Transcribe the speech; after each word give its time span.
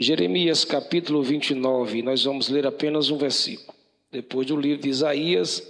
Jeremias 0.00 0.64
capítulo 0.64 1.24
29, 1.24 2.02
nós 2.02 2.22
vamos 2.22 2.48
ler 2.48 2.64
apenas 2.64 3.10
um 3.10 3.18
versículo. 3.18 3.76
Depois 4.12 4.46
do 4.46 4.56
livro 4.56 4.82
de 4.82 4.88
Isaías, 4.88 5.68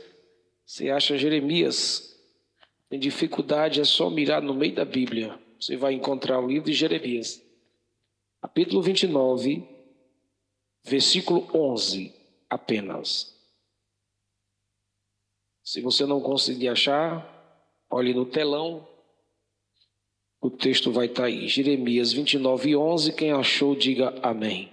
você 0.66 0.90
acha 0.90 1.16
Jeremias. 1.16 2.14
Tem 2.90 2.98
dificuldade, 2.98 3.80
é 3.80 3.84
só 3.84 4.10
mirar 4.10 4.42
no 4.42 4.52
meio 4.52 4.74
da 4.74 4.84
Bíblia. 4.84 5.38
Você 5.58 5.78
vai 5.78 5.94
encontrar 5.94 6.40
o 6.40 6.46
livro 6.46 6.66
de 6.66 6.74
Jeremias. 6.74 7.42
Capítulo 8.42 8.82
29, 8.82 9.66
versículo 10.84 11.48
11 11.54 12.12
apenas. 12.50 13.34
Se 15.64 15.80
você 15.80 16.04
não 16.04 16.20
conseguir 16.20 16.68
achar, 16.68 17.26
olhe 17.88 18.12
no 18.12 18.26
telão 18.26 18.86
o 20.40 20.50
texto 20.50 20.92
vai 20.92 21.06
estar 21.06 21.22
tá 21.22 21.28
aí, 21.28 21.48
Jeremias 21.48 22.12
29, 22.12 22.76
11. 22.76 23.12
Quem 23.12 23.32
achou, 23.32 23.74
diga 23.74 24.14
amém. 24.22 24.70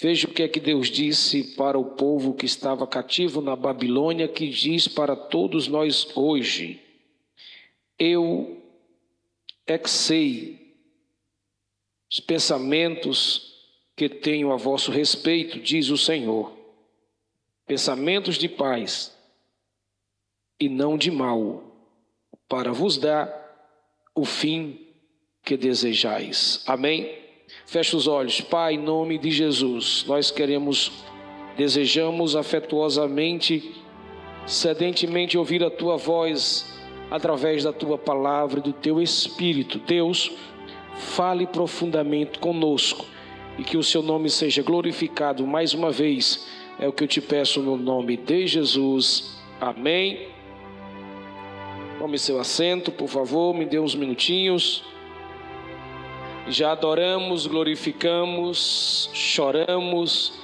Veja 0.00 0.28
o 0.28 0.30
que 0.30 0.42
é 0.42 0.48
que 0.48 0.60
Deus 0.60 0.88
disse 0.88 1.54
para 1.56 1.78
o 1.78 1.96
povo 1.96 2.34
que 2.34 2.46
estava 2.46 2.86
cativo 2.86 3.40
na 3.40 3.56
Babilônia, 3.56 4.28
que 4.28 4.48
diz 4.48 4.86
para 4.86 5.16
todos 5.16 5.66
nós 5.66 6.08
hoje: 6.16 6.80
Eu 7.98 8.60
é 9.66 9.78
que 9.78 9.90
sei 9.90 10.76
os 12.10 12.20
pensamentos 12.20 13.54
que 13.96 14.08
tenho 14.08 14.52
a 14.52 14.56
vosso 14.56 14.90
respeito, 14.90 15.58
diz 15.58 15.88
o 15.90 15.96
Senhor, 15.96 16.52
pensamentos 17.66 18.36
de 18.36 18.48
paz 18.48 19.16
e 20.60 20.68
não 20.68 20.96
de 20.98 21.10
mal, 21.10 21.62
para 22.48 22.72
vos 22.72 22.98
dar 22.98 23.43
o 24.14 24.24
fim 24.24 24.78
que 25.42 25.56
desejais. 25.56 26.62
Amém? 26.66 27.10
Feche 27.66 27.96
os 27.96 28.06
olhos. 28.06 28.40
Pai, 28.40 28.74
em 28.74 28.78
nome 28.78 29.18
de 29.18 29.30
Jesus, 29.30 30.04
nós 30.06 30.30
queremos, 30.30 30.92
desejamos 31.56 32.36
afetuosamente, 32.36 33.74
sedentemente 34.46 35.36
ouvir 35.36 35.64
a 35.64 35.70
tua 35.70 35.96
voz 35.96 36.72
através 37.10 37.64
da 37.64 37.72
tua 37.72 37.98
palavra 37.98 38.60
e 38.60 38.62
do 38.62 38.72
teu 38.72 39.00
espírito. 39.00 39.78
Deus, 39.78 40.32
fale 40.96 41.46
profundamente 41.46 42.38
conosco 42.38 43.06
e 43.58 43.62
que 43.62 43.76
o 43.76 43.82
seu 43.82 44.02
nome 44.02 44.30
seja 44.30 44.62
glorificado 44.62 45.46
mais 45.46 45.74
uma 45.74 45.90
vez. 45.90 46.46
É 46.78 46.88
o 46.88 46.92
que 46.92 47.04
eu 47.04 47.08
te 47.08 47.20
peço 47.20 47.60
no 47.60 47.76
nome 47.76 48.16
de 48.16 48.46
Jesus. 48.46 49.38
Amém 49.60 50.33
Tome 52.04 52.18
seu 52.18 52.38
assento, 52.38 52.92
por 52.92 53.08
favor, 53.08 53.54
me 53.54 53.64
dê 53.64 53.78
uns 53.78 53.94
minutinhos. 53.94 54.84
Já 56.46 56.72
adoramos, 56.72 57.46
glorificamos, 57.46 59.08
choramos, 59.14 60.34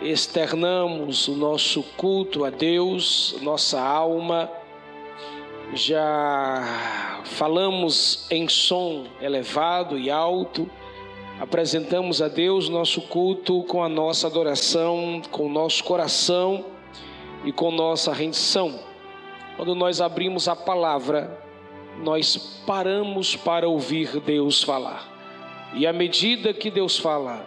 externamos 0.00 1.26
o 1.26 1.34
nosso 1.34 1.82
culto 1.96 2.44
a 2.44 2.50
Deus, 2.50 3.34
nossa 3.42 3.80
alma. 3.80 4.48
Já 5.74 7.20
falamos 7.24 8.24
em 8.30 8.48
som 8.48 9.06
elevado 9.20 9.98
e 9.98 10.08
alto, 10.08 10.70
apresentamos 11.40 12.22
a 12.22 12.28
Deus 12.28 12.68
nosso 12.68 13.00
culto 13.08 13.64
com 13.64 13.82
a 13.82 13.88
nossa 13.88 14.28
adoração, 14.28 15.20
com 15.32 15.46
o 15.46 15.52
nosso 15.52 15.82
coração 15.82 16.64
e 17.44 17.50
com 17.50 17.72
nossa 17.72 18.12
rendição. 18.12 18.94
Quando 19.56 19.74
nós 19.74 20.00
abrimos 20.00 20.48
a 20.48 20.54
palavra, 20.54 21.42
nós 22.02 22.36
paramos 22.66 23.34
para 23.34 23.68
ouvir 23.68 24.20
Deus 24.20 24.62
falar. 24.62 25.16
E 25.74 25.86
à 25.86 25.92
medida 25.92 26.52
que 26.52 26.70
Deus 26.70 26.98
fala, 26.98 27.44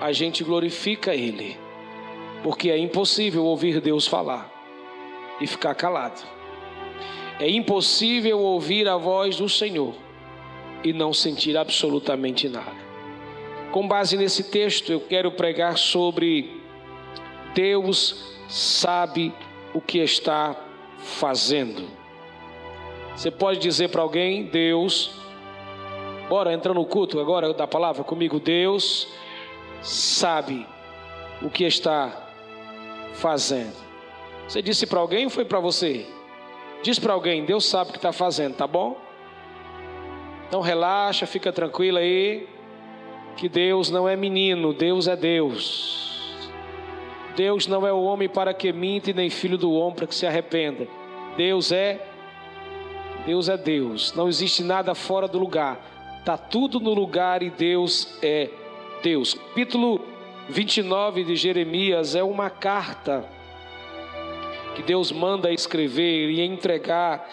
a 0.00 0.12
gente 0.12 0.42
glorifica 0.42 1.14
Ele, 1.14 1.56
porque 2.42 2.70
é 2.70 2.78
impossível 2.78 3.44
ouvir 3.44 3.80
Deus 3.80 4.06
falar 4.06 4.50
e 5.40 5.46
ficar 5.46 5.74
calado. 5.74 6.22
É 7.38 7.48
impossível 7.48 8.40
ouvir 8.40 8.88
a 8.88 8.96
voz 8.96 9.36
do 9.36 9.48
Senhor 9.48 9.94
e 10.82 10.92
não 10.92 11.12
sentir 11.12 11.56
absolutamente 11.56 12.48
nada. 12.48 12.86
Com 13.70 13.86
base 13.86 14.16
nesse 14.16 14.44
texto, 14.44 14.90
eu 14.90 15.00
quero 15.00 15.30
pregar 15.32 15.76
sobre 15.76 16.60
Deus 17.54 18.34
sabe 18.48 19.32
o 19.74 19.80
que 19.80 19.98
está 19.98 20.56
fazendo. 20.98 21.88
Você 23.14 23.30
pode 23.30 23.58
dizer 23.58 23.88
para 23.88 24.02
alguém, 24.02 24.44
Deus, 24.44 25.12
bora 26.28 26.52
entrar 26.52 26.74
no 26.74 26.84
culto 26.84 27.18
agora 27.18 27.54
da 27.54 27.66
palavra 27.66 28.04
comigo, 28.04 28.38
Deus 28.38 29.08
sabe 29.82 30.66
o 31.40 31.48
que 31.48 31.64
está 31.64 32.28
fazendo. 33.14 33.76
Você 34.46 34.60
disse 34.60 34.86
para 34.86 35.00
alguém 35.00 35.24
ou 35.24 35.30
foi 35.30 35.44
para 35.44 35.60
você? 35.60 36.06
Diz 36.82 36.98
para 36.98 37.12
alguém, 37.12 37.44
Deus 37.44 37.64
sabe 37.64 37.90
o 37.90 37.92
que 37.92 37.98
está 37.98 38.12
fazendo, 38.12 38.54
tá 38.54 38.66
bom? 38.66 38.96
Então 40.48 40.60
relaxa, 40.60 41.26
fica 41.26 41.52
tranquilo 41.52 41.98
aí, 41.98 42.46
que 43.36 43.48
Deus 43.48 43.90
não 43.90 44.08
é 44.08 44.14
menino, 44.14 44.72
Deus 44.72 45.08
é 45.08 45.16
Deus. 45.16 46.15
Deus 47.36 47.66
não 47.66 47.86
é 47.86 47.92
o 47.92 48.02
homem 48.02 48.28
para 48.28 48.54
que 48.54 48.72
minte, 48.72 49.12
nem 49.12 49.28
filho 49.28 49.58
do 49.58 49.70
homem 49.72 49.94
para 49.94 50.06
que 50.06 50.14
se 50.14 50.26
arrependa. 50.26 50.88
Deus 51.36 51.70
é 51.70 52.00
Deus 53.26 53.48
é 53.48 53.56
Deus. 53.58 54.14
Não 54.14 54.26
existe 54.26 54.62
nada 54.62 54.94
fora 54.94 55.28
do 55.28 55.38
lugar. 55.38 55.78
Tá 56.24 56.38
tudo 56.38 56.80
no 56.80 56.94
lugar 56.94 57.42
e 57.42 57.50
Deus 57.50 58.18
é 58.22 58.48
Deus. 59.02 59.34
Capítulo 59.34 60.00
29 60.48 61.24
de 61.24 61.36
Jeremias 61.36 62.14
é 62.14 62.22
uma 62.22 62.48
carta 62.48 63.28
que 64.74 64.82
Deus 64.82 65.12
manda 65.12 65.52
escrever 65.52 66.30
e 66.30 66.40
entregar 66.40 67.28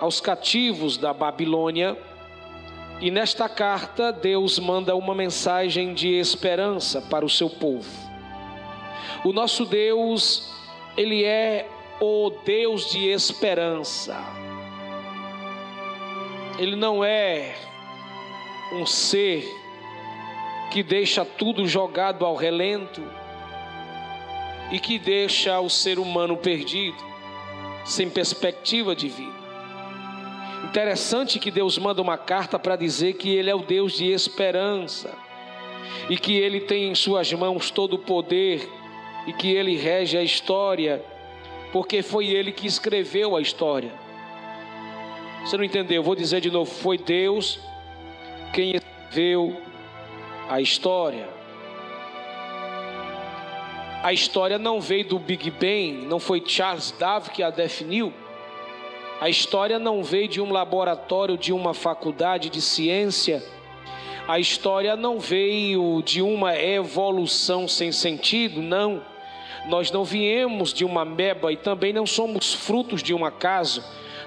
aos 0.00 0.20
cativos 0.20 0.96
da 0.96 1.12
Babilônia. 1.12 1.96
E 3.00 3.10
nesta 3.10 3.48
carta, 3.48 4.10
Deus 4.10 4.58
manda 4.58 4.96
uma 4.96 5.14
mensagem 5.14 5.94
de 5.94 6.08
esperança 6.08 7.00
para 7.02 7.24
o 7.24 7.28
seu 7.28 7.50
povo. 7.50 8.13
O 9.24 9.32
nosso 9.32 9.64
Deus, 9.64 10.52
ele 10.96 11.24
é 11.24 11.68
o 12.00 12.30
Deus 12.44 12.90
de 12.90 13.08
esperança. 13.08 14.16
Ele 16.58 16.76
não 16.76 17.04
é 17.04 17.54
um 18.72 18.86
ser 18.86 19.44
que 20.70 20.82
deixa 20.82 21.24
tudo 21.24 21.66
jogado 21.66 22.24
ao 22.24 22.34
relento 22.34 23.02
e 24.70 24.78
que 24.78 24.98
deixa 24.98 25.60
o 25.60 25.68
ser 25.68 25.98
humano 25.98 26.36
perdido, 26.36 26.96
sem 27.84 28.08
perspectiva 28.08 28.94
de 28.94 29.08
vida. 29.08 29.44
Interessante 30.64 31.38
que 31.38 31.50
Deus 31.50 31.78
manda 31.78 32.02
uma 32.02 32.16
carta 32.16 32.58
para 32.58 32.74
dizer 32.74 33.14
que 33.14 33.30
Ele 33.30 33.50
é 33.50 33.54
o 33.54 33.62
Deus 33.62 33.92
de 33.92 34.10
esperança 34.10 35.16
e 36.08 36.16
que 36.16 36.34
Ele 36.34 36.60
tem 36.60 36.90
em 36.90 36.94
Suas 36.94 37.32
mãos 37.32 37.70
todo 37.70 37.94
o 37.94 37.98
poder 37.98 38.68
e 39.26 39.32
que 39.32 39.52
ele 39.52 39.76
rege 39.76 40.16
a 40.16 40.22
história, 40.22 41.04
porque 41.72 42.02
foi 42.02 42.26
ele 42.26 42.52
que 42.52 42.66
escreveu 42.66 43.36
a 43.36 43.40
história. 43.40 43.92
Você 45.44 45.56
não 45.56 45.64
entendeu? 45.64 46.02
Vou 46.02 46.14
dizer 46.14 46.40
de 46.40 46.50
novo: 46.50 46.70
foi 46.70 46.96
Deus 46.96 47.60
quem 48.52 48.76
escreveu 48.76 49.60
a 50.48 50.60
história. 50.60 51.28
A 54.02 54.12
história 54.12 54.58
não 54.58 54.80
veio 54.80 55.08
do 55.08 55.18
Big 55.18 55.50
Bang, 55.50 56.06
não 56.06 56.20
foi 56.20 56.42
Charles 56.46 56.90
Darwin 56.90 57.30
que 57.30 57.42
a 57.42 57.50
definiu. 57.50 58.12
A 59.20 59.28
história 59.28 59.78
não 59.78 60.02
veio 60.02 60.28
de 60.28 60.40
um 60.40 60.52
laboratório, 60.52 61.38
de 61.38 61.52
uma 61.52 61.72
faculdade 61.72 62.50
de 62.50 62.60
ciência. 62.60 63.42
A 64.26 64.38
história 64.38 64.96
não 64.96 65.18
veio 65.18 66.02
de 66.02 66.20
uma 66.20 66.54
evolução 66.58 67.66
sem 67.66 67.92
sentido, 67.92 68.60
não. 68.60 69.02
Nós 69.66 69.90
não 69.90 70.04
viemos 70.04 70.72
de 70.72 70.84
uma 70.84 71.04
meba 71.04 71.52
e 71.52 71.56
também 71.56 71.92
não 71.92 72.06
somos 72.06 72.52
frutos 72.52 73.02
de 73.02 73.14
um 73.14 73.24
acaso. 73.24 73.82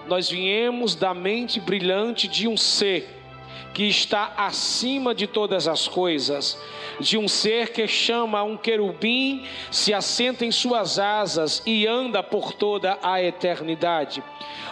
Nós 0.08 0.30
viemos 0.30 0.96
da 0.96 1.14
mente 1.14 1.60
brilhante 1.60 2.28
de 2.28 2.48
um 2.48 2.58
ser 2.58 3.18
que 3.74 3.84
está 3.84 4.34
acima 4.38 5.14
de 5.14 5.28
todas 5.28 5.68
as 5.68 5.88
coisas, 5.88 6.60
de 7.00 7.16
um 7.16 7.28
ser 7.28 7.70
que 7.70 7.88
chama 7.88 8.42
um 8.42 8.58
querubim, 8.58 9.46
se 9.70 9.94
assenta 9.94 10.44
em 10.44 10.52
suas 10.52 10.98
asas 10.98 11.62
e 11.64 11.86
anda 11.86 12.24
por 12.24 12.54
toda 12.54 12.98
a 13.04 13.22
eternidade. 13.22 14.24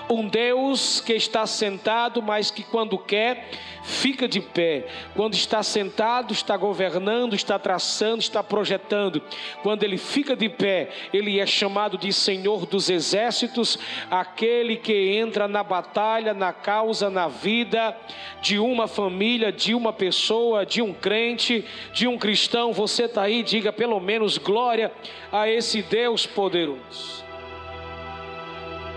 Um 0.10 0.28
Deus 0.28 1.02
que 1.02 1.14
está 1.14 1.46
sentado, 1.46 2.20
mas 2.20 2.50
que 2.50 2.64
quando 2.64 2.98
quer, 2.98 3.48
fica 3.86 4.28
de 4.28 4.42
pé. 4.42 4.88
Quando 5.16 5.36
está 5.36 5.62
sentado, 5.62 6.34
está 6.34 6.58
governando, 6.58 7.36
está 7.36 7.60
traçando, 7.60 8.20
está 8.20 8.44
projetando. 8.44 9.22
Quando 9.62 9.84
ele 9.84 9.98
fica 9.98 10.36
de 10.36 10.50
pé, 10.50 10.90
ele 11.14 11.40
é 11.40 11.46
chamado 11.46 11.98
de 11.98 12.12
Senhor 12.12 12.66
dos 12.66 12.90
Exércitos, 12.90 13.78
aquele 14.10 14.76
que 14.76 15.16
entra 15.16 15.48
na 15.48 15.64
batalha, 15.64 16.34
na 16.34 16.52
causa, 16.52 17.10
na 17.10 17.28
vida 17.28 17.96
de 18.42 18.58
uma 18.58 18.88
família, 18.88 19.52
de 19.52 19.76
uma 19.76 19.94
pessoa, 19.94 20.66
de 20.66 20.82
um 20.82 20.92
crente, 20.92 21.64
de 21.94 22.08
um 22.08 22.18
cristão. 22.18 22.74
Você 22.74 23.04
está 23.04 23.22
aí, 23.22 23.44
diga 23.44 23.72
pelo 23.72 24.00
menos 24.00 24.40
glória 24.40 24.92
a 25.32 25.48
esse 25.48 25.84
Deus 25.84 26.26
poderoso. 26.26 27.24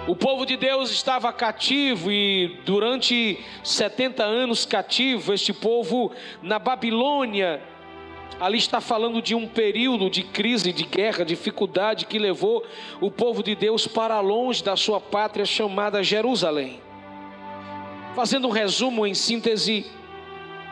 O 0.09 0.17
povo 0.17 0.47
de 0.47 0.57
Deus 0.57 0.91
estava 0.91 1.31
cativo 1.35 2.11
e 2.11 2.59
durante 2.65 3.45
70 3.63 4.25
anos 4.25 4.65
cativo, 4.65 5.35
este 5.35 5.53
povo 5.53 6.11
na 6.43 6.59
Babilônia, 6.59 7.63
ali 8.41 8.57
está 8.57 8.81
falando 8.81 9.21
de 9.21 9.35
um 9.35 9.47
período 9.47 10.09
de 10.09 10.23
crise, 10.23 10.73
de 10.73 10.85
guerra, 10.85 11.27
dificuldade 11.27 12.07
que 12.07 12.19
levou 12.19 12.65
o 13.03 13.11
povo 13.11 13.43
de 13.43 13.55
Deus 13.55 13.87
para 13.87 14.19
longe 14.21 14.65
da 14.65 14.77
sua 14.77 14.99
pátria 14.99 15.45
chamada 15.45 16.03
Jerusalém. 16.03 16.81
Fazendo 18.15 18.49
um 18.49 18.51
resumo 18.51 19.07
em 19.07 19.13
síntese, 19.13 19.85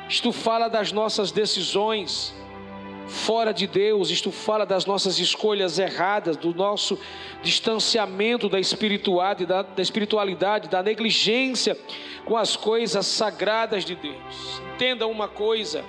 isto 0.09 0.33
fala 0.33 0.67
das 0.67 0.93
nossas 0.93 1.31
decisões, 1.31 2.35
fora 3.07 3.53
de 3.53 3.67
Deus, 3.67 4.11
isto 4.11 4.33
fala 4.33 4.67
das 4.67 4.85
nossas 4.85 5.19
escolhas 5.19 5.79
erradas, 5.79 6.37
do 6.37 6.55
nosso 6.55 6.99
distanciamento 7.43 8.49
da 8.49 8.59
espiritualidade, 8.59 9.47
da, 9.47 9.63
da 9.63 9.83
espiritualidade, 9.83 10.69
da 10.69 10.83
negligência 10.83 11.77
com 12.25 12.37
as 12.37 12.57
coisas 12.57 13.07
sagradas 13.07 13.85
de 13.85 13.95
Deus. 13.95 14.61
Entenda 14.75 15.07
uma 15.07 15.29
coisa, 15.29 15.85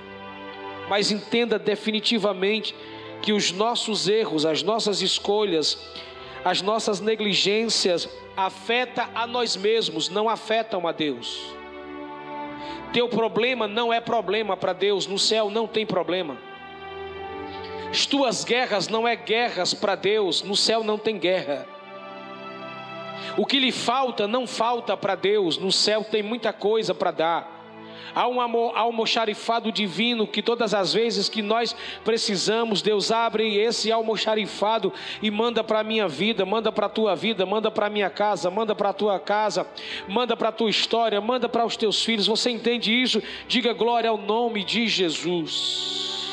mas 0.88 1.10
entenda 1.10 1.58
definitivamente 1.58 2.74
que 3.20 3.32
os 3.32 3.50
nossos 3.50 4.08
erros, 4.08 4.46
as 4.46 4.62
nossas 4.62 5.02
escolhas, 5.02 5.78
as 6.44 6.62
nossas 6.62 7.00
negligências 7.00 8.08
afetam 8.36 9.08
a 9.14 9.26
nós 9.26 9.56
mesmos, 9.56 10.08
não 10.08 10.28
afetam 10.28 10.86
a 10.86 10.92
Deus. 10.92 11.40
Teu 12.92 13.08
problema 13.08 13.66
não 13.66 13.92
é 13.92 14.00
problema 14.00 14.56
para 14.56 14.72
Deus, 14.72 15.06
no 15.06 15.18
céu 15.18 15.50
não 15.50 15.66
tem 15.66 15.84
problema. 15.84 16.47
As 17.90 18.04
tuas 18.04 18.44
guerras 18.44 18.88
não 18.88 19.08
é 19.08 19.16
guerras 19.16 19.72
para 19.72 19.94
Deus, 19.94 20.42
no 20.42 20.54
céu 20.54 20.84
não 20.84 20.98
tem 20.98 21.18
guerra. 21.18 21.66
O 23.36 23.46
que 23.46 23.58
lhe 23.58 23.72
falta 23.72 24.26
não 24.26 24.46
falta 24.46 24.96
para 24.96 25.14
Deus, 25.14 25.56
no 25.58 25.72
céu 25.72 26.04
tem 26.04 26.22
muita 26.22 26.52
coisa 26.52 26.94
para 26.94 27.10
dar. 27.10 27.58
Há 28.14 28.26
um 28.26 28.40
almoxarifado 28.40 29.70
divino 29.70 30.26
que 30.26 30.42
todas 30.42 30.74
as 30.74 30.92
vezes 30.92 31.28
que 31.28 31.40
nós 31.40 31.74
precisamos, 32.04 32.82
Deus 32.82 33.10
abre 33.10 33.56
esse 33.56 33.92
almoxarifado 33.92 34.92
e 35.22 35.30
manda 35.30 35.62
para 35.62 35.80
a 35.80 35.84
minha 35.84 36.08
vida, 36.08 36.44
manda 36.44 36.72
para 36.72 36.86
a 36.86 36.90
tua 36.90 37.14
vida, 37.14 37.46
manda 37.46 37.70
para 37.70 37.86
a 37.86 37.90
minha 37.90 38.10
casa, 38.10 38.50
manda 38.50 38.74
para 38.74 38.90
a 38.90 38.94
tua 38.94 39.20
casa, 39.20 39.66
manda 40.08 40.36
para 40.36 40.48
a 40.48 40.52
tua 40.52 40.70
história, 40.70 41.20
manda 41.20 41.48
para 41.48 41.64
os 41.64 41.76
teus 41.76 42.02
filhos. 42.04 42.26
Você 42.26 42.50
entende 42.50 42.92
isso? 42.92 43.22
Diga 43.46 43.72
glória 43.72 44.10
ao 44.10 44.18
nome 44.18 44.64
de 44.64 44.88
Jesus. 44.88 46.27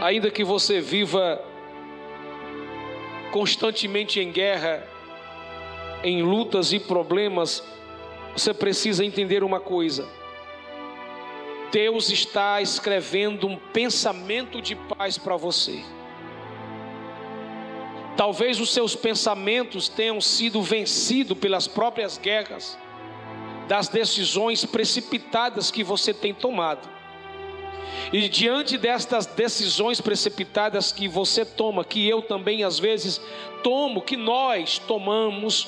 Ainda 0.00 0.30
que 0.30 0.44
você 0.44 0.80
viva 0.80 1.42
constantemente 3.32 4.20
em 4.20 4.30
guerra, 4.30 4.86
em 6.02 6.22
lutas 6.22 6.72
e 6.72 6.78
problemas, 6.78 7.62
você 8.34 8.52
precisa 8.52 9.04
entender 9.04 9.42
uma 9.42 9.60
coisa: 9.60 10.08
Deus 11.70 12.10
está 12.10 12.60
escrevendo 12.60 13.46
um 13.46 13.56
pensamento 13.56 14.60
de 14.60 14.74
paz 14.74 15.18
para 15.18 15.36
você. 15.36 15.82
Talvez 18.16 18.58
os 18.60 18.72
seus 18.72 18.96
pensamentos 18.96 19.90
tenham 19.90 20.20
sido 20.22 20.62
vencidos 20.62 21.36
pelas 21.36 21.68
próprias 21.68 22.16
guerras, 22.16 22.78
das 23.68 23.88
decisões 23.88 24.64
precipitadas 24.64 25.70
que 25.70 25.84
você 25.84 26.14
tem 26.14 26.32
tomado. 26.32 26.95
E 28.12 28.28
diante 28.28 28.78
destas 28.78 29.26
decisões 29.26 30.00
precipitadas 30.00 30.92
que 30.92 31.08
você 31.08 31.44
toma, 31.44 31.84
que 31.84 32.08
eu 32.08 32.22
também 32.22 32.62
às 32.62 32.78
vezes 32.78 33.20
tomo, 33.62 34.00
que 34.00 34.16
nós 34.16 34.78
tomamos, 34.78 35.66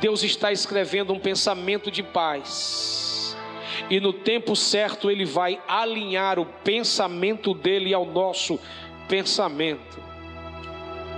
Deus 0.00 0.22
está 0.22 0.52
escrevendo 0.52 1.12
um 1.12 1.18
pensamento 1.18 1.90
de 1.90 2.02
paz. 2.02 3.36
E 3.90 4.00
no 4.00 4.12
tempo 4.12 4.56
certo 4.56 5.10
ele 5.10 5.24
vai 5.24 5.60
alinhar 5.68 6.38
o 6.38 6.46
pensamento 6.46 7.52
dele 7.52 7.92
ao 7.92 8.06
nosso 8.06 8.58
pensamento. 9.08 10.02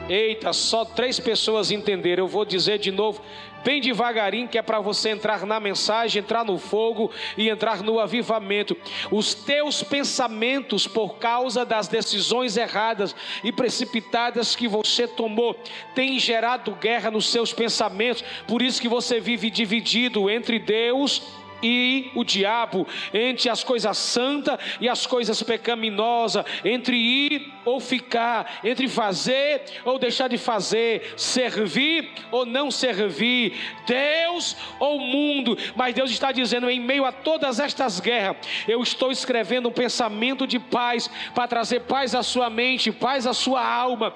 Eita, 0.08 0.52
só 0.52 0.84
três 0.84 1.19
pessoas 1.19 1.70
entenderam. 1.70 2.25
Eu 2.25 2.28
vou 2.28 2.44
dizer 2.44 2.78
de 2.78 2.93
novo 2.93 3.20
bem 3.66 3.80
devagarinho, 3.80 4.46
que 4.46 4.56
é 4.56 4.62
para 4.62 4.78
você 4.78 5.10
entrar 5.10 5.44
na 5.44 5.58
mensagem, 5.58 6.20
entrar 6.22 6.44
no 6.44 6.56
fogo 6.56 7.10
e 7.36 7.48
entrar 7.48 7.82
no 7.82 7.98
avivamento. 7.98 8.76
Os 9.10 9.34
teus 9.34 9.82
pensamentos, 9.82 10.86
por 10.86 11.18
causa 11.18 11.64
das 11.64 11.88
decisões 11.88 12.56
erradas 12.56 13.12
e 13.42 13.50
precipitadas 13.50 14.54
que 14.54 14.68
você 14.68 15.08
tomou, 15.08 15.60
têm 15.96 16.16
gerado 16.16 16.76
guerra 16.76 17.10
nos 17.10 17.28
seus 17.28 17.52
pensamentos, 17.52 18.22
por 18.46 18.62
isso 18.62 18.80
que 18.80 18.88
você 18.88 19.18
vive 19.18 19.50
dividido 19.50 20.30
entre 20.30 20.60
Deus 20.60 21.20
e 21.62 22.11
o 22.14 22.25
diabo, 22.25 22.87
entre 23.12 23.49
as 23.49 23.64
coisas 23.64 23.97
santas 23.99 24.58
e 24.81 24.88
as 24.88 25.06
coisas 25.06 25.43
pecaminosas, 25.43 26.44
entre 26.64 26.97
ir 26.97 27.53
ou 27.64 27.81
ficar, 27.81 28.61
entre 28.62 28.88
fazer 28.88 29.62
ou 29.85 29.99
deixar 29.99 30.29
de 30.29 30.38
fazer, 30.38 31.14
servir 31.17 32.11
ou 32.31 32.47
não 32.47 32.70
servir, 32.70 33.55
Deus 33.87 34.56
ou 34.79 34.99
mundo. 34.99 35.56
Mas 35.75 35.94
Deus 35.94 36.11
está 36.11 36.32
dizendo: 36.32 36.69
em 36.69 36.81
meio 36.81 37.05
a 37.05 37.12
todas 37.12 37.59
estas 37.59 38.00
guerras, 38.00 38.37
eu 38.69 38.82
estou 38.82 39.11
escrevendo 39.11 39.69
um 39.69 39.73
pensamento 39.73 40.47
de 40.47 40.59
paz 40.59 41.11
para 41.35 41.49
trazer 41.49 41.81
paz 41.81 42.14
à 42.14 42.23
sua 42.23 42.50
mente, 42.50 42.93
paz 42.93 43.26
à 43.26 43.32
sua 43.32 43.64
alma, 43.64 44.14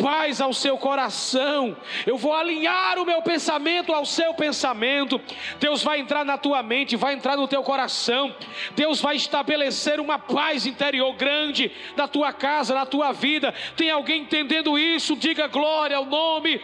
paz 0.00 0.40
ao 0.40 0.52
seu 0.52 0.76
coração. 0.78 1.76
Eu 2.06 2.16
vou 2.16 2.32
alinhar 2.32 2.98
o 2.98 3.04
meu 3.04 3.22
pensamento 3.22 3.92
ao 3.92 4.04
seu 4.04 4.34
pensamento. 4.34 5.20
Deus 5.58 5.82
vai 5.82 6.00
entrar 6.00 6.24
na 6.24 6.38
tua 6.38 6.62
mente, 6.62 6.96
vai 6.96 7.14
entrar 7.14 7.36
no 7.36 7.48
teu 7.48 7.62
coração. 7.62 8.34
Deus 8.74 9.00
vai 9.00 9.16
estabelecer 9.16 10.00
uma 10.00 10.18
paz 10.18 10.66
interior 10.66 11.12
grande 11.14 11.70
na 11.96 12.06
tua 12.06 12.32
casa, 12.32 12.74
na 12.74 12.86
tua 12.86 13.12
vida. 13.12 13.54
Tem 13.76 13.90
alguém 13.90 14.22
entendendo 14.22 14.78
isso? 14.78 15.16
Diga 15.16 15.46
glória 15.46 15.96
ao 15.96 16.06
nome 16.06 16.60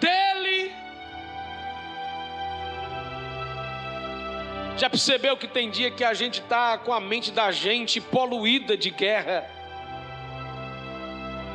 dele. 0.00 0.72
Já 4.76 4.90
percebeu 4.90 5.38
que 5.38 5.48
tem 5.48 5.70
dia 5.70 5.90
que 5.90 6.04
a 6.04 6.12
gente 6.12 6.40
está 6.40 6.76
com 6.76 6.92
a 6.92 7.00
mente 7.00 7.30
da 7.30 7.50
gente 7.50 7.98
poluída 7.98 8.76
de 8.76 8.90
guerra? 8.90 9.55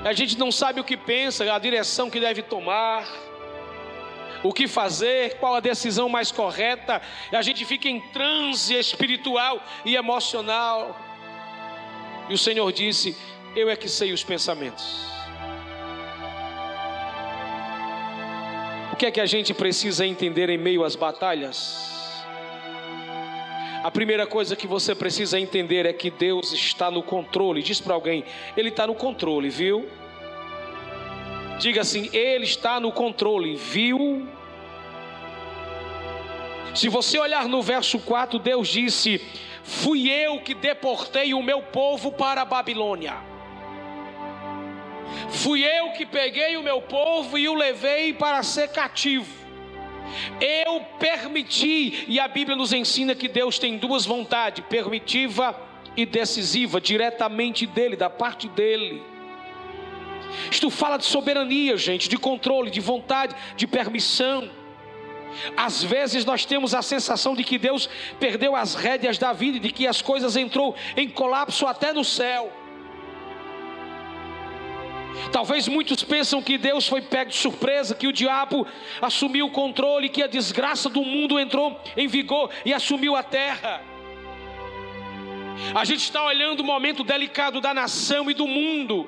A 0.03 0.13
gente 0.13 0.38
não 0.38 0.51
sabe 0.51 0.79
o 0.79 0.84
que 0.84 0.98
pensa, 0.98 1.53
a 1.53 1.60
direção 1.60 2.10
que 2.10 2.20
deve 2.20 2.41
tomar, 2.41 3.08
o 4.43 4.51
que 4.51 4.67
fazer, 4.67 5.38
qual 5.38 5.53
a 5.53 5.60
decisão 5.60 6.10
mais 6.10 6.31
correta. 6.31 7.00
A 7.31 7.41
gente 7.43 7.63
fica 7.65 7.88
em 7.88 8.00
transe 8.00 8.74
espiritual 8.74 9.63
e 9.86 9.96
emocional. 9.96 11.00
E 12.27 12.34
o 12.34 12.38
Senhor 12.38 12.72
disse: 12.72 13.15
Eu 13.55 13.70
é 13.70 13.75
que 13.75 13.88
sei 13.88 14.12
os 14.12 14.24
pensamentos. 14.24 15.05
O 18.91 18.96
que 18.96 19.05
é 19.05 19.12
que 19.12 19.22
a 19.22 19.25
gente 19.27 19.53
precisa 19.53 20.05
entender 20.05 20.50
em 20.50 20.58
meio 20.58 20.84
às 20.84 20.96
batalhas? 20.96 22.00
A 23.83 23.89
primeira 23.89 24.27
coisa 24.27 24.55
que 24.55 24.67
você 24.67 24.93
precisa 24.93 25.39
entender 25.39 25.88
é 25.88 25.93
que 25.93 26.11
Deus 26.11 26.53
está 26.53 26.91
no 26.91 27.01
controle. 27.01 27.63
Diz 27.63 27.81
para 27.81 27.95
alguém, 27.95 28.23
Ele 28.55 28.69
está 28.69 28.85
no 28.85 28.93
controle, 28.93 29.50
viu? 29.50 29.89
Diga 31.57 31.81
assim, 31.81 32.07
Ele 32.13 32.43
está 32.43 32.79
no 32.79 32.91
controle, 32.91 33.55
viu? 33.55 34.27
Se 36.75 36.89
você 36.89 37.17
olhar 37.17 37.47
no 37.47 37.59
verso 37.63 37.97
4, 37.97 38.38
Deus 38.38 38.67
disse: 38.67 39.19
Fui 39.63 40.09
eu 40.11 40.39
que 40.41 40.53
deportei 40.53 41.33
o 41.33 41.41
meu 41.41 41.63
povo 41.63 42.11
para 42.11 42.43
a 42.43 42.45
Babilônia. 42.45 43.15
Fui 45.29 45.63
eu 45.63 45.91
que 45.93 46.05
peguei 46.05 46.55
o 46.55 46.61
meu 46.61 46.83
povo 46.83 47.35
e 47.35 47.50
o 47.50 47.55
levei 47.55 48.13
para 48.13 48.43
ser 48.43 48.69
cativo. 48.69 49.40
Eu 50.39 50.81
permiti, 51.00 52.05
e 52.08 52.20
a 52.20 52.27
Bíblia 52.27 52.55
nos 52.55 52.74
ensina 52.74 53.15
que 53.15 53.27
Deus 53.27 53.58
tem 53.58 53.77
duas 53.77 54.05
vontades: 54.05 54.63
permitiva 54.67 55.55
e 55.96 56.05
decisiva, 56.05 56.79
diretamente 56.79 57.65
dele, 57.65 57.96
da 57.96 58.10
parte 58.10 58.48
dele. 58.50 59.03
Isto 60.50 60.70
fala 60.70 60.98
de 60.98 61.05
soberania, 61.05 61.77
gente, 61.77 62.08
de 62.08 62.17
controle, 62.17 62.72
de 62.72 62.79
vontade, 62.79 63.36
de 63.55 63.67
permissão. 63.67 64.50
Às 65.55 65.84
vezes 65.84 66.25
nós 66.25 66.46
temos 66.46 66.74
a 66.74 66.81
sensação 66.81 67.34
de 67.36 67.43
que 67.43 67.58
Deus 67.58 67.89
perdeu 68.20 68.55
as 68.55 68.75
rédeas 68.75 69.17
da 69.17 69.31
vida, 69.34 69.60
de 69.60 69.72
que 69.72 69.88
as 69.88 70.01
coisas 70.01 70.36
entrou 70.36 70.75
em 70.96 71.10
colapso 71.10 71.65
até 71.65 71.93
no 71.93 72.03
céu. 72.03 72.51
Talvez 75.31 75.67
muitos 75.67 76.03
pensam 76.03 76.41
que 76.41 76.57
Deus 76.57 76.88
foi 76.88 77.01
pego 77.01 77.31
de 77.31 77.38
surpresa, 77.38 77.95
que 77.95 78.07
o 78.07 78.11
diabo 78.11 78.67
assumiu 79.01 79.45
o 79.45 79.51
controle, 79.51 80.09
que 80.09 80.21
a 80.21 80.27
desgraça 80.27 80.89
do 80.89 81.03
mundo 81.03 81.39
entrou 81.39 81.79
em 81.95 82.07
vigor 82.07 82.50
e 82.65 82.73
assumiu 82.73 83.15
a 83.15 83.23
terra. 83.23 83.81
A 85.73 85.85
gente 85.85 86.03
está 86.03 86.23
olhando 86.23 86.59
o 86.59 86.65
momento 86.65 87.03
delicado 87.03 87.61
da 87.61 87.73
nação 87.73 88.29
e 88.29 88.33
do 88.33 88.45
mundo, 88.45 89.07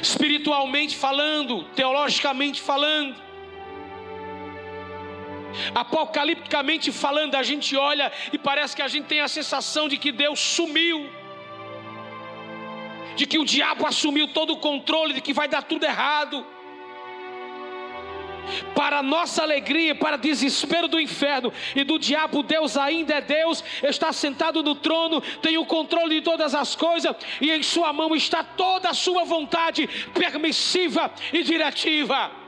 espiritualmente 0.00 0.96
falando, 0.96 1.64
teologicamente 1.74 2.60
falando, 2.60 3.16
apocalipticamente 5.74 6.92
falando. 6.92 7.34
A 7.34 7.42
gente 7.42 7.76
olha 7.76 8.12
e 8.32 8.38
parece 8.38 8.76
que 8.76 8.82
a 8.82 8.88
gente 8.88 9.06
tem 9.06 9.20
a 9.20 9.28
sensação 9.28 9.88
de 9.88 9.96
que 9.96 10.12
Deus 10.12 10.38
sumiu 10.38 11.19
de 13.20 13.26
que 13.26 13.38
o 13.38 13.44
diabo 13.44 13.86
assumiu 13.86 14.28
todo 14.28 14.54
o 14.54 14.56
controle, 14.56 15.12
de 15.12 15.20
que 15.20 15.34
vai 15.34 15.46
dar 15.46 15.62
tudo 15.62 15.84
errado. 15.84 16.42
Para 18.74 19.02
nossa 19.02 19.42
alegria, 19.42 19.94
para 19.94 20.16
desespero 20.16 20.88
do 20.88 20.98
inferno 20.98 21.52
e 21.76 21.84
do 21.84 21.98
diabo, 21.98 22.42
Deus 22.42 22.78
ainda 22.78 23.16
é 23.16 23.20
Deus, 23.20 23.62
está 23.82 24.10
sentado 24.10 24.62
no 24.62 24.74
trono, 24.74 25.20
tem 25.42 25.58
o 25.58 25.66
controle 25.66 26.14
de 26.14 26.22
todas 26.22 26.54
as 26.54 26.74
coisas, 26.74 27.14
e 27.42 27.50
em 27.50 27.62
Sua 27.62 27.92
mão 27.92 28.16
está 28.16 28.42
toda 28.42 28.88
a 28.88 28.94
Sua 28.94 29.22
vontade 29.22 29.86
permissiva 30.14 31.12
e 31.30 31.42
diretiva. 31.42 32.39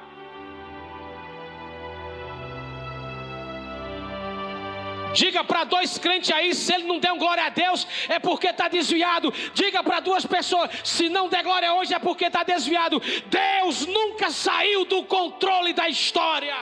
Diga 5.12 5.44
para 5.44 5.64
dois 5.64 5.98
crentes 5.98 6.30
aí, 6.30 6.54
se 6.54 6.72
ele 6.72 6.84
não 6.84 6.98
der 6.98 7.12
um 7.12 7.18
glória 7.18 7.44
a 7.44 7.48
Deus, 7.48 7.86
é 8.08 8.18
porque 8.18 8.48
está 8.48 8.68
desviado. 8.68 9.32
Diga 9.52 9.82
para 9.82 10.00
duas 10.00 10.24
pessoas, 10.24 10.70
se 10.82 11.08
não 11.08 11.28
der 11.28 11.42
glória 11.42 11.72
hoje, 11.74 11.94
é 11.94 11.98
porque 11.98 12.26
está 12.26 12.42
desviado. 12.42 13.00
Deus 13.26 13.86
nunca 13.86 14.30
saiu 14.30 14.84
do 14.84 15.04
controle 15.04 15.72
da 15.72 15.88
história. 15.88 16.56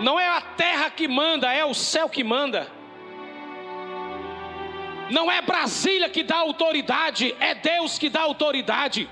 Não 0.00 0.18
é 0.18 0.28
a 0.28 0.40
terra 0.40 0.90
que 0.90 1.06
manda, 1.06 1.52
é 1.52 1.64
o 1.64 1.74
céu 1.74 2.08
que 2.08 2.24
manda. 2.24 2.81
Não 5.10 5.30
é 5.30 5.42
Brasília 5.42 6.08
que 6.08 6.22
dá 6.22 6.38
autoridade, 6.38 7.34
é 7.38 7.54
Deus 7.54 7.98
que 7.98 8.08
dá 8.08 8.22
autoridade. 8.22 9.08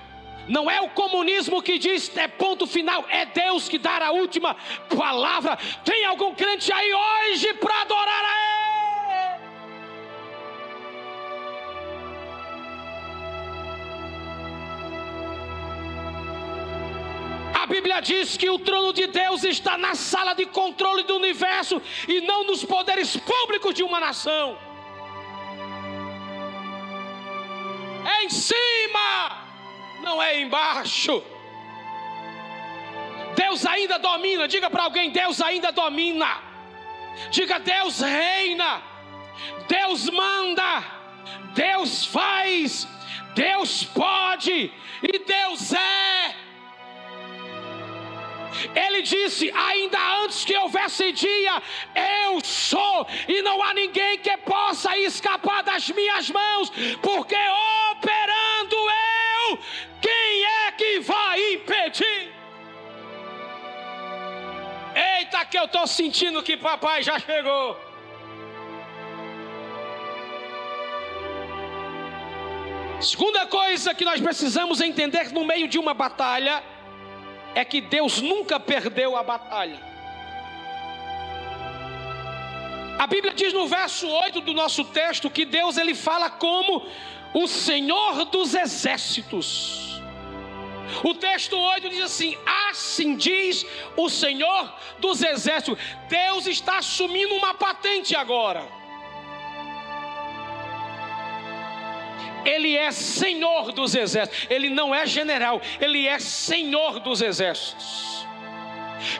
Não 0.49 0.70
é 0.70 0.80
o 0.80 0.88
comunismo 0.88 1.62
que 1.62 1.78
diz 1.78 2.16
é 2.16 2.26
ponto 2.26 2.66
final, 2.66 3.04
é 3.09 3.25
Deus 3.25 3.68
que 3.68 3.78
dá 3.78 4.04
a 4.06 4.11
última 4.11 4.56
palavra. 4.97 5.56
Tem 5.85 6.04
algum 6.04 6.35
crente 6.35 6.73
aí 6.73 6.92
hoje 6.92 7.54
para 7.54 7.82
adorar 7.82 8.25
a 8.25 8.35
Ele? 8.35 8.50
A 17.62 17.66
Bíblia 17.66 18.00
diz 18.00 18.37
que 18.37 18.50
o 18.50 18.59
trono 18.59 18.92
de 18.92 19.06
Deus 19.06 19.44
está 19.44 19.78
na 19.78 19.94
sala 19.94 20.35
de 20.35 20.47
controle 20.47 21.04
do 21.04 21.14
universo 21.14 21.80
e 22.09 22.20
não 22.23 22.42
nos 22.42 22.64
poderes 22.64 23.16
públicos 23.16 23.75
de 23.75 23.85
uma 23.85 24.00
nação. 24.00 24.70
Cima, 28.31 29.47
não 30.03 30.23
é 30.23 30.41
embaixo. 30.41 31.23
Deus 33.35 33.67
ainda 33.67 33.99
domina, 33.99 34.49
diga 34.49 34.71
para 34.71 34.85
alguém: 34.85 35.11
Deus 35.11 35.41
ainda 35.41 35.73
domina. 35.73 36.43
Diga: 37.31 37.59
Deus 37.59 38.01
reina, 38.01 38.83
Deus 39.69 40.09
manda, 40.11 40.85
Deus 41.55 42.07
faz, 42.07 42.87
Deus 43.35 43.85
pode 43.85 44.73
e 45.03 45.19
Deus 45.19 45.73
é. 45.73 46.37
Ele 48.75 49.03
disse: 49.03 49.51
ainda 49.53 49.99
antes 50.23 50.45
que 50.45 50.57
houvesse 50.57 51.13
dia, 51.13 51.63
eu 52.25 52.41
sou, 52.45 53.07
e 53.29 53.43
não 53.43 53.63
há 53.63 53.73
ninguém 53.75 54.19
que 54.19 54.37
possa 54.39 54.97
escapar 54.99 55.63
das 55.63 55.89
minhas 55.91 56.31
mãos, 56.31 56.71
porque 57.03 57.37
operando 58.00 58.76
eu, 58.76 59.59
quem 60.00 60.45
é 60.45 60.73
que 60.73 61.00
vai 61.00 61.54
impedir? 61.54 62.33
Eita, 64.95 65.45
que 65.45 65.59
eu 65.59 65.66
estou 65.66 65.87
sentindo 65.87 66.42
que 66.42 66.57
papai 66.57 67.02
já 67.02 67.19
chegou. 67.19 67.78
Segunda 73.00 73.47
coisa 73.47 73.95
que 73.95 74.04
nós 74.04 74.21
precisamos 74.21 74.80
entender 74.80 75.33
no 75.33 75.45
meio 75.45 75.69
de 75.69 75.78
uma 75.78 75.95
batalha 75.95 76.62
é 77.54 77.64
que 77.64 77.80
Deus 77.80 78.21
nunca 78.21 78.61
perdeu 78.61 79.16
a 79.16 79.23
batalha. 79.23 79.90
A 82.99 83.07
Bíblia 83.07 83.33
diz 83.33 83.54
no 83.54 83.66
verso 83.66 84.07
8 84.07 84.42
do 84.42 84.52
nosso 84.52 84.85
texto 84.85 85.30
que 85.30 85.47
Deus 85.47 85.78
ele 85.78 85.95
fala 85.95 86.28
como 86.28 86.87
o 87.35 87.47
Senhor 87.47 88.25
dos 88.27 88.55
exércitos. 88.55 90.01
O 91.05 91.15
texto 91.15 91.57
8 91.57 91.89
diz 91.89 92.03
assim: 92.03 92.37
Assim 92.69 93.15
diz 93.17 93.65
o 93.97 94.09
Senhor 94.09 94.75
dos 94.99 95.23
exércitos. 95.23 95.79
Deus 96.09 96.47
está 96.47 96.79
assumindo 96.79 97.35
uma 97.35 97.55
patente 97.55 98.17
agora. 98.17 98.67
Ele 102.45 102.77
é 102.77 102.91
Senhor 102.91 103.73
dos 103.73 103.95
exércitos. 103.95 104.47
Ele 104.51 104.69
não 104.71 104.95
é 104.95 105.07
general, 105.07 105.61
ele 105.81 106.07
é 106.07 106.19
Senhor 106.19 106.99
dos 107.01 107.21
exércitos. 107.21 108.27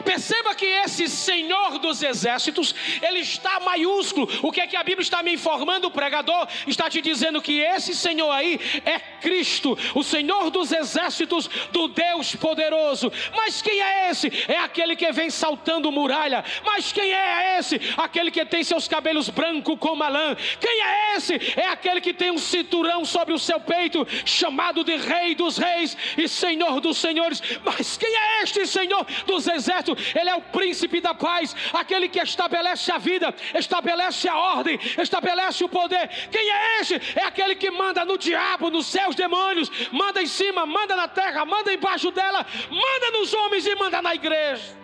Perceba 0.03 0.55
que 0.55 0.65
esse 0.65 1.07
Senhor 1.07 1.79
dos 1.79 2.01
exércitos, 2.01 2.73
ele 3.01 3.19
está 3.19 3.59
maiúsculo. 3.59 4.29
O 4.41 4.51
que 4.51 4.61
é 4.61 4.67
que 4.67 4.75
a 4.75 4.83
Bíblia 4.83 5.03
está 5.03 5.23
me 5.23 5.33
informando? 5.33 5.87
O 5.87 5.91
pregador 5.91 6.47
está 6.67 6.89
te 6.89 7.01
dizendo 7.01 7.41
que 7.41 7.59
esse 7.59 7.95
Senhor 7.95 8.31
aí 8.31 8.59
é 8.85 8.99
Cristo, 8.99 9.77
o 9.95 10.03
Senhor 10.03 10.49
dos 10.49 10.71
exércitos 10.71 11.49
do 11.71 11.87
Deus 11.87 12.35
poderoso. 12.35 13.11
Mas 13.35 13.61
quem 13.61 13.81
é 13.81 14.09
esse? 14.09 14.31
É 14.47 14.57
aquele 14.57 14.95
que 14.95 15.11
vem 15.11 15.29
saltando 15.29 15.91
muralha. 15.91 16.43
Mas 16.65 16.91
quem 16.91 17.11
é 17.11 17.57
esse? 17.59 17.79
Aquele 17.97 18.31
que 18.31 18.45
tem 18.45 18.63
seus 18.63 18.87
cabelos 18.87 19.29
brancos 19.29 19.77
como 19.79 20.03
a 20.03 20.09
lã. 20.09 20.35
Quem 20.59 20.81
é 20.81 21.15
esse? 21.15 21.33
É 21.55 21.67
aquele 21.67 22.01
que 22.01 22.13
tem 22.13 22.31
um 22.31 22.37
cinturão 22.37 23.05
sobre 23.05 23.33
o 23.33 23.39
seu 23.39 23.59
peito, 23.59 24.07
chamado 24.25 24.83
de 24.83 24.95
Rei 24.95 25.35
dos 25.35 25.57
Reis 25.57 25.97
e 26.17 26.27
Senhor 26.27 26.79
dos 26.79 26.97
Senhores. 26.97 27.41
Mas 27.63 27.97
quem 27.97 28.13
é 28.15 28.43
este 28.43 28.65
Senhor 28.67 29.05
dos 29.25 29.47
exércitos? 29.47 29.70
Certo, 29.71 29.97
Ele 30.19 30.29
é 30.29 30.35
o 30.35 30.41
príncipe 30.41 30.99
da 30.99 31.13
paz, 31.13 31.55
aquele 31.73 32.09
que 32.09 32.19
estabelece 32.19 32.91
a 32.91 32.97
vida, 32.97 33.33
estabelece 33.55 34.27
a 34.27 34.37
ordem, 34.37 34.77
estabelece 34.97 35.63
o 35.63 35.69
poder. 35.69 36.09
Quem 36.29 36.49
é 36.49 36.79
esse? 36.79 36.95
É 37.15 37.23
aquele 37.23 37.55
que 37.55 37.71
manda 37.71 38.03
no 38.03 38.17
diabo, 38.17 38.69
nos 38.69 38.87
seus 38.87 39.15
demônios, 39.15 39.71
manda 39.91 40.21
em 40.21 40.27
cima, 40.27 40.65
manda 40.65 40.95
na 40.95 41.07
terra, 41.07 41.45
manda 41.45 41.73
embaixo 41.73 42.11
dela, 42.11 42.45
manda 42.69 43.17
nos 43.17 43.33
homens 43.33 43.65
e 43.65 43.75
manda 43.75 44.01
na 44.01 44.13
igreja. 44.13 44.81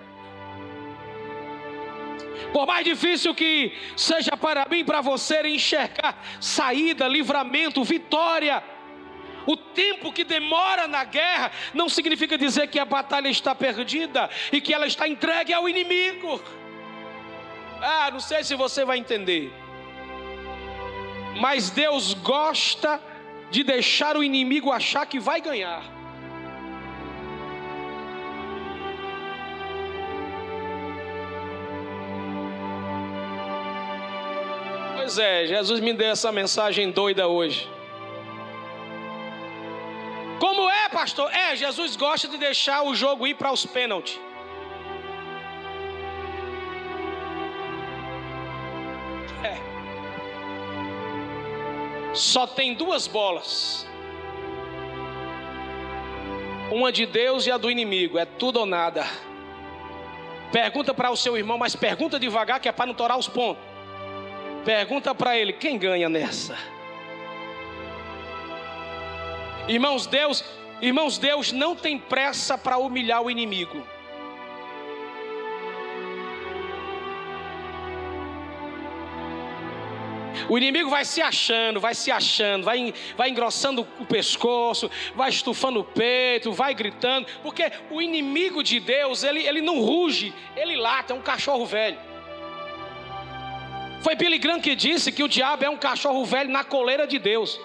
Por 2.53 2.65
mais 2.65 2.85
difícil 2.85 3.35
que 3.35 3.73
seja 3.95 4.37
para 4.37 4.65
mim, 4.69 4.85
para 4.85 5.01
você 5.01 5.45
enxergar 5.47 6.17
saída, 6.39 7.07
livramento, 7.07 7.83
vitória, 7.83 8.63
o 9.47 9.55
tempo 9.55 10.11
que 10.11 10.25
demora 10.25 10.87
na 10.87 11.05
guerra 11.05 11.51
não 11.73 11.87
significa 11.87 12.37
dizer 12.37 12.67
que 12.67 12.77
a 12.77 12.85
batalha 12.85 13.29
está 13.29 13.55
perdida 13.55 14.29
e 14.51 14.59
que 14.59 14.73
ela 14.73 14.85
está 14.85 15.07
entregue 15.07 15.53
ao 15.53 15.69
inimigo. 15.69 16.41
Ah, 17.81 18.09
não 18.11 18.19
sei 18.19 18.43
se 18.43 18.55
você 18.55 18.83
vai 18.83 18.97
entender. 18.97 19.51
Mas 21.39 21.69
Deus 21.69 22.13
gosta 22.13 23.01
de 23.49 23.63
deixar 23.63 24.17
o 24.17 24.23
inimigo 24.23 24.71
achar 24.71 25.05
que 25.05 25.19
vai 25.19 25.39
ganhar. 25.39 25.81
Pois 34.95 35.17
é, 35.17 35.45
Jesus 35.45 35.79
me 35.79 35.93
deu 35.93 36.09
essa 36.09 36.33
mensagem 36.33 36.91
doida 36.91 37.29
hoje. 37.29 37.76
Como 40.39 40.69
é, 40.69 40.89
pastor? 40.89 41.33
É, 41.33 41.55
Jesus 41.55 41.95
gosta 41.95 42.27
de 42.27 42.37
deixar 42.37 42.83
o 42.83 42.93
jogo 42.93 43.25
ir 43.25 43.33
para 43.35 43.51
os 43.51 43.65
pênaltis. 43.65 44.19
É. 49.43 49.57
Só 52.13 52.45
tem 52.45 52.73
duas 52.73 53.07
bolas. 53.07 53.87
Uma 56.71 56.91
de 56.91 57.05
Deus 57.05 57.47
e 57.47 57.51
a 57.51 57.57
do 57.57 57.71
inimigo. 57.71 58.17
É 58.17 58.25
tudo 58.25 58.59
ou 58.59 58.65
nada. 58.65 59.05
Pergunta 60.51 60.93
para 60.93 61.09
o 61.09 61.17
seu 61.17 61.37
irmão, 61.37 61.57
mas 61.57 61.75
pergunta 61.75 62.19
devagar 62.19 62.59
que 62.59 62.69
é 62.69 62.71
para 62.71 62.85
não 62.85 62.93
torar 62.93 63.17
os 63.17 63.27
pontos. 63.27 63.63
Pergunta 64.63 65.15
para 65.15 65.37
ele, 65.37 65.53
quem 65.53 65.77
ganha 65.77 66.09
nessa? 66.09 66.57
Irmãos, 69.67 70.05
Deus, 70.05 70.43
irmãos, 70.81 71.17
Deus 71.17 71.51
não 71.51 71.75
tem 71.75 71.97
pressa 71.97 72.57
para 72.57 72.77
humilhar 72.77 73.21
o 73.21 73.29
inimigo. 73.29 73.85
O 80.49 80.57
inimigo 80.57 80.89
vai 80.89 81.03
se 81.03 81.21
achando, 81.21 81.79
vai 81.79 81.93
se 81.93 82.09
achando, 82.09 82.63
vai, 82.63 82.93
vai 83.17 83.29
engrossando 83.29 83.85
o 83.99 84.05
pescoço, 84.05 84.89
vai 85.13 85.29
estufando 85.29 85.81
o 85.81 85.83
peito, 85.83 86.53
vai 86.53 86.73
gritando, 86.73 87.27
porque 87.43 87.69
o 87.91 88.01
inimigo 88.01 88.63
de 88.63 88.79
Deus, 88.79 89.23
ele, 89.23 89.45
ele 89.45 89.61
não 89.61 89.81
ruge, 89.81 90.33
ele 90.55 90.77
lata, 90.77 91.11
é 91.11 91.15
um 91.15 91.21
cachorro 91.21 91.65
velho. 91.65 91.97
Foi 94.01 94.15
Billy 94.15 94.37
Graham 94.37 94.61
que 94.61 94.73
disse 94.73 95.11
que 95.11 95.23
o 95.23 95.27
diabo 95.27 95.65
é 95.65 95.69
um 95.69 95.75
cachorro 95.75 96.23
velho 96.23 96.49
na 96.49 96.63
coleira 96.63 97.05
de 97.05 97.19
Deus. 97.19 97.59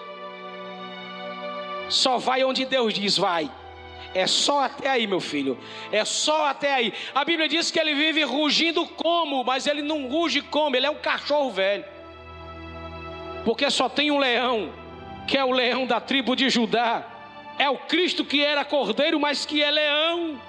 Só 1.89 2.17
vai 2.17 2.43
onde 2.43 2.65
Deus 2.65 2.93
diz, 2.93 3.17
vai. 3.17 3.49
É 4.13 4.27
só 4.27 4.65
até 4.65 4.89
aí, 4.89 5.07
meu 5.07 5.19
filho. 5.19 5.57
É 5.91 6.05
só 6.05 6.45
até 6.47 6.73
aí. 6.73 6.93
A 7.15 7.25
Bíblia 7.25 7.47
diz 7.47 7.71
que 7.71 7.79
ele 7.79 7.95
vive 7.95 8.23
rugindo 8.23 8.85
como, 8.85 9.43
mas 9.43 9.65
ele 9.65 9.81
não 9.81 10.07
ruge 10.07 10.41
como, 10.41 10.75
ele 10.75 10.85
é 10.85 10.89
um 10.89 10.95
cachorro 10.95 11.51
velho. 11.51 11.85
Porque 13.43 13.69
só 13.69 13.89
tem 13.89 14.11
um 14.11 14.19
leão, 14.19 14.71
que 15.27 15.37
é 15.37 15.43
o 15.43 15.51
leão 15.51 15.85
da 15.85 15.99
tribo 15.99 16.35
de 16.35 16.49
Judá. 16.49 17.05
É 17.57 17.69
o 17.69 17.77
Cristo 17.77 18.23
que 18.23 18.43
era 18.43 18.63
cordeiro, 18.63 19.19
mas 19.19 19.45
que 19.45 19.61
é 19.61 19.69
leão. 19.69 20.39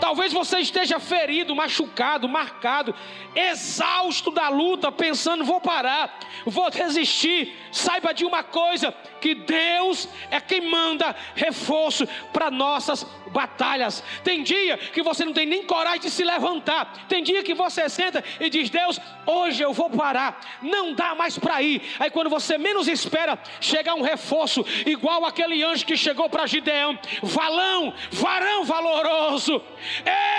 Talvez 0.00 0.32
você 0.32 0.58
esteja 0.58 1.00
ferido, 1.00 1.54
machucado, 1.54 2.28
marcado, 2.28 2.94
exausto 3.34 4.30
da 4.30 4.48
luta, 4.48 4.92
pensando: 4.92 5.44
vou 5.44 5.60
parar, 5.60 6.18
vou 6.44 6.70
desistir. 6.70 7.56
Saiba 7.72 8.12
de 8.12 8.24
uma 8.24 8.42
coisa: 8.42 8.94
que 9.20 9.34
Deus 9.34 10.08
é 10.30 10.40
quem 10.40 10.62
manda 10.62 11.14
reforço 11.34 12.06
para 12.32 12.50
nossas 12.50 13.04
batalhas. 13.36 14.02
Tem 14.24 14.42
dia 14.42 14.78
que 14.78 15.02
você 15.02 15.24
não 15.24 15.34
tem 15.34 15.44
nem 15.44 15.64
coragem 15.64 16.00
de 16.00 16.10
se 16.10 16.24
levantar. 16.24 17.06
Tem 17.06 17.22
dia 17.22 17.42
que 17.42 17.54
você 17.54 17.86
senta 17.88 18.24
e 18.40 18.48
diz: 18.48 18.70
Deus, 18.70 18.98
hoje 19.26 19.62
eu 19.62 19.74
vou 19.74 19.90
parar. 19.90 20.40
Não 20.62 20.94
dá 20.94 21.14
mais 21.14 21.38
para 21.38 21.60
ir. 21.60 21.82
Aí 21.98 22.10
quando 22.10 22.30
você 22.30 22.56
menos 22.56 22.88
espera, 22.88 23.38
chega 23.60 23.94
um 23.94 24.00
reforço, 24.00 24.64
igual 24.86 25.26
aquele 25.26 25.62
anjo 25.62 25.84
que 25.84 25.96
chegou 25.96 26.30
para 26.30 26.46
Gideão: 26.46 26.98
Valão, 27.22 27.92
varão 28.10 28.64
valoroso. 28.64 29.62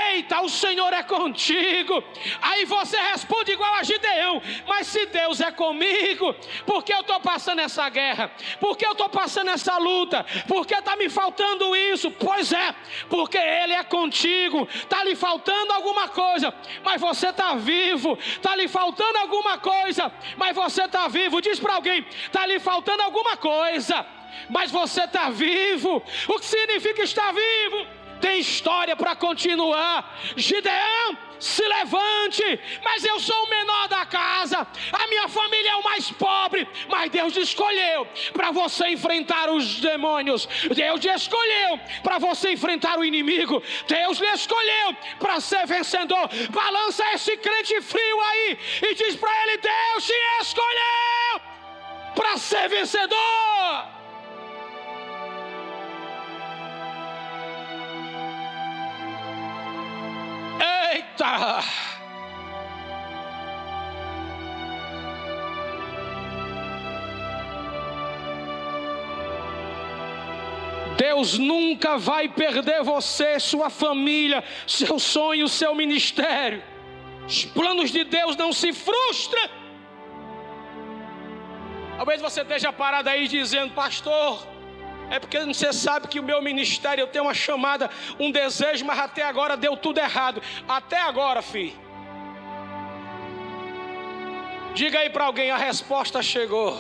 Eita, 0.10 0.42
o 0.42 0.50
Senhor 0.50 0.92
é 0.92 1.04
contigo. 1.04 2.04
Aí 2.42 2.66
você 2.66 2.98
responde 2.98 3.52
igual 3.52 3.76
a 3.76 3.84
Gideão: 3.84 4.42
Mas 4.68 4.88
se 4.88 5.06
Deus 5.06 5.40
é 5.40 5.52
comigo, 5.52 6.36
por 6.66 6.84
que 6.84 6.94
eu 6.94 7.02
estou 7.02 7.20
passando 7.20 7.60
essa 7.60 7.88
guerra? 7.90 8.32
Por 8.60 8.67
que 8.76 8.86
eu 8.86 8.92
estou 8.92 9.10
passando 9.10 9.50
essa 9.50 9.78
luta? 9.78 10.26
Por 10.48 10.66
que 10.66 10.76
está 10.76 10.96
me 10.96 11.10
faltando 11.10 11.76
isso? 11.76 12.12
Pois 12.12 12.52
é, 12.52 12.76
porque 13.10 13.38
Ele 13.38 13.74
é 13.74 13.84
contigo. 13.84 14.68
Está 14.74 15.04
lhe 15.04 15.16
faltando 15.16 15.74
alguma 15.74 16.08
coisa, 16.08 16.54
mas 16.84 17.00
você 17.00 17.30
está 17.30 17.56
vivo. 17.56 18.18
Está 18.20 18.56
lhe 18.56 18.68
faltando 18.68 19.18
alguma 19.20 19.58
coisa, 19.58 20.12
mas 20.38 20.56
você 20.56 20.84
está 20.84 21.08
vivo. 21.08 21.42
Diz 21.42 21.60
para 21.60 21.76
alguém: 21.76 22.06
está 22.26 22.46
lhe 22.46 22.60
faltando 22.60 23.04
alguma 23.04 23.38
coisa, 23.38 24.06
mas 24.50 24.72
você 24.72 25.04
está 25.04 25.30
vivo. 25.30 26.02
O 26.28 26.40
que 26.40 26.46
significa 26.46 27.04
estar 27.04 27.32
vivo? 27.34 27.97
Tem 28.20 28.40
história 28.40 28.96
para 28.96 29.16
continuar. 29.16 30.20
Gideão, 30.36 31.18
se 31.40 31.64
levante, 31.68 32.60
mas 32.84 33.04
eu 33.06 33.20
sou 33.20 33.44
o 33.44 33.50
menor 33.50 33.88
da 33.88 34.06
casa, 34.06 34.68
a 34.92 35.08
minha 35.08 35.28
família 35.28 35.72
é 35.72 35.76
o 35.76 35.84
mais 35.84 36.12
pobre, 36.12 36.68
mas 36.90 37.12
Deus 37.12 37.36
escolheu 37.38 38.08
para 38.34 38.52
você 38.52 38.88
enfrentar 38.90 39.50
os 39.50 39.80
demônios, 39.80 40.48
Deus 40.74 41.04
escolheu 41.06 41.80
para 42.04 42.18
você 42.18 42.54
enfrentar 42.54 42.98
o 42.98 43.06
inimigo, 43.06 43.62
Deus 43.88 44.18
lhe 44.20 44.32
escolheu 44.32 44.96
para 45.20 45.40
ser 45.40 45.66
vencedor. 45.68 46.30
Balança 46.50 47.04
esse 47.14 47.38
crente 47.38 47.82
frio 47.82 48.22
aí 48.22 48.58
e 48.82 48.96
diz 48.96 49.16
para 49.16 49.44
ele: 49.44 49.58
Deus 49.58 50.06
te 50.06 50.14
escolheu 50.42 51.42
para 52.16 52.38
ser 52.38 52.68
vencedor. 52.70 53.97
Eita! 60.98 61.64
Deus 70.98 71.38
nunca 71.38 72.00
vai 72.00 72.28
perder 72.28 72.82
você, 72.84 73.40
sua 73.40 73.70
família, 73.70 74.44
seu 74.66 74.98
sonho, 74.98 75.48
seu 75.48 75.76
ministério. 75.76 76.64
Os 77.28 77.46
planos 77.46 77.92
de 77.92 78.04
Deus 78.04 78.36
não 78.36 78.52
se 78.52 78.74
frustram. 78.74 79.50
Talvez 81.98 82.20
você 82.20 82.42
esteja 82.42 82.74
parado 82.74 83.10
aí 83.10 83.28
dizendo, 83.28 83.74
pastor, 83.76 84.48
é 85.10 85.20
porque 85.20 85.40
você 85.40 85.72
sabe 85.72 86.08
que 86.08 86.20
o 86.20 86.24
meu 86.24 86.42
ministério 86.42 87.02
eu 87.02 87.08
tenho 87.08 87.26
uma 87.26 87.34
chamada, 87.34 87.90
um 88.20 88.32
desejo, 88.32 88.86
mas 88.86 89.00
até 89.00 89.24
agora 89.24 89.56
deu 89.56 89.78
tudo 89.78 90.00
errado. 90.00 90.42
Até 90.68 91.00
agora, 91.00 91.42
filho. 91.42 91.74
Diga 94.74 95.00
aí 95.00 95.10
para 95.10 95.26
alguém, 95.26 95.50
a 95.50 95.58
resposta 95.58 96.22
chegou 96.22 96.80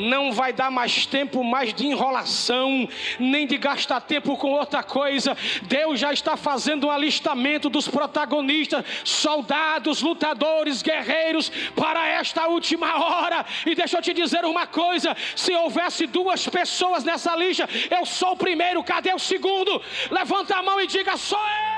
não 0.00 0.32
vai 0.32 0.52
dar 0.52 0.70
mais 0.70 1.06
tempo 1.06 1.44
mais 1.44 1.72
de 1.72 1.86
enrolação, 1.86 2.88
nem 3.18 3.46
de 3.46 3.56
gastar 3.58 4.00
tempo 4.00 4.36
com 4.36 4.50
outra 4.52 4.82
coisa. 4.82 5.36
Deus 5.62 6.00
já 6.00 6.12
está 6.12 6.36
fazendo 6.36 6.86
um 6.86 6.90
alistamento 6.90 7.68
dos 7.68 7.86
protagonistas, 7.86 8.84
soldados, 9.04 10.02
lutadores, 10.02 10.82
guerreiros 10.82 11.50
para 11.74 12.06
esta 12.08 12.46
última 12.48 12.96
hora. 12.96 13.44
E 13.66 13.74
deixa 13.74 13.98
eu 13.98 14.02
te 14.02 14.12
dizer 14.12 14.44
uma 14.44 14.66
coisa: 14.66 15.16
se 15.36 15.52
houvesse 15.52 16.06
duas 16.06 16.48
pessoas 16.48 17.04
nessa 17.04 17.36
lista, 17.36 17.68
eu 17.90 18.06
sou 18.06 18.32
o 18.32 18.36
primeiro, 18.36 18.82
cadê 18.82 19.12
o 19.12 19.18
segundo? 19.18 19.80
Levanta 20.10 20.56
a 20.56 20.62
mão 20.62 20.80
e 20.80 20.86
diga: 20.86 21.16
sou 21.16 21.38
eu. 21.38 21.69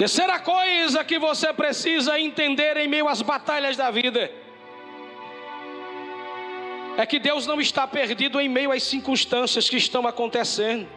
Terceira 0.00 0.38
coisa 0.38 1.04
que 1.04 1.18
você 1.18 1.52
precisa 1.52 2.18
entender 2.18 2.74
em 2.78 2.88
meio 2.88 3.06
às 3.06 3.20
batalhas 3.20 3.76
da 3.76 3.90
vida 3.90 4.32
é 6.96 7.04
que 7.04 7.18
Deus 7.18 7.46
não 7.46 7.60
está 7.60 7.86
perdido 7.86 8.40
em 8.40 8.48
meio 8.48 8.72
às 8.72 8.82
circunstâncias 8.82 9.68
que 9.68 9.76
estão 9.76 10.06
acontecendo. 10.06 10.88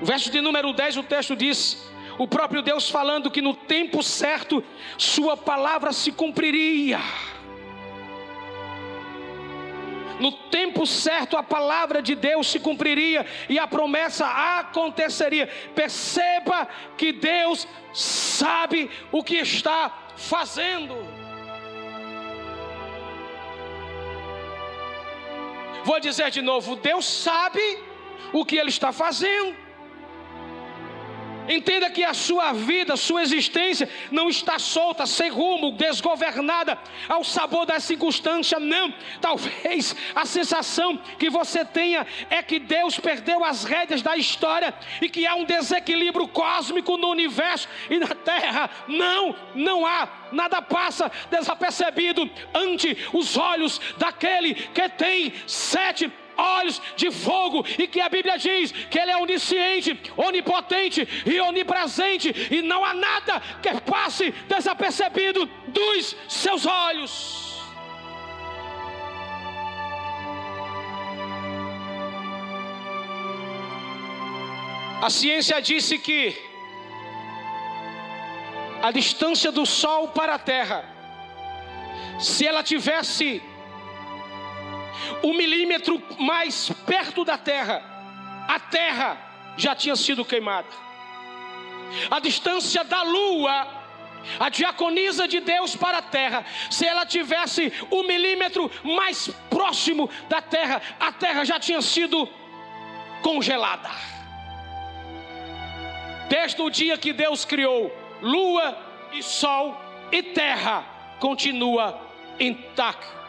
O 0.00 0.04
verso 0.04 0.30
de 0.30 0.40
número 0.40 0.72
10, 0.72 0.98
o 0.98 1.02
texto 1.02 1.34
diz: 1.34 1.90
o 2.18 2.28
próprio 2.28 2.62
Deus 2.62 2.88
falando 2.88 3.32
que 3.32 3.42
no 3.42 3.52
tempo 3.52 4.00
certo 4.00 4.62
Sua 4.96 5.36
palavra 5.36 5.92
se 5.92 6.12
cumpriria 6.12 7.00
no 10.20 10.30
tempo 10.30 10.86
certo 10.86 11.36
a 11.36 11.42
palavra 11.42 12.02
de 12.02 12.14
Deus 12.14 12.50
se 12.50 12.60
cumpriria 12.60 13.26
e 13.48 13.58
a 13.58 13.66
promessa 13.66 14.26
aconteceria. 14.26 15.48
Perceba 15.74 16.68
que 16.96 17.12
Deus 17.12 17.66
sabe 17.92 18.90
o 19.10 19.24
que 19.24 19.36
está 19.36 20.10
fazendo. 20.16 20.94
Vou 25.84 25.98
dizer 25.98 26.30
de 26.30 26.42
novo: 26.42 26.76
Deus 26.76 27.06
sabe 27.06 27.60
o 28.32 28.44
que 28.44 28.56
Ele 28.56 28.68
está 28.68 28.92
fazendo. 28.92 29.69
Entenda 31.50 31.90
que 31.90 32.04
a 32.04 32.14
sua 32.14 32.52
vida, 32.52 32.96
sua 32.96 33.22
existência 33.22 33.88
não 34.12 34.28
está 34.28 34.56
solta, 34.56 35.04
sem 35.04 35.28
rumo, 35.28 35.72
desgovernada 35.72 36.78
ao 37.08 37.24
sabor 37.24 37.66
da 37.66 37.80
circunstância, 37.80 38.60
não. 38.60 38.94
Talvez 39.20 39.96
a 40.14 40.24
sensação 40.24 40.96
que 41.18 41.28
você 41.28 41.64
tenha 41.64 42.06
é 42.30 42.40
que 42.40 42.60
Deus 42.60 43.00
perdeu 43.00 43.44
as 43.44 43.64
rédeas 43.64 44.00
da 44.00 44.16
história 44.16 44.72
e 45.02 45.08
que 45.08 45.26
há 45.26 45.34
um 45.34 45.44
desequilíbrio 45.44 46.28
cósmico 46.28 46.96
no 46.96 47.08
universo 47.08 47.68
e 47.90 47.98
na 47.98 48.14
terra. 48.14 48.70
Não, 48.86 49.34
não 49.52 49.84
há. 49.84 50.08
Nada 50.30 50.62
passa 50.62 51.10
desapercebido 51.32 52.30
ante 52.54 52.96
os 53.12 53.36
olhos 53.36 53.80
daquele 53.98 54.54
que 54.54 54.88
tem 54.90 55.34
sete 55.48 56.08
olhos 56.40 56.80
de 56.96 57.10
fogo, 57.10 57.64
e 57.78 57.86
que 57.86 58.00
a 58.00 58.08
Bíblia 58.08 58.36
diz 58.38 58.72
que 58.72 58.98
Ele 58.98 59.10
é 59.10 59.16
onisciente, 59.16 59.98
onipotente 60.16 61.06
e 61.26 61.40
onipresente, 61.40 62.34
e 62.50 62.62
não 62.62 62.84
há 62.84 62.94
nada 62.94 63.40
que 63.62 63.80
passe 63.80 64.30
desapercebido 64.48 65.46
dos 65.68 66.16
seus 66.28 66.66
olhos. 66.66 67.50
A 75.02 75.08
ciência 75.08 75.62
disse 75.62 75.98
que 75.98 76.36
a 78.82 78.90
distância 78.90 79.50
do 79.50 79.64
Sol 79.64 80.08
para 80.08 80.34
a 80.34 80.38
Terra, 80.38 80.84
se 82.18 82.46
ela 82.46 82.62
tivesse 82.62 83.42
um 85.22 85.34
milímetro 85.34 86.02
mais 86.18 86.70
perto 86.86 87.24
da 87.24 87.38
terra, 87.38 87.82
a 88.48 88.58
terra 88.58 89.18
já 89.56 89.74
tinha 89.74 89.96
sido 89.96 90.24
queimada. 90.24 90.68
A 92.10 92.20
distância 92.20 92.84
da 92.84 93.02
lua, 93.02 93.66
a 94.38 94.48
diaconisa 94.48 95.26
de 95.26 95.40
Deus 95.40 95.74
para 95.74 95.98
a 95.98 96.02
terra, 96.02 96.44
se 96.70 96.86
ela 96.86 97.04
tivesse 97.04 97.72
um 97.90 98.02
milímetro 98.02 98.70
mais 98.82 99.28
próximo 99.48 100.08
da 100.28 100.40
terra, 100.40 100.80
a 100.98 101.12
terra 101.12 101.44
já 101.44 101.58
tinha 101.58 101.82
sido 101.82 102.28
congelada. 103.22 103.90
Desde 106.28 106.62
o 106.62 106.70
dia 106.70 106.96
que 106.96 107.12
Deus 107.12 107.44
criou 107.44 107.90
lua 108.22 108.78
e 109.12 109.22
sol 109.22 109.76
e 110.12 110.22
terra, 110.22 110.84
continua 111.18 112.00
intacto 112.38 113.19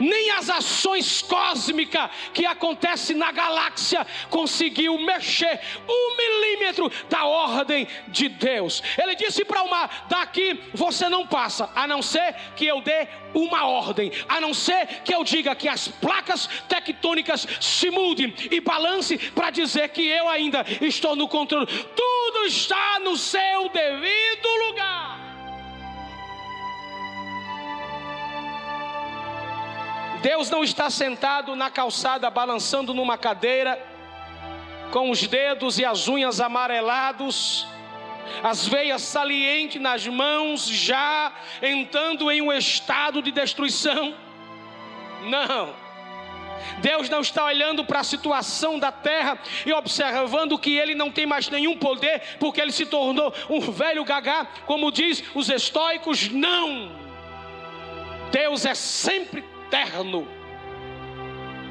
nem 0.00 0.30
as 0.30 0.48
ações 0.50 1.22
cósmicas 1.22 2.10
que 2.32 2.46
acontecem 2.46 3.16
na 3.16 3.32
galáxia 3.32 4.06
conseguiu 4.30 4.98
mexer 4.98 5.60
um 5.88 6.16
milímetro 6.16 6.90
da 7.08 7.24
ordem 7.24 7.86
de 8.08 8.28
Deus. 8.28 8.82
Ele 8.96 9.14
disse 9.14 9.44
para 9.44 9.62
o 9.62 9.70
mar: 9.70 10.06
daqui 10.08 10.60
você 10.74 11.08
não 11.08 11.26
passa, 11.26 11.70
a 11.74 11.86
não 11.86 12.02
ser 12.02 12.34
que 12.56 12.66
eu 12.66 12.80
dê 12.80 13.08
uma 13.34 13.66
ordem, 13.66 14.12
a 14.28 14.40
não 14.40 14.54
ser 14.54 14.86
que 15.04 15.14
eu 15.14 15.22
diga 15.24 15.54
que 15.54 15.68
as 15.68 15.88
placas 15.88 16.48
tectônicas 16.68 17.46
se 17.60 17.90
mudem 17.90 18.34
e 18.50 18.60
balance 18.60 19.18
para 19.18 19.50
dizer 19.50 19.88
que 19.90 20.06
eu 20.06 20.28
ainda 20.28 20.64
estou 20.80 21.14
no 21.14 21.28
controle. 21.28 21.66
Tudo 21.66 22.46
está 22.46 23.00
no 23.00 23.16
seu 23.16 23.68
devido 23.68 24.48
lugar. 24.66 25.27
Deus 30.22 30.50
não 30.50 30.64
está 30.64 30.90
sentado 30.90 31.54
na 31.54 31.70
calçada 31.70 32.28
balançando 32.28 32.92
numa 32.92 33.16
cadeira, 33.16 33.80
com 34.90 35.10
os 35.10 35.26
dedos 35.26 35.78
e 35.78 35.84
as 35.84 36.08
unhas 36.08 36.40
amarelados, 36.40 37.66
as 38.42 38.66
veias 38.66 39.02
salientes 39.02 39.80
nas 39.80 40.06
mãos, 40.06 40.66
já 40.66 41.32
entrando 41.62 42.30
em 42.30 42.42
um 42.42 42.52
estado 42.52 43.22
de 43.22 43.30
destruição. 43.30 44.14
Não. 45.24 45.74
Deus 46.80 47.08
não 47.08 47.20
está 47.20 47.44
olhando 47.44 47.84
para 47.84 48.00
a 48.00 48.04
situação 48.04 48.78
da 48.78 48.90
terra 48.90 49.38
e 49.64 49.72
observando 49.72 50.58
que 50.58 50.76
ele 50.76 50.94
não 50.94 51.10
tem 51.10 51.26
mais 51.26 51.48
nenhum 51.48 51.76
poder, 51.76 52.36
porque 52.40 52.60
ele 52.60 52.72
se 52.72 52.86
tornou 52.86 53.32
um 53.48 53.60
velho 53.60 54.04
gagá, 54.04 54.46
como 54.66 54.90
diz 54.90 55.22
os 55.34 55.48
estoicos. 55.48 56.28
Não. 56.28 56.90
Deus 58.30 58.66
é 58.66 58.74
sempre 58.74 59.42
eterno, 59.68 60.26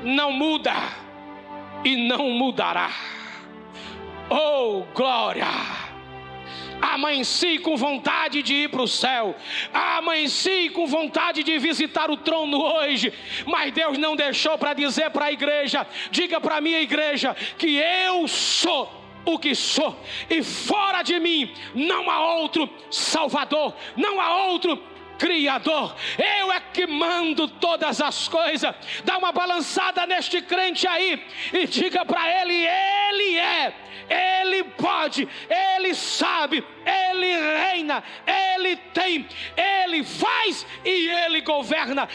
não 0.04 0.32
muda 0.32 0.74
e 1.84 1.96
não 1.96 2.30
mudará. 2.30 2.92
Oh, 4.30 4.84
glória! 4.94 5.48
Amanheci 6.80 7.58
com 7.58 7.76
vontade 7.76 8.44
de 8.44 8.54
ir 8.54 8.70
para 8.70 8.84
o 8.84 8.88
céu, 8.88 9.36
amanheci 9.74 10.70
com 10.70 10.86
vontade 10.86 11.42
de 11.42 11.58
visitar 11.58 12.12
o 12.12 12.18
trono 12.18 12.62
hoje, 12.62 13.12
mas 13.48 13.74
Deus 13.74 13.98
não 13.98 14.16
deixou 14.16 14.60
para 14.60 14.76
dizer 14.76 15.10
para 15.10 15.26
a 15.26 15.32
igreja: 15.32 15.88
diga 16.12 16.40
para 16.40 16.58
a 16.58 16.62
minha 16.62 16.80
igreja 16.80 17.36
que 17.58 17.78
eu 17.78 18.28
sou 18.28 18.94
o 19.26 19.40
que 19.40 19.56
sou, 19.56 20.00
e 20.30 20.44
fora 20.44 21.02
de 21.02 21.20
mim 21.20 21.52
não 21.74 22.12
há 22.12 22.36
outro 22.36 22.70
Salvador, 22.92 23.74
não 23.96 24.22
há 24.22 24.46
outro 24.46 24.80
Criador, 25.18 25.96
eu 26.18 26.52
é 26.52 26.60
que 26.60 26.86
mando 26.86 27.48
todas 27.48 28.02
as 28.02 28.28
coisas. 28.28 28.74
Dá 29.04 29.18
uma 29.18 29.32
balançada 29.32 30.06
neste 30.06 30.42
crente 30.42 30.88
aí 30.88 31.26
e 31.54 31.68
diga 31.68 32.06
para 32.06 32.42
ele: 32.42 32.54
Ele 32.54 33.40
é 33.40 33.74
ele 34.10 34.64
pode, 34.64 35.28
Ele 35.50 35.94
sabe, 35.94 36.64
Ele 36.88 37.36
reina, 37.36 38.02
Ele 38.26 38.78
tem, 38.78 39.28
Ele 39.58 40.04
faz 40.04 40.66
e 40.86 41.10
Ele 41.10 41.42
governa. 41.42 42.08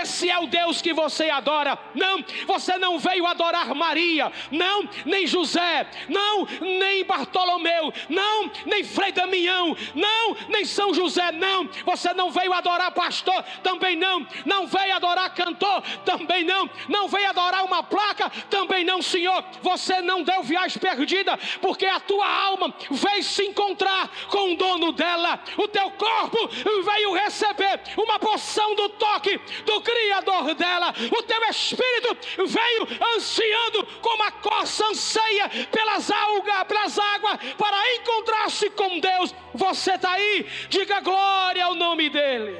Esse 0.00 0.30
é 0.30 0.38
o 0.38 0.46
Deus 0.46 0.80
que 0.80 0.92
você 0.92 1.28
adora. 1.28 1.76
Não, 1.94 2.24
você 2.46 2.78
não 2.78 2.98
veio 2.98 3.26
adorar 3.26 3.74
Maria, 3.74 4.30
não, 4.52 4.88
nem 5.04 5.26
José, 5.26 5.86
não, 6.08 6.46
nem 6.60 7.04
Bartolomeu, 7.04 7.92
não, 8.08 8.50
nem 8.66 8.84
Frei 8.84 9.10
Damião, 9.10 9.76
não, 9.94 10.36
nem 10.48 10.64
São 10.64 10.94
José, 10.94 11.32
não. 11.32 11.68
Você 11.84 12.12
não 12.14 12.30
veio 12.30 12.52
adorar 12.52 12.92
pastor, 12.92 13.42
também 13.62 13.96
não. 13.96 14.26
Não 14.44 14.66
veio 14.66 14.94
adorar 14.94 15.34
cantor, 15.34 15.82
também 16.04 16.44
não. 16.44 16.70
Não 16.88 17.08
veio 17.08 17.28
adorar 17.30 17.64
uma 17.64 17.82
placa, 17.82 18.30
também 18.48 18.84
não, 18.84 19.02
Senhor. 19.02 19.44
Você 19.62 20.00
não 20.00 20.22
deu 20.22 20.42
viagem 20.42 20.78
perdida, 20.78 21.36
porque 21.60 21.86
a 21.86 21.98
tua 21.98 22.26
alma 22.26 22.72
veio 22.90 23.24
se 23.24 23.42
encontrar 23.44 24.10
com 24.28 24.52
o 24.52 24.56
dono 24.56 24.92
dela, 24.92 25.40
o 25.56 25.68
teu 25.68 25.90
corpo 25.92 26.48
veio 26.84 27.14
receber 27.14 27.80
uma 27.96 28.18
porção 28.18 28.74
do 28.74 28.88
toque 28.90 29.38
do 29.64 29.80
Criador 29.80 30.54
dela, 30.54 30.94
o 31.16 31.22
teu 31.22 31.42
espírito 31.44 32.16
veio 32.46 32.88
ansiando 33.14 33.86
como 34.00 34.22
a 34.22 34.32
coça 34.32 34.86
anseia 34.86 35.48
pelas 35.70 36.10
algas, 36.10 36.64
pelas 36.64 36.98
águas, 36.98 37.38
para 37.56 37.94
encontrar-se 37.96 38.70
com 38.70 39.00
Deus. 39.00 39.34
Você 39.54 39.92
está 39.92 40.12
aí, 40.12 40.46
diga 40.68 41.00
glória 41.00 41.64
ao 41.64 41.74
nome 41.74 42.08
dEle. 42.08 42.58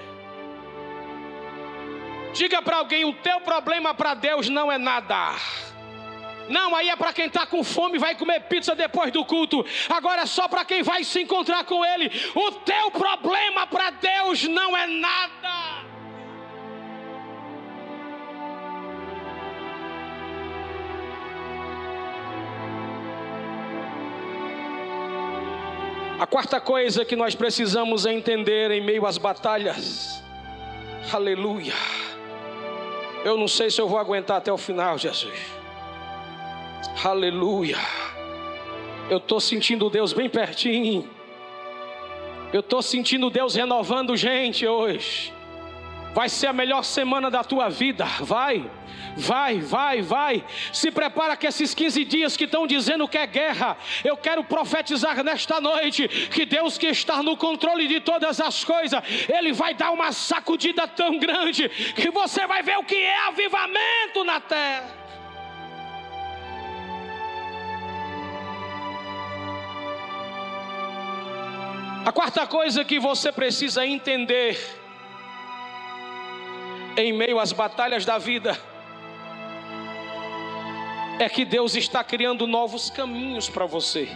Diga 2.33 2.63
para 2.63 2.77
alguém: 2.77 3.05
o 3.05 3.13
teu 3.15 3.41
problema 3.41 3.95
para 3.95 4.15
Deus 4.15 4.49
não 4.49 4.71
é 4.71 4.79
nada. 4.79 5.35
Não, 6.51 6.75
aí 6.75 6.89
é 6.91 6.97
para 6.97 7.13
quem 7.13 7.27
está 7.27 7.47
com 7.47 7.63
fome 7.63 7.97
vai 7.97 8.17
comer 8.17 8.41
pizza 8.41 8.75
depois 8.75 9.13
do 9.13 9.25
culto. 9.25 9.65
Agora 9.89 10.23
é 10.23 10.27
só 10.27 10.49
para 10.49 10.65
quem 10.65 10.83
vai 10.83 11.05
se 11.05 11.23
encontrar 11.23 11.65
com 11.65 11.85
Ele. 11.85 12.11
O 12.35 12.51
teu 12.53 12.91
problema 12.91 13.69
para 13.69 13.91
Deus 13.91 14.49
não 14.49 14.77
é 14.77 14.87
nada. 14.89 15.81
A 26.19 26.27
quarta 26.27 26.61
coisa 26.61 27.05
que 27.05 27.15
nós 27.15 27.35
precisamos 27.35 28.05
entender 28.05 28.73
em 28.73 28.81
meio 28.81 29.07
às 29.07 29.17
batalhas, 29.17 30.23
aleluia. 31.13 31.73
Eu 33.25 33.39
não 33.39 33.49
sei 33.49 33.71
se 33.71 33.81
eu 33.81 33.89
vou 33.89 33.99
aguentar 33.99 34.39
até 34.39 34.53
o 34.53 34.59
final, 34.59 34.99
Jesus. 34.99 35.60
Aleluia. 37.05 37.79
Eu 39.09 39.19
estou 39.19 39.41
sentindo 39.41 39.91
Deus 39.91 40.13
bem 40.13 40.29
pertinho. 40.29 41.09
Eu 42.53 42.61
estou 42.61 42.83
sentindo 42.83 43.31
Deus 43.31 43.55
renovando 43.55 44.17
gente 44.17 44.67
hoje. 44.67 45.33
Vai 46.13 46.29
ser 46.29 46.49
a 46.49 46.53
melhor 46.53 46.83
semana 46.83 47.31
da 47.31 47.45
tua 47.45 47.69
vida. 47.69 48.05
Vai, 48.21 48.69
vai, 49.17 49.61
vai, 49.61 50.03
vai. 50.03 50.45
Se 50.73 50.91
prepara 50.91 51.37
que 51.37 51.47
esses 51.47 51.73
15 51.73 52.05
dias 52.05 52.37
que 52.37 52.45
estão 52.45 52.67
dizendo 52.67 53.07
que 53.07 53.17
é 53.17 53.27
guerra, 53.27 53.77
eu 54.05 54.17
quero 54.17 54.43
profetizar 54.43 55.23
nesta 55.23 55.61
noite 55.61 56.09
que 56.09 56.45
Deus 56.45 56.77
que 56.77 56.89
está 56.89 57.23
no 57.23 57.37
controle 57.37 57.87
de 57.87 58.01
todas 58.01 58.41
as 58.41 58.65
coisas, 58.65 59.01
Ele 59.29 59.53
vai 59.53 59.75
dar 59.75 59.93
uma 59.93 60.11
sacudida 60.11 60.89
tão 60.89 61.19
grande 61.19 61.69
que 61.69 62.11
você 62.11 62.47
vai 62.47 62.63
ver 62.63 62.79
o 62.79 62.85
que 62.85 62.97
é 62.97 63.29
avivamento 63.29 64.25
na 64.25 64.41
terra. 64.41 65.00
A 72.05 72.13
quarta 72.13 72.47
coisa 72.47 72.83
que 72.83 72.99
você 72.99 73.31
precisa 73.31 73.87
entender 73.87 74.59
em 76.97 77.13
meio 77.13 77.39
às 77.39 77.53
batalhas 77.53 78.07
da 78.07 78.17
vida 78.17 78.59
é 81.19 81.29
que 81.29 81.45
Deus 81.45 81.75
está 81.75 82.03
criando 82.03 82.47
novos 82.47 82.89
caminhos 82.89 83.51
para 83.51 83.67
você. 83.67 84.09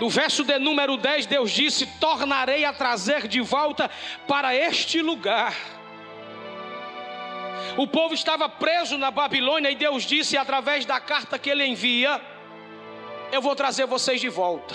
No 0.00 0.08
verso 0.08 0.42
de 0.42 0.58
número 0.58 0.96
10, 0.96 1.26
Deus 1.26 1.52
disse: 1.52 1.86
Tornarei 2.00 2.64
a 2.64 2.72
trazer 2.72 3.28
de 3.28 3.40
volta 3.40 3.88
para 4.26 4.54
este 4.54 5.00
lugar. 5.00 5.54
O 7.76 7.86
povo 7.86 8.14
estava 8.14 8.48
preso 8.48 8.98
na 8.98 9.12
Babilônia 9.12 9.70
e 9.70 9.76
Deus 9.76 10.02
disse, 10.02 10.36
através 10.36 10.84
da 10.84 10.98
carta 10.98 11.38
que 11.38 11.48
ele 11.48 11.64
envia: 11.64 12.20
Eu 13.32 13.42
vou 13.42 13.54
trazer 13.54 13.86
vocês 13.86 14.20
de 14.20 14.28
volta. 14.28 14.74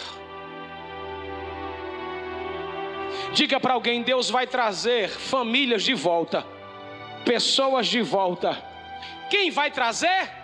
Diga 3.33 3.59
para 3.59 3.73
alguém: 3.73 4.01
Deus 4.03 4.29
vai 4.29 4.45
trazer 4.45 5.09
famílias 5.09 5.83
de 5.83 5.93
volta, 5.93 6.45
pessoas 7.25 7.87
de 7.87 8.01
volta 8.01 8.73
quem 9.33 9.49
vai 9.49 9.71
trazer? 9.71 10.42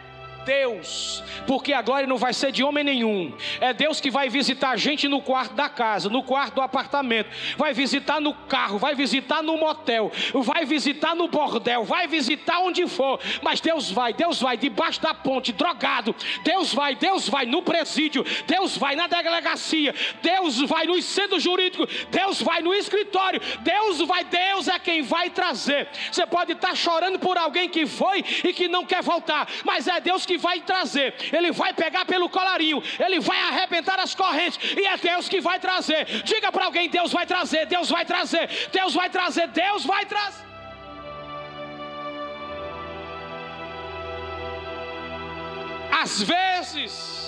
Deus, 0.50 1.24
porque 1.46 1.74
a 1.74 1.82
glória 1.84 2.08
não 2.08 2.18
vai 2.18 2.34
ser 2.34 2.52
de 2.52 2.64
homem 2.64 2.84
nenhum. 2.84 3.32
É 3.62 3.72
Deus 3.72 4.02
que 4.02 4.10
vai 4.10 4.30
visitar 4.30 4.72
a 4.72 4.76
gente 4.76 5.08
no 5.08 5.22
quarto 5.22 5.54
da 5.54 5.70
casa, 5.70 6.10
no 6.10 6.24
quarto 6.24 6.56
do 6.56 6.62
apartamento, 6.62 7.30
vai 7.56 7.72
visitar 7.72 8.20
no 8.20 8.34
carro, 8.34 8.80
vai 8.80 8.96
visitar 8.96 9.44
no 9.44 9.56
motel, 9.58 10.12
vai 10.34 10.66
visitar 10.66 11.16
no 11.16 11.28
bordel, 11.28 11.84
vai 11.84 12.08
visitar 12.08 12.62
onde 12.62 12.88
for. 12.88 13.20
Mas 13.44 13.62
Deus 13.62 13.92
vai, 13.92 14.12
Deus 14.12 14.42
vai 14.42 14.58
debaixo 14.58 15.00
da 15.00 15.14
ponte, 15.14 15.54
drogado. 15.54 16.16
Deus 16.44 16.74
vai, 16.74 16.96
Deus 16.96 17.30
vai 17.30 17.46
no 17.46 17.62
presídio, 17.62 18.26
Deus 18.48 18.76
vai 18.76 18.96
na 18.96 19.06
delegacia, 19.06 19.94
Deus 20.24 20.60
vai 20.62 20.88
no 20.88 21.00
centro 21.00 21.40
jurídico, 21.40 21.86
Deus 22.10 22.42
vai 22.42 22.64
no 22.64 22.74
escritório, 22.74 23.40
Deus 23.60 24.00
vai, 24.00 24.24
Deus 24.24 24.68
é 24.68 24.80
quem 24.80 25.04
vai 25.04 25.30
trazer. 25.30 25.90
Você 26.12 26.26
pode 26.26 26.54
estar 26.54 26.76
chorando 26.76 27.20
por 27.20 27.38
alguém 27.38 27.70
que 27.70 27.86
foi 27.86 28.26
e 28.44 28.52
que 28.52 28.68
não 28.68 28.84
quer 28.84 29.04
voltar, 29.04 29.48
mas 29.64 29.88
é 29.88 30.02
Deus 30.02 30.26
que 30.26 30.39
vai 30.46 30.58
trazer, 30.62 31.14
Ele 31.32 31.52
vai 31.52 31.72
pegar 31.74 32.06
pelo 32.06 32.28
colarinho, 32.38 32.82
Ele 33.06 33.20
vai 33.20 33.40
arrebentar 33.50 34.00
as 34.00 34.16
correntes, 34.16 34.60
e 34.76 34.86
é 34.86 34.98
Deus 34.98 35.30
que 35.30 35.40
vai 35.40 35.60
trazer. 35.60 36.06
Diga 36.24 36.52
para 36.52 36.66
alguém: 36.66 36.90
Deus 36.90 37.12
vai 37.12 37.26
trazer, 37.26 37.66
Deus 37.68 37.90
vai 37.90 38.06
trazer, 38.06 38.50
Deus 38.72 38.94
vai 39.00 39.10
trazer, 39.10 39.48
Deus 39.50 39.86
vai 39.86 40.06
trazer. 40.06 40.50
Às 46.02 46.22
vezes, 46.22 47.20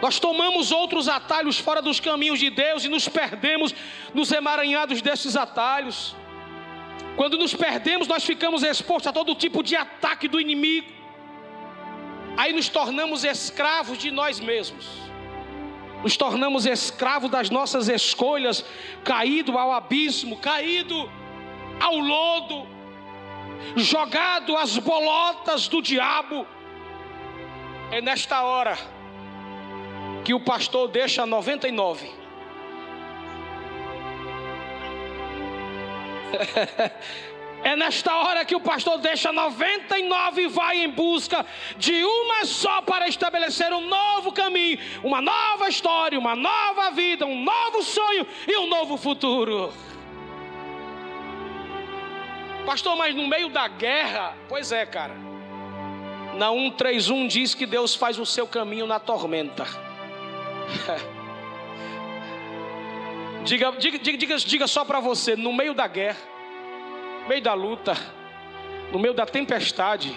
nós 0.00 0.18
tomamos 0.18 0.72
outros 0.72 1.08
atalhos 1.08 1.58
fora 1.58 1.82
dos 1.82 2.00
caminhos 2.00 2.38
de 2.38 2.50
Deus 2.50 2.84
e 2.84 2.88
nos 2.88 3.08
perdemos 3.08 3.74
nos 4.14 4.32
emaranhados 4.32 5.02
desses 5.02 5.36
atalhos. 5.36 6.16
Quando 7.16 7.36
nos 7.36 7.54
perdemos, 7.54 8.08
nós 8.08 8.24
ficamos 8.24 8.62
expostos 8.62 9.08
a 9.08 9.12
todo 9.12 9.34
tipo 9.34 9.62
de 9.62 9.76
ataque 9.76 10.26
do 10.26 10.40
inimigo. 10.40 11.01
Aí 12.36 12.52
nos 12.52 12.68
tornamos 12.68 13.24
escravos 13.24 13.98
de 13.98 14.10
nós 14.10 14.40
mesmos. 14.40 14.86
Nos 16.02 16.16
tornamos 16.16 16.66
escravos 16.66 17.30
das 17.30 17.50
nossas 17.50 17.88
escolhas, 17.88 18.64
caído 19.04 19.56
ao 19.56 19.72
abismo, 19.72 20.36
caído 20.36 21.10
ao 21.80 21.96
lodo, 21.96 22.66
jogado 23.76 24.56
às 24.56 24.76
bolotas 24.78 25.68
do 25.68 25.80
diabo. 25.80 26.46
É 27.90 28.00
nesta 28.00 28.42
hora 28.42 28.76
que 30.24 30.34
o 30.34 30.40
pastor 30.40 30.88
deixa 30.88 31.26
99 31.26 32.22
É 37.64 37.76
nesta 37.76 38.14
hora 38.16 38.44
que 38.44 38.56
o 38.56 38.60
pastor 38.60 38.98
deixa 38.98 39.32
99 39.32 40.42
e 40.42 40.48
vai 40.48 40.78
em 40.78 40.88
busca 40.88 41.46
de 41.76 42.04
uma 42.04 42.44
só 42.44 42.82
para 42.82 43.06
estabelecer 43.06 43.72
um 43.72 43.86
novo 43.86 44.32
caminho, 44.32 44.78
uma 45.02 45.22
nova 45.22 45.68
história, 45.68 46.18
uma 46.18 46.34
nova 46.34 46.90
vida, 46.90 47.24
um 47.24 47.42
novo 47.42 47.82
sonho 47.82 48.26
e 48.48 48.56
um 48.56 48.66
novo 48.66 48.96
futuro. 48.96 49.72
Pastor, 52.66 52.96
mas 52.96 53.14
no 53.14 53.28
meio 53.28 53.48
da 53.48 53.68
guerra, 53.68 54.36
pois 54.48 54.72
é, 54.72 54.84
cara. 54.84 55.14
Na 56.34 56.50
131 56.50 57.26
diz 57.28 57.54
que 57.54 57.66
Deus 57.66 57.94
faz 57.94 58.18
o 58.18 58.26
seu 58.26 58.46
caminho 58.46 58.86
na 58.86 58.98
tormenta. 58.98 59.66
Diga, 63.44 63.72
diga, 63.72 63.98
diga, 63.98 64.36
diga 64.36 64.66
só 64.68 64.84
para 64.84 65.00
você, 65.00 65.34
no 65.34 65.52
meio 65.52 65.74
da 65.74 65.88
guerra, 65.88 66.20
meio 67.32 67.42
da 67.42 67.54
luta, 67.54 67.96
no 68.92 68.98
meio 68.98 69.14
da 69.14 69.24
tempestade, 69.24 70.14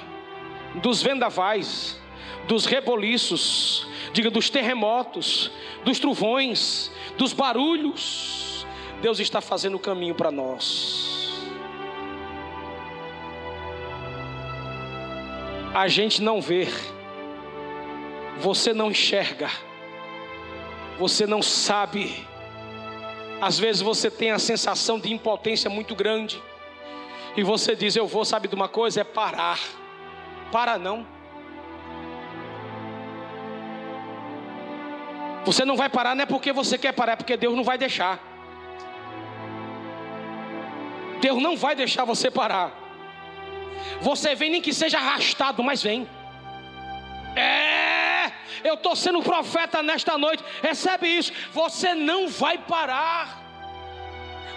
dos 0.81 1.01
vendavais, 1.01 1.97
dos 2.45 2.65
reboliços, 2.65 3.87
diga 4.11 4.29
dos 4.29 4.49
terremotos, 4.49 5.49
dos 5.85 5.97
trovões, 5.97 6.91
dos 7.17 7.31
barulhos, 7.31 8.67
Deus 9.01 9.17
está 9.21 9.39
fazendo 9.39 9.75
o 9.75 9.79
caminho 9.79 10.13
para 10.13 10.29
nós. 10.29 11.39
A 15.73 15.87
gente 15.87 16.21
não 16.21 16.41
vê, 16.41 16.67
você 18.39 18.73
não 18.73 18.91
enxerga, 18.91 19.49
você 20.99 21.25
não 21.25 21.41
sabe 21.41 22.27
às 23.41 23.59
vezes 23.59 23.81
você 23.81 24.09
tem 24.09 24.31
a 24.31 24.39
sensação 24.39 24.99
de 24.99 25.13
impotência 25.13 25.69
muito 25.69 25.93
grande. 25.93 26.41
E 27.37 27.43
você 27.43 27.75
diz: 27.75 27.95
Eu 27.95 28.07
vou, 28.07 28.23
sabe 28.23 28.47
de 28.47 28.55
uma 28.55 28.67
coisa? 28.67 29.01
É 29.01 29.03
parar. 29.03 29.59
Para 30.51 30.77
não. 30.77 31.05
Você 35.45 35.63
não 35.63 35.75
vai 35.75 35.89
parar, 35.89 36.15
não 36.15 36.23
é 36.23 36.25
porque 36.25 36.51
você 36.51 36.77
quer 36.77 36.91
parar, 36.91 37.13
é 37.13 37.15
porque 37.15 37.37
Deus 37.37 37.55
não 37.55 37.63
vai 37.63 37.77
deixar. 37.77 38.19
Deus 41.21 41.41
não 41.41 41.55
vai 41.55 41.75
deixar 41.75 42.03
você 42.03 42.31
parar. 42.31 42.71
Você 44.01 44.33
vem, 44.33 44.49
nem 44.49 44.61
que 44.61 44.73
seja 44.73 44.97
arrastado, 44.97 45.63
mas 45.63 45.83
vem. 45.83 46.09
É, 47.35 48.31
eu 48.63 48.73
estou 48.75 48.95
sendo 48.95 49.21
profeta 49.21 49.83
nesta 49.83 50.17
noite. 50.17 50.43
Recebe 50.63 51.07
isso. 51.07 51.31
Você 51.51 51.93
não 51.93 52.27
vai 52.27 52.57
parar 52.57 53.44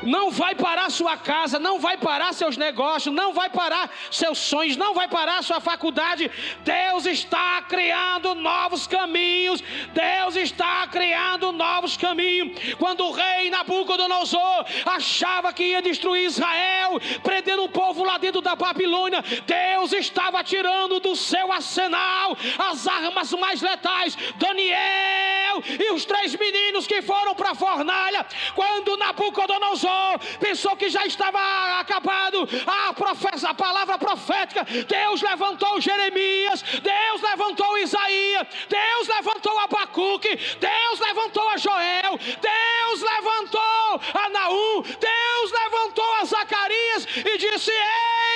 não 0.03 0.31
vai 0.31 0.55
parar 0.55 0.91
sua 0.91 1.17
casa, 1.17 1.59
não 1.59 1.79
vai 1.79 1.97
parar 1.97 2.33
seus 2.33 2.57
negócios, 2.57 3.15
não 3.15 3.33
vai 3.33 3.51
parar 3.51 3.91
seus 4.11 4.39
sonhos, 4.39 4.77
não 4.77 4.95
vai 4.95 5.09
parar 5.09 5.43
sua 5.43 5.61
faculdade. 5.61 6.31
Deus 6.65 7.07
está 7.07 7.63
criando 7.63 8.35
novos 8.35 8.87
caminhos. 8.87 9.63
Deus 9.93 10.37
está 10.37 10.87
criando 10.87 11.53
novos 11.53 11.97
caminhos. 11.97 12.75
Quando 12.79 13.05
o 13.05 13.13
rei 13.13 13.51
Nabucodonosor 13.51 14.65
achava 14.87 15.53
que 15.53 15.65
ia 15.65 15.83
destruir 15.83 16.27
Israel, 16.27 17.01
prendendo 17.23 17.65
o 17.65 17.69
povo 17.69 18.05
lá 18.05 18.19
dentro 18.19 18.41
da 18.41 18.55
Babilônia, 18.55 19.23
Deus 19.47 19.93
estava 19.93 20.43
tirando 20.45 21.01
do 21.01 21.17
seu 21.17 21.53
arsenal 21.53 22.37
as 22.59 22.87
armas 22.87 23.33
mais 23.33 23.61
letais. 23.61 24.17
Daniel 24.37 25.63
e 25.67 25.93
os 25.93 26.05
três 26.05 26.35
meninos 26.37 26.87
que 26.87 27.03
foram 27.03 27.35
para 27.35 27.51
a 27.51 27.55
fornalha, 27.55 28.25
quando 28.55 28.97
Nabucodonosor 28.97 29.88
pensou, 29.89 30.19
pensou 30.39 30.77
que 30.77 30.89
já 30.89 31.05
estava 31.07 31.39
acabado 31.81 32.49
a, 32.67 32.93
professa, 32.93 33.51
a 33.51 33.55
palavra 33.55 33.99
profética. 33.99 34.65
Deus 34.65 35.23
levantou 35.23 35.81
Jeremias, 35.81 36.63
Deus 36.63 37.23
levantou 37.23 37.79
Isaías, 37.79 38.47
Deus 38.69 39.09
levantou 39.09 39.59
Abacuque, 39.61 40.37
Deus 40.61 41.01
levantou 41.01 41.49
a 41.49 41.57
Joel, 41.57 42.19
Deus 42.19 43.03
levantou 43.03 44.01
a 44.15 44.29
Naum, 44.31 44.83
Deus 44.83 45.53
levantou 45.53 46.15
a 46.21 46.25
Zacarias 46.25 47.07
e 47.17 47.39
disse: 47.39 47.73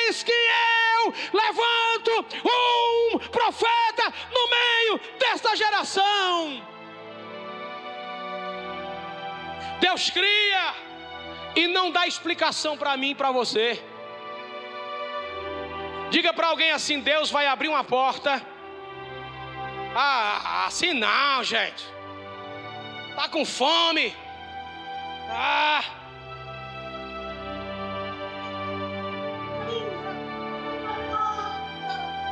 Eis 0.06 0.22
que 0.22 0.32
eu 0.32 1.14
levanto 1.32 2.26
um 2.44 3.18
profeta 3.18 4.12
no 4.32 4.48
meio 4.48 5.00
desta 5.18 5.56
geração. 5.56 6.62
Deus 9.80 10.10
cria 10.10 10.91
e 11.54 11.66
não 11.66 11.90
dá 11.90 12.06
explicação 12.06 12.76
para 12.76 12.96
mim 12.96 13.10
e 13.10 13.14
para 13.14 13.30
você. 13.30 13.82
Diga 16.10 16.32
para 16.32 16.48
alguém 16.48 16.70
assim: 16.70 17.00
Deus 17.00 17.30
vai 17.30 17.46
abrir 17.46 17.68
uma 17.68 17.84
porta. 17.84 18.44
Ah, 19.94 20.64
assim 20.66 20.92
não, 20.92 21.44
gente. 21.44 21.84
Tá 23.14 23.28
com 23.28 23.44
fome. 23.44 24.14
Ah. 25.30 25.82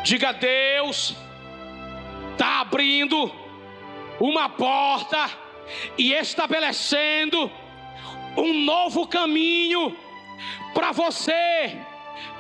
Diga 0.03 0.33
Deus, 0.33 1.15
tá 2.39 2.61
abrindo 2.61 3.31
uma 4.19 4.49
porta 4.49 5.31
e 5.97 6.13
estabelecendo 6.13 7.51
um 8.37 8.53
novo 8.65 9.07
caminho 9.07 9.97
para 10.73 10.93
você. 10.93 11.77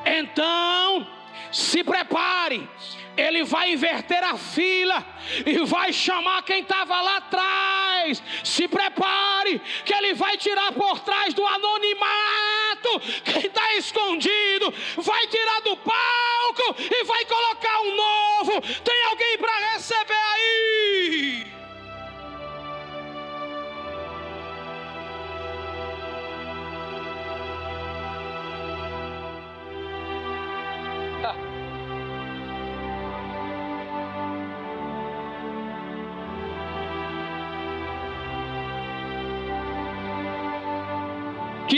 Então, 0.05 1.07
se 1.53 1.83
prepare, 1.83 2.69
ele 3.17 3.43
vai 3.45 3.73
inverter 3.73 4.23
a 4.23 4.37
fila 4.37 5.05
e 5.45 5.59
vai 5.65 5.93
chamar 5.93 6.43
quem 6.43 6.61
estava 6.61 7.01
lá 7.01 7.17
atrás. 7.19 8.23
Se 8.45 8.67
prepare, 8.69 9.61
que 9.85 9.93
ele 9.93 10.15
vai 10.15 10.37
tirar 10.37 10.73
por 10.73 11.01
trás 11.01 11.35
do 11.35 11.47
anonimato 11.47 13.01
quem 13.25 13.47
está 13.47 13.75
escondido, 13.75 14.73
vai 14.97 15.27
tirar 15.27 15.61
do 15.61 15.77
palco 15.77 16.77
e 16.79 17.05
vai 17.05 17.25
colocar 17.25 17.81
um 17.81 17.97
novo. 17.97 18.61
Tem 18.83 19.03
alguém 19.05 19.39
para 19.39 19.75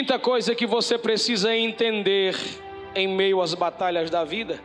Quinta 0.03 0.19
coisa 0.19 0.53
que 0.53 0.67
você 0.67 0.99
precisa 0.99 1.57
entender 1.57 2.35
em 2.93 3.07
meio 3.07 3.41
às 3.41 3.55
batalhas 3.55 4.11
da 4.11 4.25
vida. 4.25 4.61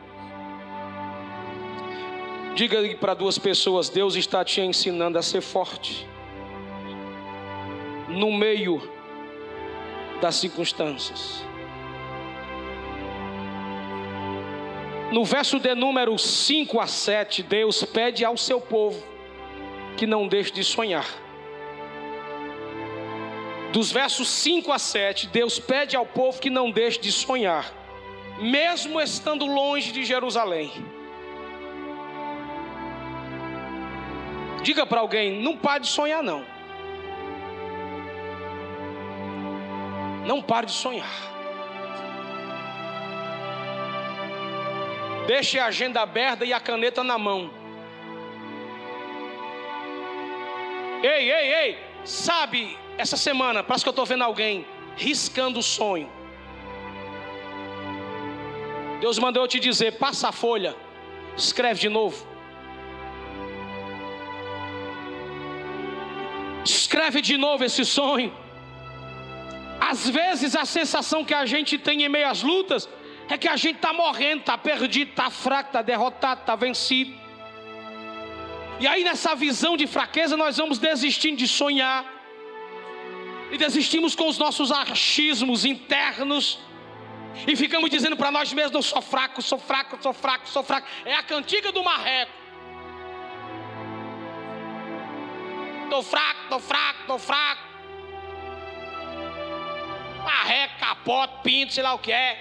Diga 2.55 2.79
para 2.95 3.13
duas 3.13 3.37
pessoas: 3.37 3.87
Deus 3.87 4.15
está 4.15 4.43
te 4.43 4.61
ensinando 4.61 5.15
a 5.15 5.21
ser 5.21 5.41
forte. 5.41 6.07
No 8.09 8.31
meio 8.31 8.81
das 10.19 10.37
circunstâncias. 10.37 11.45
No 15.11 15.23
verso 15.23 15.59
de 15.59 15.75
número 15.75 16.17
5 16.17 16.79
a 16.79 16.87
7, 16.87 17.43
Deus 17.43 17.83
pede 17.83 18.25
ao 18.25 18.35
seu 18.37 18.59
povo 18.59 19.03
que 19.97 20.07
não 20.07 20.27
deixe 20.27 20.51
de 20.51 20.63
sonhar 20.63 21.26
dos 23.77 23.91
versos 23.91 24.27
5 24.29 24.71
a 24.71 24.79
7, 24.79 25.27
Deus 25.27 25.59
pede 25.59 25.95
ao 25.95 26.03
povo 26.03 26.41
que 26.41 26.49
não 26.49 26.71
deixe 26.71 26.99
de 26.99 27.11
sonhar, 27.11 27.71
mesmo 28.39 28.99
estando 28.99 29.45
longe 29.45 29.91
de 29.91 30.03
Jerusalém. 30.03 30.71
Diga 34.63 34.83
para 34.83 34.99
alguém: 34.99 35.43
não 35.43 35.55
pare 35.55 35.81
de 35.81 35.89
sonhar, 35.89 36.23
não. 36.23 36.43
Não 40.25 40.41
pare 40.41 40.65
de 40.65 40.71
sonhar. 40.71 41.13
Deixe 45.27 45.59
a 45.59 45.67
agenda 45.67 46.01
aberta 46.01 46.43
e 46.43 46.51
a 46.51 46.59
caneta 46.59 47.03
na 47.03 47.19
mão. 47.19 47.53
Ei, 51.03 51.31
ei, 51.31 51.53
ei, 51.53 51.86
sabe 52.03 52.77
essa 52.97 53.17
semana, 53.17 53.63
parece 53.63 53.83
que 53.83 53.89
eu 53.89 53.91
estou 53.91 54.05
vendo 54.05 54.23
alguém 54.23 54.65
riscando 54.95 55.59
o 55.59 55.63
sonho. 55.63 56.09
Deus 58.99 59.19
mandou 59.19 59.43
eu 59.43 59.47
te 59.47 59.59
dizer: 59.59 59.97
passa 59.97 60.29
a 60.29 60.31
folha, 60.31 60.75
escreve 61.35 61.79
de 61.79 61.89
novo. 61.89 62.25
Escreve 66.65 67.21
de 67.21 67.37
novo 67.37 67.63
esse 67.63 67.85
sonho. 67.85 68.35
Às 69.79 70.09
vezes 70.09 70.55
a 70.55 70.65
sensação 70.65 71.23
que 71.23 71.33
a 71.33 71.45
gente 71.45 71.77
tem 71.77 72.03
em 72.03 72.09
meio 72.09 72.27
às 72.27 72.41
lutas 72.41 72.89
é 73.29 73.37
que 73.37 73.47
a 73.47 73.55
gente 73.55 73.77
está 73.77 73.93
morrendo, 73.93 74.39
está 74.41 74.57
perdido, 74.57 75.11
está 75.11 75.29
fraco, 75.29 75.69
está 75.69 75.81
derrotado, 75.81 76.41
está 76.41 76.55
vencido. 76.55 77.26
E 78.79 78.85
aí 78.85 79.03
nessa 79.03 79.35
visão 79.35 79.75
de 79.75 79.87
fraqueza 79.87 80.37
nós 80.37 80.57
vamos 80.57 80.77
desistindo 80.77 81.37
de 81.37 81.47
sonhar 81.47 82.05
e 83.51 83.57
desistimos 83.57 84.13
com 84.13 84.27
os 84.27 84.37
nossos 84.37 84.71
achismos 84.71 85.65
internos 85.65 86.59
e 87.45 87.55
ficamos 87.55 87.89
dizendo 87.89 88.15
para 88.15 88.31
nós 88.31 88.53
mesmos: 88.53 88.73
eu 88.73 88.81
sou 88.81 89.01
fraco, 89.01 89.41
sou 89.41 89.59
fraco, 89.59 89.97
sou 90.01 90.13
fraco, 90.13 90.47
sou 90.47 90.63
fraco. 90.63 90.87
É 91.05 91.13
a 91.13 91.23
cantiga 91.23 91.71
do 91.71 91.83
marreco. 91.83 92.31
Estou 95.83 96.03
fraco, 96.03 96.43
estou 96.43 96.59
fraco, 96.59 97.01
estou 97.01 97.19
fraco. 97.19 97.61
Marreco, 100.23 100.79
capote, 100.79 101.33
pinto, 101.43 101.73
sei 101.73 101.83
lá 101.83 101.93
o 101.93 101.99
que 101.99 102.11
é. 102.11 102.37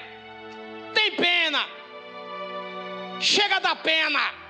Tem 0.95 1.13
pena. 1.13 1.65
Chega 3.21 3.61
da 3.61 3.77
pena. 3.77 4.46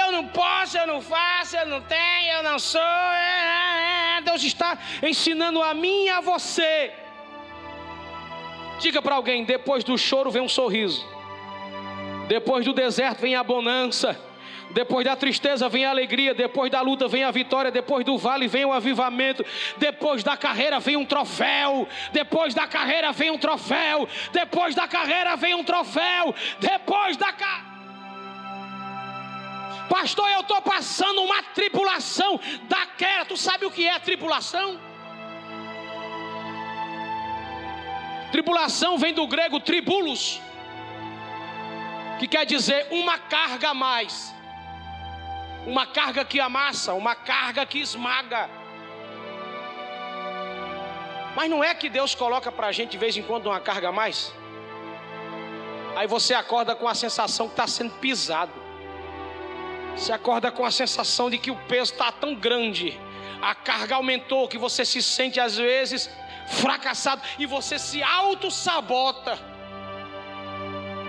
Eu 0.00 0.12
não 0.12 0.26
posso, 0.26 0.76
eu 0.76 0.86
não 0.86 1.00
faço, 1.00 1.56
eu 1.56 1.66
não 1.66 1.80
tenho, 1.82 2.32
eu 2.34 2.42
não 2.42 2.58
sou. 2.58 2.80
É, 2.80 4.16
é, 4.16 4.18
é. 4.18 4.20
Deus 4.22 4.42
está 4.42 4.78
ensinando 5.02 5.62
a 5.62 5.72
mim 5.74 6.04
e 6.06 6.10
a 6.10 6.20
você. 6.20 6.92
Diga 8.80 9.00
para 9.02 9.14
alguém: 9.14 9.44
depois 9.44 9.84
do 9.84 9.96
choro 9.96 10.30
vem 10.30 10.42
um 10.42 10.48
sorriso, 10.48 11.06
depois 12.28 12.64
do 12.64 12.72
deserto 12.72 13.20
vem 13.20 13.34
a 13.34 13.44
bonança. 13.44 14.18
Depois 14.72 15.04
da 15.04 15.16
tristeza 15.16 15.68
vem 15.68 15.84
a 15.84 15.90
alegria, 15.90 16.32
depois 16.32 16.70
da 16.70 16.80
luta 16.80 17.08
vem 17.08 17.24
a 17.24 17.30
vitória, 17.32 17.72
depois 17.72 18.04
do 18.04 18.16
vale 18.16 18.46
vem 18.46 18.64
o 18.64 18.72
avivamento, 18.72 19.44
depois 19.78 20.22
da 20.22 20.36
carreira 20.36 20.78
vem 20.78 20.96
um 20.96 21.04
troféu, 21.04 21.88
depois 22.12 22.54
da 22.54 22.68
carreira 22.68 23.10
vem 23.10 23.32
um 23.32 23.38
troféu, 23.38 24.08
depois 24.32 24.74
da 24.76 24.86
carreira 24.86 25.34
vem 25.36 25.54
um 25.54 25.64
troféu, 25.64 26.32
depois 26.60 27.16
da 27.16 27.32
carreira. 27.32 27.69
Pastor, 29.90 30.30
eu 30.30 30.42
estou 30.42 30.62
passando 30.62 31.20
uma 31.20 31.42
tribulação 31.42 32.38
daquela. 32.68 33.24
Tu 33.24 33.36
sabe 33.36 33.66
o 33.66 33.72
que 33.72 33.88
é 33.88 33.98
tribulação? 33.98 34.78
Tribulação 38.30 38.96
vem 38.96 39.12
do 39.12 39.26
grego 39.26 39.58
tribulos, 39.58 40.40
que 42.20 42.28
quer 42.28 42.46
dizer 42.46 42.86
uma 42.92 43.18
carga 43.18 43.70
a 43.70 43.74
mais, 43.74 44.32
uma 45.66 45.84
carga 45.84 46.24
que 46.24 46.38
amassa, 46.38 46.94
uma 46.94 47.16
carga 47.16 47.66
que 47.66 47.80
esmaga. 47.80 48.48
Mas 51.34 51.50
não 51.50 51.64
é 51.64 51.74
que 51.74 51.88
Deus 51.88 52.14
coloca 52.14 52.52
para 52.52 52.68
a 52.68 52.72
gente 52.72 52.90
de 52.90 52.98
vez 52.98 53.16
em 53.16 53.22
quando 53.22 53.46
uma 53.46 53.58
carga 53.58 53.88
a 53.88 53.92
mais? 53.92 54.32
Aí 55.96 56.06
você 56.06 56.32
acorda 56.32 56.76
com 56.76 56.86
a 56.86 56.94
sensação 56.94 57.48
que 57.48 57.54
está 57.54 57.66
sendo 57.66 57.92
pisado. 57.94 58.59
Você 59.96 60.12
acorda 60.12 60.50
com 60.50 60.64
a 60.64 60.70
sensação 60.70 61.28
de 61.28 61.38
que 61.38 61.50
o 61.50 61.56
peso 61.56 61.92
está 61.92 62.10
tão 62.10 62.34
grande, 62.34 62.98
a 63.42 63.54
carga 63.54 63.96
aumentou, 63.96 64.48
que 64.48 64.58
você 64.58 64.84
se 64.84 65.02
sente 65.02 65.38
às 65.38 65.56
vezes 65.56 66.10
fracassado 66.46 67.22
e 67.38 67.46
você 67.46 67.78
se 67.78 68.02
auto-sabota. 68.02 69.38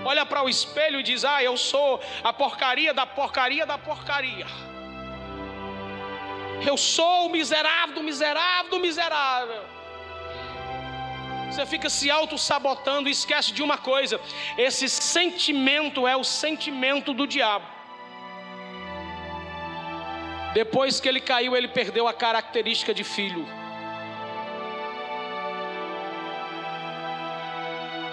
Olha 0.03 0.25
para 0.25 0.43
o 0.43 0.49
espelho 0.49 0.99
e 0.99 1.03
diz: 1.03 1.23
Ah, 1.23 1.43
eu 1.43 1.55
sou 1.57 1.99
a 2.23 2.33
porcaria 2.33 2.93
da 2.93 3.05
porcaria 3.05 3.65
da 3.65 3.77
porcaria. 3.77 4.47
Eu 6.65 6.77
sou 6.77 7.27
o 7.27 7.29
miserável 7.29 7.95
do 7.95 8.03
miserável 8.03 8.69
do 8.71 8.79
miserável. 8.79 9.63
Você 11.49 11.65
fica 11.65 11.89
se 11.89 12.09
auto-sabotando 12.09 13.09
e 13.09 13.11
esquece 13.11 13.51
de 13.51 13.61
uma 13.61 13.77
coisa: 13.77 14.19
esse 14.57 14.87
sentimento 14.89 16.07
é 16.07 16.15
o 16.15 16.23
sentimento 16.23 17.13
do 17.13 17.27
diabo. 17.27 17.65
Depois 20.53 20.99
que 20.99 21.07
ele 21.07 21.21
caiu, 21.21 21.55
ele 21.55 21.67
perdeu 21.67 22.07
a 22.07 22.13
característica 22.13 22.93
de 22.93 23.03
filho. 23.03 23.45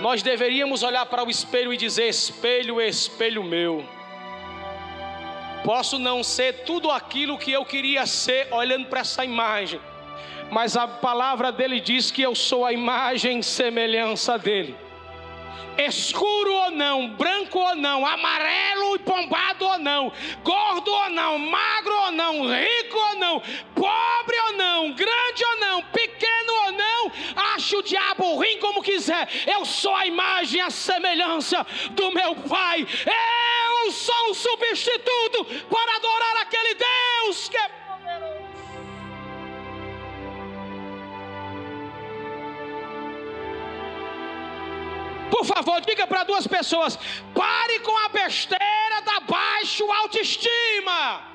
Nós 0.01 0.22
deveríamos 0.22 0.85
olhar 0.85 1.05
para 1.07 1.24
o 1.24 1.31
espelho 1.31 1.72
e 1.72 1.77
dizer: 1.77 2.09
Espelho, 2.09 2.81
espelho 2.81 3.42
meu. 3.42 3.85
Posso 5.64 5.98
não 5.98 6.22
ser 6.22 6.64
tudo 6.64 6.90
aquilo 6.90 7.37
que 7.37 7.51
eu 7.51 7.64
queria 7.64 8.07
ser 8.07 8.46
olhando 8.53 8.87
para 8.87 9.01
essa 9.01 9.24
imagem, 9.24 9.81
mas 10.51 10.77
a 10.77 10.87
palavra 10.87 11.51
dele 11.51 11.81
diz 11.81 12.12
que 12.12 12.22
eu 12.22 12.35
sou 12.35 12.64
a 12.64 12.72
imagem 12.72 13.40
e 13.40 13.42
semelhança 13.42 14.38
dele 14.38 14.88
escuro 15.79 16.53
ou 16.53 16.71
não, 16.73 17.11
branco 17.11 17.59
ou 17.59 17.74
não, 17.76 18.05
amarelo 18.05 18.97
e 18.97 18.99
pombado 18.99 19.64
ou 19.64 19.79
não, 19.79 20.12
gordo 20.43 20.93
ou 20.93 21.11
não, 21.11 21.39
magro 21.39 21.95
ou 21.95 22.12
não, 22.12 22.47
rico 22.47 22.99
ou 22.99 23.16
não, 23.16 23.41
pobre 23.74 24.37
ou 24.47 24.53
não, 24.55 24.93
grande 24.93 25.45
ou 25.45 25.61
não, 25.61 25.83
pequeno 25.85 26.53
ou 26.64 26.72
não, 26.72 27.12
a 27.37 27.55
ache 27.55 27.76
o 27.76 27.83
diabo 27.83 28.35
ruim 28.35 28.59
como 28.59 28.83
quiser, 28.83 29.29
eu 29.47 29.64
sou 29.64 29.95
a 29.95 30.07
imagem, 30.07 30.61
a 30.61 30.70
semelhança 30.70 31.64
do 31.93 32.11
meu 32.11 32.35
Pai. 32.35 32.87
Eu 33.85 33.93
sou 33.93 34.31
um 34.31 34.35
substituto 34.35 35.45
para 35.68 35.97
adorar 35.97 36.37
aquele 36.43 36.74
Deus 36.74 37.49
que 37.49 37.57
é 37.57 37.78
Por 45.31 45.45
favor, 45.45 45.81
diga 45.81 46.07
para 46.07 46.24
duas 46.24 46.47
pessoas: 46.47 46.99
pare 47.35 47.81
com 47.81 47.97
a 48.05 48.09
besteira 48.09 49.01
da 49.05 49.20
baixa 49.20 49.85
autoestima. 50.03 51.29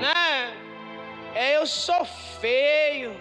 né? 0.00 0.52
É, 1.34 1.56
eu 1.56 1.66
sou 1.66 2.04
feio. 2.40 3.14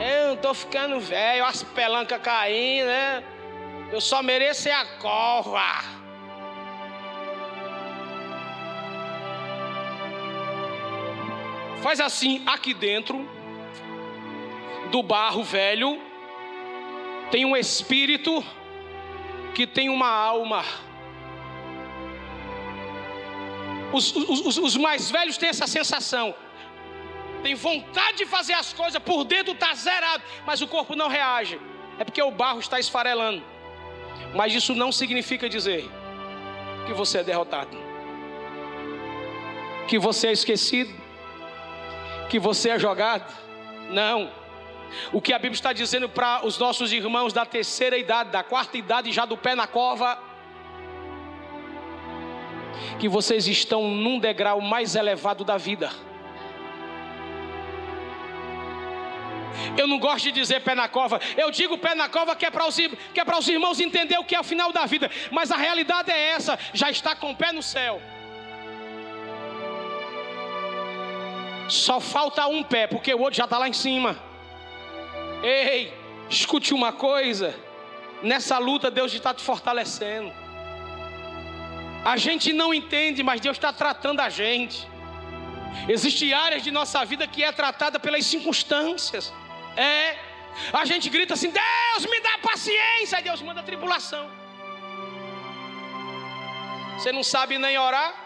Eu 0.00 0.36
tô 0.38 0.52
ficando 0.52 1.00
velho, 1.00 1.44
as 1.44 1.62
pelancas 1.62 2.20
caindo, 2.20 2.86
né? 2.86 3.22
Eu 3.92 4.00
só 4.00 4.22
mereço 4.22 4.68
é 4.68 4.72
a 4.72 4.84
cova. 4.98 6.03
Faz 11.84 12.00
assim, 12.00 12.42
aqui 12.46 12.72
dentro 12.72 13.28
do 14.90 15.02
barro 15.02 15.44
velho 15.44 16.00
tem 17.30 17.44
um 17.44 17.54
espírito 17.54 18.42
que 19.54 19.66
tem 19.66 19.90
uma 19.90 20.08
alma. 20.08 20.64
Os, 23.92 24.16
os, 24.16 24.56
os, 24.56 24.76
mais 24.78 25.10
velhos 25.10 25.36
têm 25.36 25.50
essa 25.50 25.66
sensação. 25.66 26.34
Tem 27.42 27.54
vontade 27.54 28.16
de 28.16 28.24
fazer 28.24 28.54
as 28.54 28.72
coisas, 28.72 28.98
por 29.02 29.22
dentro 29.24 29.52
está 29.52 29.74
zerado, 29.74 30.24
mas 30.46 30.62
o 30.62 30.66
corpo 30.66 30.96
não 30.96 31.08
reage. 31.08 31.60
É 31.98 32.04
porque 32.04 32.22
o 32.22 32.30
barro 32.30 32.60
está 32.60 32.80
esfarelando. 32.80 33.42
Mas 34.34 34.54
isso 34.54 34.74
não 34.74 34.90
significa 34.90 35.50
dizer 35.50 35.86
que 36.86 36.94
você 36.94 37.18
é 37.18 37.22
derrotado, 37.22 37.76
que 39.86 39.98
você 39.98 40.28
é 40.28 40.32
esquecido, 40.32 41.03
que 42.28 42.38
você 42.38 42.70
é 42.70 42.78
jogado. 42.78 43.32
Não. 43.90 44.30
O 45.12 45.20
que 45.20 45.32
a 45.32 45.38
Bíblia 45.38 45.54
está 45.54 45.72
dizendo 45.72 46.08
para 46.08 46.44
os 46.46 46.58
nossos 46.58 46.92
irmãos 46.92 47.32
da 47.32 47.44
terceira 47.44 47.96
idade, 47.98 48.30
da 48.30 48.42
quarta 48.42 48.76
idade, 48.76 49.12
já 49.12 49.24
do 49.24 49.36
pé 49.36 49.54
na 49.54 49.66
cova, 49.66 50.18
que 52.98 53.08
vocês 53.08 53.46
estão 53.48 53.88
num 53.90 54.18
degrau 54.18 54.60
mais 54.60 54.94
elevado 54.94 55.44
da 55.44 55.56
vida. 55.56 55.90
Eu 59.76 59.86
não 59.86 59.98
gosto 59.98 60.24
de 60.24 60.32
dizer 60.32 60.60
pé 60.60 60.74
na 60.74 60.88
cova. 60.88 61.20
Eu 61.36 61.50
digo 61.50 61.78
pé 61.78 61.94
na 61.94 62.08
cova 62.08 62.36
que 62.36 62.46
é 62.46 62.50
para 62.50 62.66
os, 62.66 62.78
é 62.78 63.38
os 63.38 63.48
irmãos 63.48 63.80
entender 63.80 64.18
o 64.18 64.24
que 64.24 64.34
é 64.34 64.40
o 64.40 64.44
final 64.44 64.72
da 64.72 64.86
vida. 64.86 65.10
Mas 65.30 65.50
a 65.50 65.56
realidade 65.56 66.10
é 66.10 66.30
essa: 66.30 66.58
já 66.72 66.90
está 66.90 67.14
com 67.14 67.30
o 67.30 67.36
pé 67.36 67.52
no 67.52 67.62
céu. 67.62 68.00
Só 71.68 72.00
falta 72.00 72.46
um 72.46 72.62
pé, 72.62 72.86
porque 72.86 73.12
o 73.14 73.20
outro 73.20 73.36
já 73.36 73.44
está 73.44 73.58
lá 73.58 73.68
em 73.68 73.72
cima. 73.72 74.18
Ei, 75.42 75.92
escute 76.28 76.74
uma 76.74 76.92
coisa: 76.92 77.54
nessa 78.22 78.58
luta 78.58 78.90
Deus 78.90 79.12
está 79.12 79.32
te 79.32 79.42
fortalecendo. 79.42 80.32
A 82.04 82.16
gente 82.16 82.52
não 82.52 82.72
entende, 82.74 83.22
mas 83.22 83.40
Deus 83.40 83.56
está 83.56 83.72
tratando 83.72 84.20
a 84.20 84.28
gente. 84.28 84.86
Existem 85.88 86.32
áreas 86.32 86.62
de 86.62 86.70
nossa 86.70 87.04
vida 87.04 87.26
que 87.26 87.42
é 87.42 87.50
tratada 87.50 87.98
pelas 87.98 88.24
circunstâncias. 88.26 89.32
É. 89.76 90.16
A 90.72 90.84
gente 90.84 91.08
grita 91.08 91.34
assim: 91.34 91.50
Deus 91.50 92.10
me 92.10 92.20
dá 92.20 92.38
paciência, 92.38 93.20
Deus 93.22 93.40
manda 93.42 93.62
tribulação. 93.62 94.30
Você 96.98 97.10
não 97.10 97.24
sabe 97.24 97.58
nem 97.58 97.76
orar? 97.76 98.23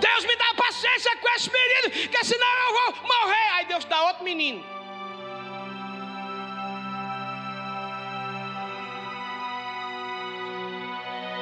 Deus 0.00 0.24
me 0.24 0.36
dá 0.36 0.54
paciência 0.54 1.16
com 1.16 1.28
esse 1.36 1.50
menino, 1.50 2.08
que 2.08 2.24
senão 2.24 2.46
eu 2.66 2.74
vou 2.74 3.06
morrer. 3.06 3.50
Aí 3.54 3.66
Deus 3.66 3.84
dá 3.84 4.02
outro 4.02 4.24
menino. 4.24 4.64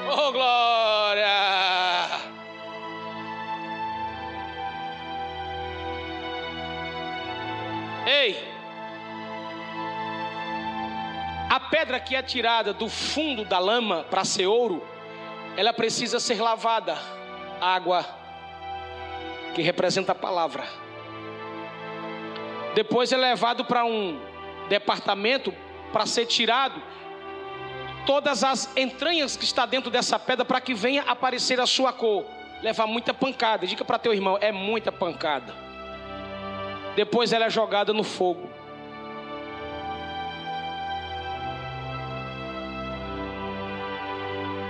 Oh, 0.09 0.33
glória! 0.33 1.27
Ei! 8.07 8.57
A 11.51 11.61
pedra 11.61 11.99
que 11.99 12.15
é 12.15 12.23
tirada 12.23 12.73
do 12.73 12.89
fundo 12.89 13.45
da 13.45 13.59
lama 13.59 14.05
para 14.05 14.25
ser 14.25 14.47
ouro, 14.47 14.87
ela 15.57 15.73
precisa 15.73 16.21
ser 16.21 16.41
lavada. 16.41 16.97
Água 17.61 18.26
que 19.57 19.63
representa 19.63 20.13
a 20.13 20.15
palavra. 20.15 20.65
Depois 22.75 23.11
é 23.11 23.17
levado 23.17 23.65
para 23.65 23.87
um 23.87 24.21
departamento 24.69 25.51
para 25.91 26.05
ser 26.05 26.27
tirado 26.27 26.83
todas 28.05 28.45
as 28.45 28.77
entranhas 28.77 29.35
que 29.35 29.45
está 29.45 29.65
dentro 29.65 29.91
dessa 29.91 30.19
pedra 30.19 30.45
para 30.45 30.61
que 30.61 30.75
venha 30.75 31.05
aparecer 31.05 31.59
a 31.59 31.65
sua 31.65 31.91
cor. 31.91 32.27
Leva 32.63 32.87
muita 32.87 33.15
pancada. 33.15 33.67
Diga 33.67 33.83
para 33.83 33.99
teu 33.99 34.13
irmão, 34.13 34.37
é 34.43 34.53
muita 34.53 34.93
pancada. 34.93 35.55
Depois 36.95 37.33
ela 37.33 37.47
é 37.47 37.51
jogada 37.51 37.95
no 37.95 38.05
fogo. 38.05 38.51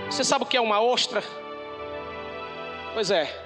Você 0.08 0.22
sabe 0.22 0.44
o 0.44 0.46
que 0.46 0.56
é 0.56 0.60
uma 0.60 0.80
ostra? 0.80 1.24
Pois 2.94 3.10
é 3.10 3.45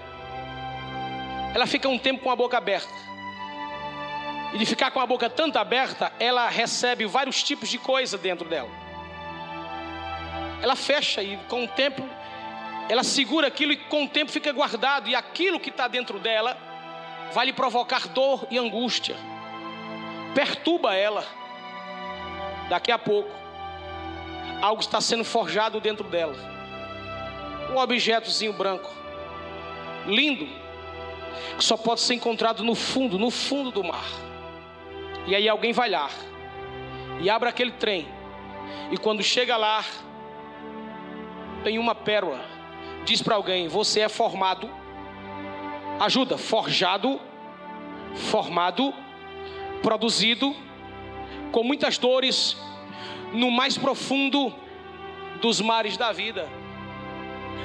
ela 1.55 1.67
fica 1.67 1.89
um 1.89 1.99
tempo 1.99 2.23
com 2.23 2.31
a 2.31 2.37
boca 2.37 2.57
aberta. 2.57 2.93
E 4.53 4.59
de 4.59 4.67
ficar 4.67 4.91
com 4.91 5.01
a 5.01 5.07
boca 5.07 5.29
tanto 5.31 5.59
aberta, 5.59 6.13
ela 6.19 6.49
recebe 6.49 7.07
vários 7.07 7.43
tipos 7.43 7.69
de 7.69 7.79
coisa 7.79 8.19
dentro 8.19 8.49
dela. 8.49 8.69
Ela 10.63 10.77
fecha 10.77 11.23
e 11.23 11.37
com 11.49 11.65
o 11.65 11.69
tempo, 11.69 12.03
ela 12.89 13.03
segura 13.03 13.47
aquilo 13.47 13.73
e 13.73 13.77
com 13.77 14.05
o 14.05 14.09
tempo 14.09 14.31
fica 14.31 14.53
guardado. 14.53 15.09
E 15.09 15.15
aquilo 15.15 15.61
que 15.61 15.71
está 15.71 15.89
dentro 15.89 16.19
dela 16.19 16.57
vai 17.33 17.47
lhe 17.47 17.53
provocar 17.53 18.09
dor 18.09 18.47
e 18.51 18.59
angústia. 18.59 19.17
Perturba 20.35 20.95
ela. 20.95 21.25
Daqui 22.69 22.93
a 22.93 22.99
pouco, 22.99 23.31
algo 24.61 24.81
está 24.81 25.01
sendo 25.01 25.25
forjado 25.25 25.81
dentro 25.81 26.05
dela. 26.09 26.37
Um 27.73 27.77
objetozinho 27.77 28.53
branco, 28.53 28.91
lindo, 30.07 30.49
que 31.57 31.65
só 31.65 31.77
pode 31.77 32.01
ser 32.01 32.15
encontrado 32.15 32.63
no 32.63 32.75
fundo, 32.75 33.19
no 33.19 33.31
fundo 33.31 33.71
do 33.71 33.85
mar. 33.85 34.05
E 35.27 35.35
aí 35.35 35.49
alguém 35.49 35.73
vai 35.73 35.91
lá 35.91 36.09
e 37.21 37.29
abre 37.29 37.49
aquele 37.49 37.73
trem. 37.73 38.09
E 38.91 38.97
quando 38.97 39.23
chega 39.23 39.57
lá, 39.57 39.85
tem 41.63 41.79
uma 41.79 41.95
pérola. 41.95 42.41
Diz 43.05 43.23
para 43.23 43.37
alguém: 43.37 43.69
Você 43.69 44.01
é 44.01 44.09
formado. 44.09 44.69
Ajuda, 46.01 46.39
forjado, 46.39 47.21
formado, 48.15 48.95
produzido, 49.83 50.57
com 51.53 51.63
muitas 51.63 51.99
dores, 51.99 52.57
no 53.33 53.51
mais 53.51 53.77
profundo 53.77 54.55
dos 55.43 55.61
mares 55.61 55.97
da 55.99 56.11
vida. 56.11 56.49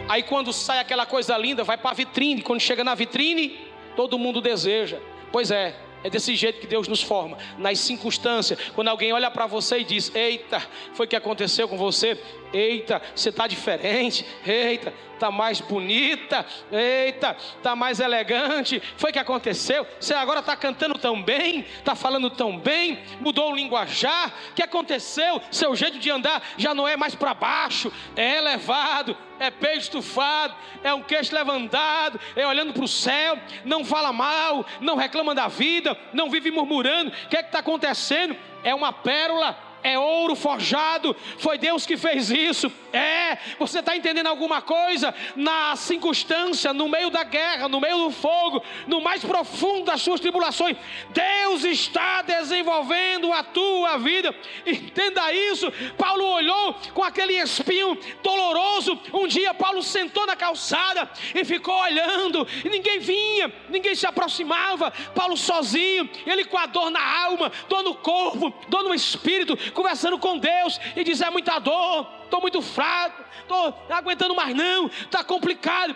Aí 0.07 0.23
quando 0.23 0.53
sai 0.53 0.79
aquela 0.79 1.05
coisa 1.05 1.37
linda, 1.37 1.63
vai 1.63 1.77
para 1.77 1.91
a 1.91 1.93
vitrine. 1.93 2.41
Quando 2.41 2.59
chega 2.59 2.83
na 2.83 2.95
vitrine, 2.95 3.59
todo 3.95 4.19
mundo 4.19 4.41
deseja. 4.41 4.99
Pois 5.31 5.51
é, 5.51 5.75
é 6.03 6.09
desse 6.09 6.35
jeito 6.35 6.59
que 6.59 6.67
Deus 6.67 6.87
nos 6.87 7.01
forma, 7.01 7.37
nas 7.57 7.79
circunstâncias. 7.79 8.59
Quando 8.75 8.89
alguém 8.89 9.11
olha 9.11 9.31
para 9.31 9.47
você 9.47 9.79
e 9.79 9.83
diz: 9.83 10.13
Eita, 10.13 10.61
foi 10.93 11.07
o 11.07 11.09
que 11.09 11.15
aconteceu 11.15 11.67
com 11.67 11.77
você? 11.77 12.21
Eita, 12.55 13.01
você 13.13 13.29
está 13.29 13.47
diferente. 13.47 14.25
Eita, 14.47 14.93
está 15.13 15.29
mais 15.29 15.59
bonita. 15.59 16.45
Eita, 16.71 17.35
está 17.57 17.75
mais 17.75 17.99
elegante. 17.99 18.81
Foi 18.95 19.11
que 19.11 19.19
aconteceu? 19.19 19.85
Você 19.99 20.13
agora 20.13 20.39
está 20.39 20.55
cantando 20.55 20.97
tão 20.97 21.21
bem, 21.21 21.65
está 21.77 21.95
falando 21.95 22.29
tão 22.29 22.57
bem, 22.57 22.97
mudou 23.19 23.51
o 23.51 23.55
linguajar. 23.55 24.33
O 24.51 24.53
que 24.53 24.63
aconteceu? 24.63 25.41
Seu 25.51 25.75
jeito 25.75 25.99
de 25.99 26.09
andar 26.09 26.41
já 26.57 26.73
não 26.73 26.87
é 26.87 26.95
mais 26.95 27.13
para 27.13 27.33
baixo, 27.33 27.91
é 28.15 28.37
elevado, 28.37 29.17
é 29.37 29.51
peito 29.51 29.79
estufado, 29.79 30.55
é 30.81 30.93
um 30.93 31.01
queixo 31.01 31.35
levantado, 31.35 32.17
é 32.37 32.47
olhando 32.47 32.71
para 32.71 32.85
o 32.85 32.87
céu, 32.87 33.37
não 33.65 33.83
fala 33.83 34.13
mal, 34.13 34.65
não 34.79 34.95
reclama 34.95 35.35
da 35.35 35.49
vida, 35.49 35.97
não 36.13 36.29
vive 36.29 36.51
murmurando. 36.51 37.11
O 37.11 37.27
que 37.27 37.35
é 37.35 37.41
está 37.41 37.59
acontecendo? 37.59 38.33
É 38.63 38.73
uma 38.73 38.93
pérola 38.93 39.64
é 39.85 39.99
ouro 39.99 40.35
forjado, 40.35 41.15
foi 41.37 41.59
Deus 41.59 41.85
que 41.85 41.95
fez 41.95 42.31
isso. 42.31 42.71
É, 42.91 43.37
você 43.59 43.79
está 43.79 43.95
entendendo 43.95 44.25
alguma 44.25 44.59
coisa? 44.59 45.13
Na 45.35 45.75
circunstância, 45.75 46.73
no 46.73 46.89
meio 46.89 47.11
da 47.11 47.23
guerra, 47.23 47.69
no 47.69 47.79
meio 47.79 47.99
do 47.99 48.09
fogo, 48.09 48.63
no 48.87 48.99
mais 48.99 49.23
profundo 49.23 49.85
das 49.85 50.01
suas 50.01 50.19
tribulações, 50.19 50.75
Deus 51.11 51.63
está 51.63 52.23
desenvolvendo 52.23 53.31
a 53.31 53.43
tua 53.43 53.97
vida. 53.97 54.33
Entenda 54.65 55.31
isso. 55.31 55.71
Paulo 55.95 56.25
olhou 56.31 56.73
com 56.95 57.03
aquele 57.03 57.33
espinho 57.33 57.95
doloroso. 58.23 58.99
Um 59.13 59.27
dia 59.27 59.53
Paulo 59.53 59.83
sentou 59.83 60.25
na 60.25 60.35
calçada 60.35 61.11
e 61.35 61.45
ficou 61.45 61.75
olhando, 61.75 62.47
e 62.63 62.69
ninguém 62.69 62.97
vinha, 62.97 63.53
ninguém 63.69 63.93
se 63.93 64.07
aproximava. 64.07 64.89
Paulo 65.13 65.37
sozinho, 65.37 66.09
ele 66.25 66.45
com 66.45 66.57
a 66.57 66.65
dor 66.65 66.89
na 66.89 67.23
alma, 67.23 67.51
dor 67.69 67.83
no 67.83 67.93
corpo, 67.93 68.51
dor 68.67 68.83
no 68.83 68.95
espírito, 68.95 69.55
conversando 69.75 70.17
com 70.17 70.39
Deus 70.39 70.79
e 70.95 71.03
dizer: 71.03 71.25
é 71.25 71.29
muita 71.29 71.59
dor, 71.59 72.09
estou 72.23 72.41
muito 72.41 72.61
fraco, 72.61 73.23
estou 73.41 73.85
aguentando 73.89 74.33
mais 74.33 74.55
não, 74.55 74.87
está 74.87 75.23
complicado. 75.23 75.95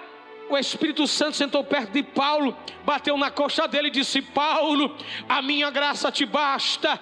O 0.50 0.58
Espírito 0.58 1.08
Santo 1.08 1.38
sentou 1.38 1.64
perto 1.64 1.92
de 1.92 2.02
Paulo, 2.02 2.58
bateu 2.84 3.16
na 3.18 3.32
coxa 3.32 3.68
dele 3.68 3.88
e 3.88 3.92
disse: 3.92 4.22
Paulo, 4.22 4.96
a 5.28 5.42
minha 5.42 5.72
graça 5.72 6.12
te 6.12 6.26
basta. 6.26 7.00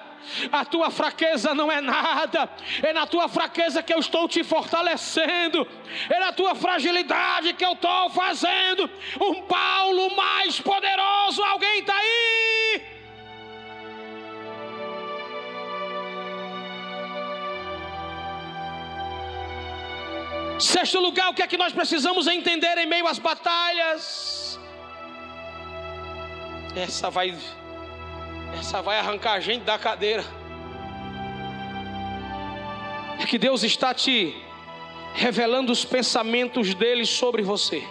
A 0.52 0.66
tua 0.66 0.92
fraqueza 0.92 1.54
não 1.54 1.72
é 1.72 1.80
nada, 1.80 2.50
é 2.84 2.92
na 2.92 3.08
tua 3.08 3.30
fraqueza 3.30 3.82
que 3.82 3.94
eu 3.94 4.00
estou 4.00 4.28
te 4.28 4.44
fortalecendo, 4.44 5.66
é 6.10 6.20
na 6.20 6.34
tua 6.34 6.54
fragilidade 6.54 7.54
que 7.54 7.64
eu 7.64 7.72
estou 7.72 8.10
fazendo 8.10 8.90
um 9.22 9.44
Paulo 9.44 10.14
mais 10.18 10.60
poderoso. 10.60 11.42
Alguém 11.42 11.80
está 11.80 11.96
aí? 11.96 12.97
Sexto 20.60 21.00
lugar, 21.00 21.30
o 21.30 21.34
que 21.36 21.44
é 21.44 21.48
que 21.48 21.58
nós 21.58 21.72
precisamos 21.72 22.26
entender 22.26 22.78
em 22.80 22.88
meio 22.88 23.08
às 23.08 23.20
batalhas? 23.20 24.60
Essa 26.76 27.12
vai, 27.12 27.36
essa 28.60 28.82
vai 28.82 28.98
arrancar 28.98 29.34
a 29.34 29.40
gente 29.40 29.64
da 29.64 29.78
cadeira. 29.78 30.24
É 33.20 33.26
que 33.26 33.38
Deus 33.38 33.64
está 33.64 33.94
te 33.94 34.36
revelando 35.14 35.72
os 35.72 35.86
pensamentos 35.86 36.74
dele 36.74 37.06
sobre 37.06 37.44
você. 37.44 37.84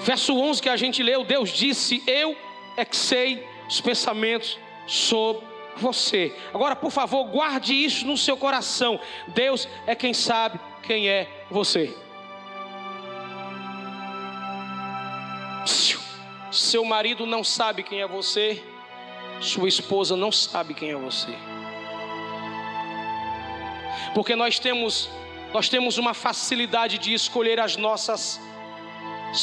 Verso 0.00 0.36
11 0.36 0.62
que 0.62 0.68
a 0.68 0.76
gente 0.76 1.02
leu, 1.02 1.24
Deus 1.24 1.50
disse: 1.50 2.02
Eu 2.06 2.36
é 2.76 2.84
que 2.84 2.96
sei 2.96 3.46
os 3.68 3.80
pensamentos 3.80 4.58
sobre 4.86 5.47
você. 5.78 6.34
Agora, 6.52 6.76
por 6.76 6.90
favor, 6.90 7.24
guarde 7.24 7.74
isso 7.74 8.06
no 8.06 8.16
seu 8.16 8.36
coração. 8.36 9.00
Deus 9.28 9.68
é 9.86 9.94
quem 9.94 10.12
sabe 10.12 10.60
quem 10.82 11.08
é 11.08 11.28
você. 11.50 11.96
Seu 16.50 16.84
marido 16.84 17.26
não 17.26 17.44
sabe 17.44 17.82
quem 17.82 18.00
é 18.00 18.06
você, 18.06 18.62
sua 19.40 19.68
esposa 19.68 20.16
não 20.16 20.32
sabe 20.32 20.74
quem 20.74 20.90
é 20.90 20.96
você. 20.96 21.32
Porque 24.14 24.34
nós 24.34 24.58
temos 24.58 25.10
nós 25.52 25.68
temos 25.68 25.96
uma 25.96 26.12
facilidade 26.12 26.98
de 26.98 27.14
escolher 27.14 27.58
as 27.58 27.76
nossas 27.76 28.40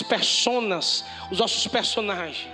personas, 0.07 1.03
os 1.31 1.39
nossos 1.39 1.65
personagens. 1.67 2.47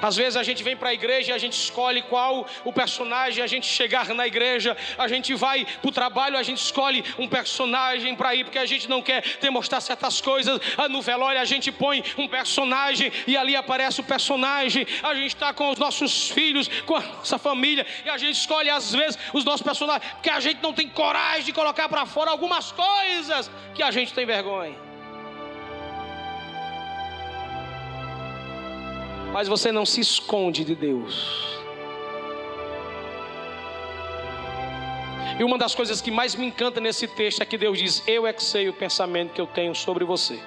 Às 0.00 0.16
vezes 0.16 0.36
a 0.36 0.42
gente 0.42 0.62
vem 0.62 0.76
para 0.76 0.90
a 0.90 0.94
igreja 0.94 1.30
e 1.30 1.34
a 1.34 1.38
gente 1.38 1.52
escolhe 1.52 2.02
qual 2.02 2.46
o 2.64 2.72
personagem 2.72 3.42
a 3.42 3.46
gente 3.46 3.66
chegar 3.66 4.08
na 4.14 4.26
igreja. 4.26 4.76
A 4.98 5.08
gente 5.08 5.34
vai 5.34 5.64
para 5.64 5.88
o 5.88 5.92
trabalho, 5.92 6.36
a 6.36 6.42
gente 6.42 6.62
escolhe 6.62 7.04
um 7.18 7.28
personagem 7.28 8.14
para 8.14 8.34
ir, 8.34 8.44
porque 8.44 8.58
a 8.58 8.66
gente 8.66 8.88
não 8.88 9.02
quer 9.02 9.22
demonstrar 9.40 9.80
certas 9.80 10.20
coisas. 10.20 10.60
Ah, 10.76 10.88
no 10.88 11.02
velório 11.02 11.40
a 11.40 11.44
gente 11.44 11.70
põe 11.70 12.02
um 12.16 12.28
personagem 12.28 13.12
e 13.26 13.36
ali 13.36 13.56
aparece 13.56 14.00
o 14.00 14.04
personagem. 14.04 14.86
A 15.02 15.14
gente 15.14 15.34
está 15.34 15.52
com 15.52 15.70
os 15.70 15.78
nossos 15.78 16.30
filhos, 16.30 16.68
com 16.86 16.96
a 16.96 17.00
nossa 17.00 17.38
família, 17.38 17.86
e 18.04 18.10
a 18.10 18.18
gente 18.18 18.36
escolhe 18.36 18.70
às 18.70 18.92
vezes 18.92 19.18
os 19.32 19.44
nossos 19.44 19.62
personagens, 19.62 20.12
porque 20.12 20.30
a 20.30 20.40
gente 20.40 20.62
não 20.62 20.72
tem 20.72 20.88
coragem 20.88 21.44
de 21.44 21.52
colocar 21.52 21.88
para 21.88 22.06
fora 22.06 22.30
algumas 22.30 22.72
coisas 22.72 23.50
que 23.74 23.82
a 23.82 23.90
gente 23.90 24.12
tem 24.12 24.26
vergonha. 24.26 24.89
Mas 29.32 29.48
você 29.48 29.70
não 29.70 29.86
se 29.86 30.00
esconde 30.00 30.64
de 30.64 30.74
Deus. 30.74 31.60
E 35.38 35.44
uma 35.44 35.56
das 35.56 35.74
coisas 35.74 36.00
que 36.00 36.10
mais 36.10 36.34
me 36.34 36.46
encanta 36.46 36.80
nesse 36.80 37.08
texto 37.08 37.40
é 37.40 37.46
que 37.46 37.56
Deus 37.56 37.78
diz: 37.78 38.02
Eu 38.06 38.26
é 38.26 38.32
que 38.32 38.42
sei 38.42 38.68
o 38.68 38.74
pensamento 38.74 39.32
que 39.32 39.40
eu 39.40 39.46
tenho 39.46 39.74
sobre 39.74 40.04
você. 40.04 40.38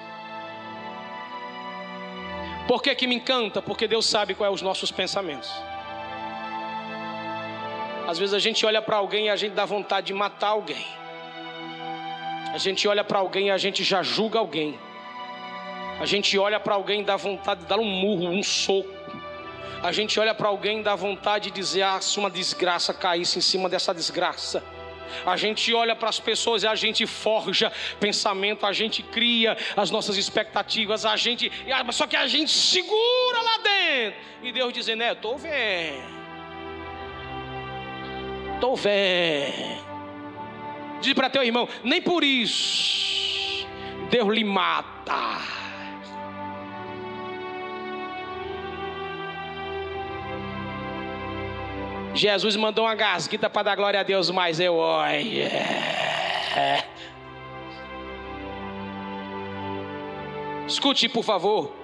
Por 2.68 2.82
que, 2.82 2.94
que 2.94 3.06
me 3.06 3.16
encanta? 3.16 3.60
Porque 3.60 3.88
Deus 3.88 4.06
sabe 4.06 4.34
quais 4.34 4.48
são 4.48 4.54
os 4.54 4.62
nossos 4.62 4.90
pensamentos. 4.90 5.50
Às 8.06 8.18
vezes 8.18 8.34
a 8.34 8.38
gente 8.38 8.64
olha 8.64 8.80
para 8.80 8.96
alguém 8.96 9.26
e 9.26 9.30
a 9.30 9.36
gente 9.36 9.52
dá 9.52 9.64
vontade 9.64 10.08
de 10.08 10.14
matar 10.14 10.48
alguém. 10.48 10.86
A 12.52 12.58
gente 12.58 12.86
olha 12.86 13.02
para 13.02 13.18
alguém 13.18 13.48
e 13.48 13.50
a 13.50 13.58
gente 13.58 13.82
já 13.82 14.02
julga 14.02 14.38
alguém. 14.38 14.78
A 16.00 16.06
gente 16.06 16.36
olha 16.38 16.58
para 16.58 16.74
alguém 16.74 17.00
e 17.00 17.04
dá 17.04 17.16
vontade 17.16 17.60
de 17.60 17.66
dar 17.66 17.78
um 17.78 17.84
murro, 17.84 18.28
um 18.28 18.42
soco. 18.42 18.90
A 19.82 19.92
gente 19.92 20.18
olha 20.18 20.34
para 20.34 20.48
alguém 20.48 20.80
e 20.80 20.82
dá 20.82 20.94
vontade 20.94 21.50
de 21.50 21.56
dizer: 21.56 21.82
ah, 21.82 22.00
se 22.00 22.18
uma 22.18 22.30
desgraça 22.30 22.92
caísse 22.92 23.38
em 23.38 23.42
cima 23.42 23.68
dessa 23.68 23.94
desgraça. 23.94 24.62
A 25.24 25.36
gente 25.36 25.72
olha 25.72 25.94
para 25.94 26.08
as 26.08 26.18
pessoas 26.18 26.62
e 26.62 26.66
a 26.66 26.74
gente 26.74 27.06
forja 27.06 27.70
pensamento, 28.00 28.66
a 28.66 28.72
gente 28.72 29.02
cria 29.02 29.56
as 29.76 29.90
nossas 29.90 30.16
expectativas, 30.16 31.04
a 31.04 31.14
gente, 31.16 31.52
ah, 31.72 31.92
só 31.92 32.06
que 32.06 32.16
a 32.16 32.26
gente 32.26 32.50
segura 32.50 33.40
lá 33.42 33.58
dentro. 33.58 34.18
E 34.42 34.52
Deus 34.52 34.72
dizendo: 34.72 35.02
É, 35.02 35.12
estou 35.12 35.38
vendo, 35.38 36.02
estou 38.54 38.76
vendo. 38.76 39.84
Diz 41.00 41.12
para 41.12 41.30
teu 41.30 41.42
irmão: 41.42 41.68
Nem 41.84 42.00
por 42.00 42.24
isso 42.24 43.66
Deus 44.10 44.28
lhe 44.34 44.44
mata. 44.44 45.63
Jesus 52.14 52.54
mandou 52.54 52.84
uma 52.84 52.94
gasguita 52.94 53.50
para 53.50 53.64
dar 53.64 53.76
glória 53.76 53.98
a 53.98 54.02
Deus, 54.04 54.30
mas 54.30 54.60
eu, 54.60 54.76
olha. 54.76 55.50
Escute, 60.66 61.08
por 61.08 61.24
favor. 61.24 61.74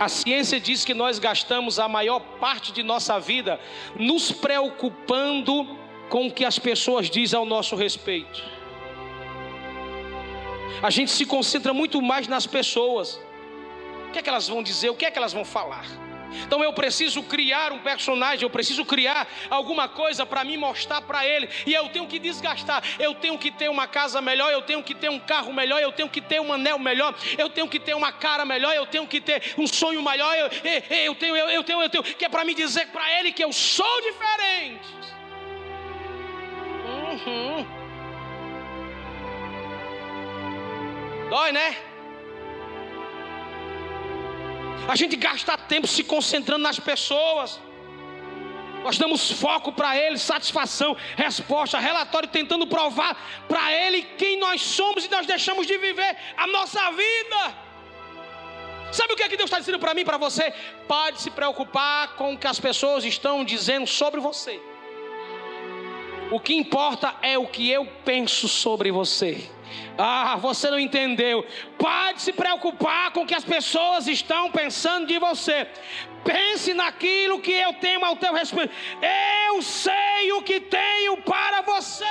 A 0.00 0.08
ciência 0.08 0.58
diz 0.58 0.84
que 0.84 0.94
nós 0.94 1.18
gastamos 1.18 1.78
a 1.78 1.86
maior 1.86 2.20
parte 2.40 2.72
de 2.72 2.82
nossa 2.82 3.20
vida 3.20 3.60
nos 3.94 4.32
preocupando 4.32 5.78
com 6.08 6.26
o 6.26 6.32
que 6.32 6.44
as 6.44 6.58
pessoas 6.58 7.08
dizem 7.08 7.38
ao 7.38 7.46
nosso 7.46 7.76
respeito. 7.76 8.42
A 10.82 10.90
gente 10.90 11.10
se 11.10 11.24
concentra 11.24 11.72
muito 11.72 12.02
mais 12.02 12.26
nas 12.26 12.46
pessoas. 12.46 13.20
O 14.08 14.10
que 14.10 14.18
é 14.18 14.22
que 14.22 14.28
elas 14.28 14.48
vão 14.48 14.62
dizer? 14.62 14.90
O 14.90 14.94
que 14.94 15.04
é 15.04 15.10
que 15.10 15.18
elas 15.18 15.32
vão 15.32 15.44
falar? 15.44 16.09
Então 16.44 16.62
eu 16.62 16.72
preciso 16.72 17.22
criar 17.22 17.72
um 17.72 17.78
personagem, 17.78 18.42
eu 18.42 18.50
preciso 18.50 18.84
criar 18.84 19.26
alguma 19.48 19.88
coisa 19.88 20.24
para 20.24 20.44
me 20.44 20.56
mostrar 20.56 21.02
para 21.02 21.26
ele. 21.26 21.48
E 21.66 21.74
eu 21.74 21.88
tenho 21.88 22.06
que 22.06 22.18
desgastar. 22.18 22.82
Eu 22.98 23.14
tenho 23.14 23.38
que 23.38 23.50
ter 23.50 23.68
uma 23.68 23.86
casa 23.86 24.20
melhor, 24.20 24.52
eu 24.52 24.62
tenho 24.62 24.82
que 24.82 24.94
ter 24.94 25.10
um 25.10 25.18
carro 25.18 25.52
melhor, 25.52 25.80
eu 25.80 25.92
tenho 25.92 26.08
que 26.08 26.20
ter 26.20 26.40
um 26.40 26.52
anel 26.52 26.78
melhor, 26.78 27.14
eu 27.38 27.48
tenho 27.48 27.68
que 27.68 27.78
ter 27.78 27.94
uma 27.94 28.12
cara 28.12 28.44
melhor, 28.44 28.74
eu 28.74 28.86
tenho 28.86 29.06
que 29.06 29.20
ter 29.20 29.54
um 29.58 29.66
sonho 29.66 30.02
maior. 30.02 30.34
Eu, 30.34 30.46
eu, 30.46 30.96
eu 31.04 31.14
tenho, 31.14 31.36
eu, 31.36 31.48
eu 31.48 31.64
tenho, 31.64 31.82
eu 31.82 31.88
tenho, 31.88 32.04
que 32.04 32.24
é 32.24 32.28
para 32.28 32.44
me 32.44 32.54
dizer 32.54 32.86
para 32.88 33.18
ele 33.18 33.32
que 33.32 33.44
eu 33.44 33.52
sou 33.52 34.00
diferente. 34.02 34.88
Uhum. 36.86 37.66
Dói, 41.28 41.52
né? 41.52 41.89
A 44.88 44.96
gente 44.96 45.16
gasta 45.16 45.56
tempo 45.56 45.86
se 45.86 46.02
concentrando 46.02 46.62
nas 46.62 46.78
pessoas. 46.78 47.60
Nós 48.82 48.96
damos 48.96 49.30
foco 49.30 49.72
para 49.72 49.96
Ele, 49.96 50.18
satisfação, 50.18 50.96
resposta, 51.16 51.78
relatório, 51.78 52.28
tentando 52.28 52.66
provar 52.66 53.14
para 53.46 53.72
Ele 53.72 54.02
quem 54.02 54.38
nós 54.38 54.62
somos 54.62 55.04
e 55.04 55.10
nós 55.10 55.26
deixamos 55.26 55.66
de 55.66 55.76
viver 55.76 56.16
a 56.36 56.46
nossa 56.46 56.90
vida. 56.90 57.70
Sabe 58.90 59.12
o 59.12 59.16
que 59.16 59.22
é 59.22 59.28
que 59.28 59.36
Deus 59.36 59.48
está 59.48 59.58
dizendo 59.58 59.78
para 59.78 59.94
mim, 59.94 60.04
para 60.04 60.16
você? 60.16 60.52
Pare 60.88 61.14
de 61.14 61.22
se 61.22 61.30
preocupar 61.30 62.16
com 62.16 62.34
o 62.34 62.38
que 62.38 62.46
as 62.46 62.58
pessoas 62.58 63.04
estão 63.04 63.44
dizendo 63.44 63.86
sobre 63.86 64.18
você. 64.18 64.60
O 66.30 66.40
que 66.40 66.54
importa 66.54 67.14
é 67.22 67.38
o 67.38 67.46
que 67.46 67.70
eu 67.70 67.86
penso 68.04 68.48
sobre 68.48 68.90
você. 68.90 69.48
Ah, 69.96 70.36
você 70.36 70.70
não 70.70 70.78
entendeu. 70.78 71.46
Pare 71.78 72.14
de 72.14 72.22
se 72.22 72.32
preocupar 72.32 73.10
com 73.12 73.22
o 73.22 73.26
que 73.26 73.34
as 73.34 73.44
pessoas 73.44 74.06
estão 74.06 74.50
pensando 74.50 75.06
de 75.06 75.18
você. 75.18 75.68
Pense 76.24 76.74
naquilo 76.74 77.40
que 77.40 77.52
eu 77.52 77.72
tenho 77.74 78.04
ao 78.04 78.16
teu 78.16 78.32
respeito. 78.32 78.72
Eu 79.46 79.62
sei 79.62 80.32
o 80.32 80.42
que 80.42 80.60
tenho 80.60 81.16
para 81.18 81.62
você. 81.62 82.04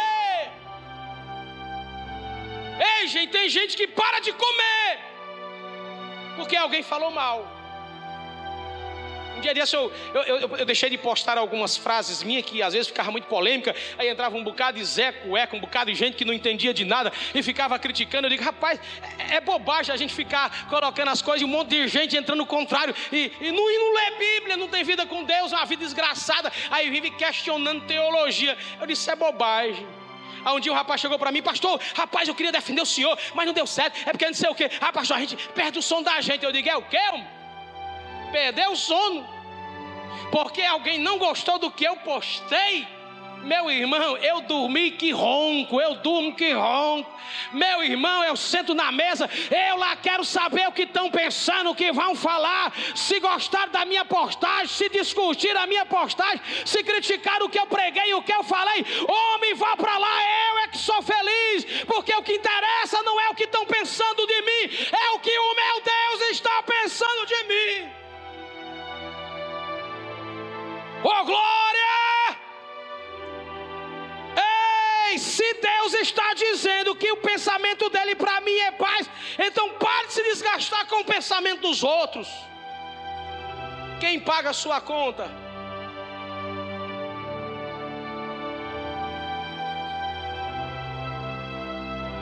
Ei, 3.00 3.08
gente, 3.08 3.32
tem 3.32 3.50
gente 3.50 3.76
que 3.76 3.88
para 3.88 4.20
de 4.20 4.32
comer 4.32 5.10
porque 6.40 6.56
alguém 6.56 6.82
falou 6.82 7.12
mal. 7.12 7.59
Um 9.40 9.42
dia 9.42 9.54
desse 9.54 9.74
eu, 9.74 9.90
eu, 10.14 10.22
eu, 10.22 10.58
eu, 10.58 10.66
deixei 10.66 10.90
de 10.90 10.98
postar 10.98 11.38
algumas 11.38 11.78
frases 11.78 12.22
minhas 12.22 12.44
que 12.44 12.62
às 12.62 12.74
vezes 12.74 12.90
ficava 12.90 13.10
muito 13.10 13.26
polêmica, 13.28 13.74
aí 13.98 14.10
entrava 14.10 14.36
um 14.36 14.44
bocado 14.44 14.78
de 14.78 14.84
Zé 14.84 15.14
Cueca, 15.14 15.56
um 15.56 15.62
bocado 15.62 15.90
de 15.90 15.98
gente 15.98 16.18
que 16.18 16.26
não 16.26 16.34
entendia 16.34 16.74
de 16.74 16.84
nada 16.84 17.10
e 17.34 17.42
ficava 17.42 17.80
criticando. 17.80 18.28
Eu 18.28 18.32
digo, 18.32 18.44
rapaz, 18.44 18.78
é, 19.18 19.36
é 19.36 19.40
bobagem 19.40 19.96
a 19.96 19.98
gente 19.98 20.14
ficar 20.14 20.68
colocando 20.68 21.08
as 21.08 21.22
coisas 21.22 21.42
e 21.42 21.46
um 21.46 21.48
monte 21.48 21.70
de 21.70 21.88
gente 21.88 22.18
entrando 22.18 22.40
no 22.40 22.46
contrário 22.46 22.94
e, 23.14 23.32
e, 23.40 23.50
não, 23.50 23.72
e 23.72 23.78
não 23.78 23.94
lê 23.94 24.12
Bíblia, 24.18 24.58
não 24.58 24.68
tem 24.68 24.84
vida 24.84 25.06
com 25.06 25.24
Deus, 25.24 25.54
é 25.54 25.56
uma 25.56 25.66
vida 25.66 25.86
desgraçada, 25.86 26.52
aí 26.70 26.90
vive 26.90 27.10
questionando 27.12 27.88
teologia. 27.88 28.58
Eu 28.82 28.86
disse, 28.88 29.10
é 29.10 29.16
bobagem. 29.16 29.88
Aí 30.44 30.54
um 30.54 30.60
dia 30.60 30.74
um 30.74 30.76
rapaz 30.76 31.00
chegou 31.00 31.18
para 31.18 31.32
mim, 31.32 31.42
pastor, 31.42 31.80
rapaz, 31.96 32.28
eu 32.28 32.36
queria 32.36 32.52
defender 32.52 32.82
o 32.82 32.86
senhor, 32.86 33.18
mas 33.34 33.46
não 33.46 33.54
deu 33.54 33.66
certo, 33.66 33.98
é 34.06 34.12
porque 34.12 34.26
não 34.26 34.34
sei 34.34 34.50
o 34.50 34.56
quê. 34.56 34.70
Ah, 34.82 34.92
pastor, 34.92 35.16
a 35.16 35.22
gente 35.22 35.38
perde 35.56 35.80
o 35.80 35.82
som 35.82 36.04
da 36.04 36.20
gente. 36.20 36.44
Eu 36.44 36.52
digo, 36.52 36.68
é 36.68 36.76
o 36.76 36.82
quê? 36.82 37.00
Perdeu 38.32 38.72
o 38.72 38.76
sono. 38.76 39.28
Porque 40.32 40.62
alguém 40.62 41.00
não 41.00 41.18
gostou 41.18 41.58
do 41.58 41.72
que 41.72 41.86
eu 41.86 41.96
postei. 41.98 42.88
Meu 43.44 43.72
irmão, 43.72 44.18
eu 44.18 44.42
dormi 44.42 44.92
que 44.92 45.12
ronco, 45.12 45.80
eu 45.80 45.96
durmo 45.96 46.36
que 46.36 46.52
ronco. 46.52 47.10
Meu 47.54 47.82
irmão, 47.84 48.24
eu 48.24 48.36
sento 48.36 48.74
na 48.74 48.92
mesa, 48.92 49.30
eu 49.70 49.78
lá 49.78 49.96
quero 49.96 50.26
saber 50.26 50.68
o 50.68 50.72
que 50.72 50.84
estão 50.84 51.10
pensando, 51.10 51.70
o 51.70 51.76
que 51.76 51.92
vão 51.92 52.16
falar. 52.16 52.74
Se 52.96 53.20
gostaram 53.20 53.72
da 53.72 53.86
minha 53.86 54.04
postagem, 54.04 54.68
se 54.68 54.90
discutir 54.90 55.56
a 55.56 55.66
minha 55.68 55.86
postagem, 55.86 56.42
se 56.66 56.84
criticar 56.84 57.42
o 57.42 57.50
que 57.50 57.60
eu 57.60 57.66
preguei, 57.66 58.14
o 58.14 58.22
que 58.22 58.34
eu 58.34 58.44
falei, 58.44 58.86
homem, 59.08 59.54
vá 59.56 59.78
para 59.78 59.98
lá, 59.98 60.22
eu 60.22 60.58
é 60.60 60.68
que 60.68 60.78
sou 60.78 61.02
feliz, 61.02 61.84
porque 61.86 62.14
o 62.14 62.24
que 62.24 62.34
interessa 62.34 63.02
não 63.04 63.20
é 63.20 63.30
o 63.30 63.36
que 63.36 63.46
estão 63.46 63.66
pensando 63.66 64.28
de 64.28 64.42
mim, 64.42 64.76
é 64.92 65.12
o 65.12 65.20
que 65.20 65.32
o 65.32 65.56
meu 65.56 65.82
Deus 65.82 66.32
está 66.32 66.62
pensando 66.64 67.26
de 67.26 67.44
mim. 67.46 67.99
Oh 71.04 71.24
glória! 71.24 72.38
Ei, 75.08 75.18
se 75.18 75.54
Deus 75.54 75.94
está 75.94 76.34
dizendo 76.34 76.96
que 76.96 77.10
o 77.12 77.18
pensamento 77.18 77.90
dele 77.90 78.16
para 78.16 78.42
mim 78.42 78.58
é 78.58 78.72
paz, 78.72 79.10
então 79.38 79.70
pare 79.76 80.08
de 80.08 80.14
se 80.14 80.24
desgastar 80.24 80.86
com 80.88 80.98
o 80.98 81.06
pensamento 81.06 81.62
dos 81.62 81.84
outros. 81.84 82.28
Quem 84.00 84.20
paga 84.20 84.50
a 84.50 84.54
sua 84.54 84.82
conta? 84.82 85.30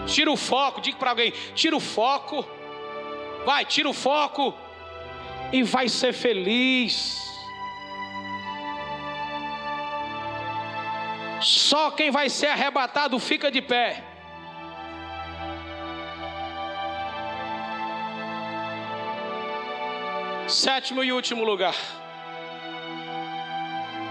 Tira 0.05 0.31
o 0.31 0.37
foco, 0.37 0.81
diga 0.81 0.97
para 0.97 1.09
alguém: 1.09 1.33
tira 1.53 1.75
o 1.75 1.79
foco, 1.79 2.47
vai, 3.45 3.65
tira 3.65 3.89
o 3.89 3.93
foco 3.93 4.53
e 5.51 5.63
vai 5.63 5.89
ser 5.89 6.13
feliz. 6.13 7.26
Só 11.47 11.91
quem 11.91 12.11
vai 12.11 12.29
ser 12.29 12.47
arrebatado 12.47 13.17
fica 13.19 13.49
de 13.49 13.61
pé. 13.61 14.03
Sétimo 20.45 21.05
e 21.05 21.13
último 21.13 21.45
lugar. 21.45 21.73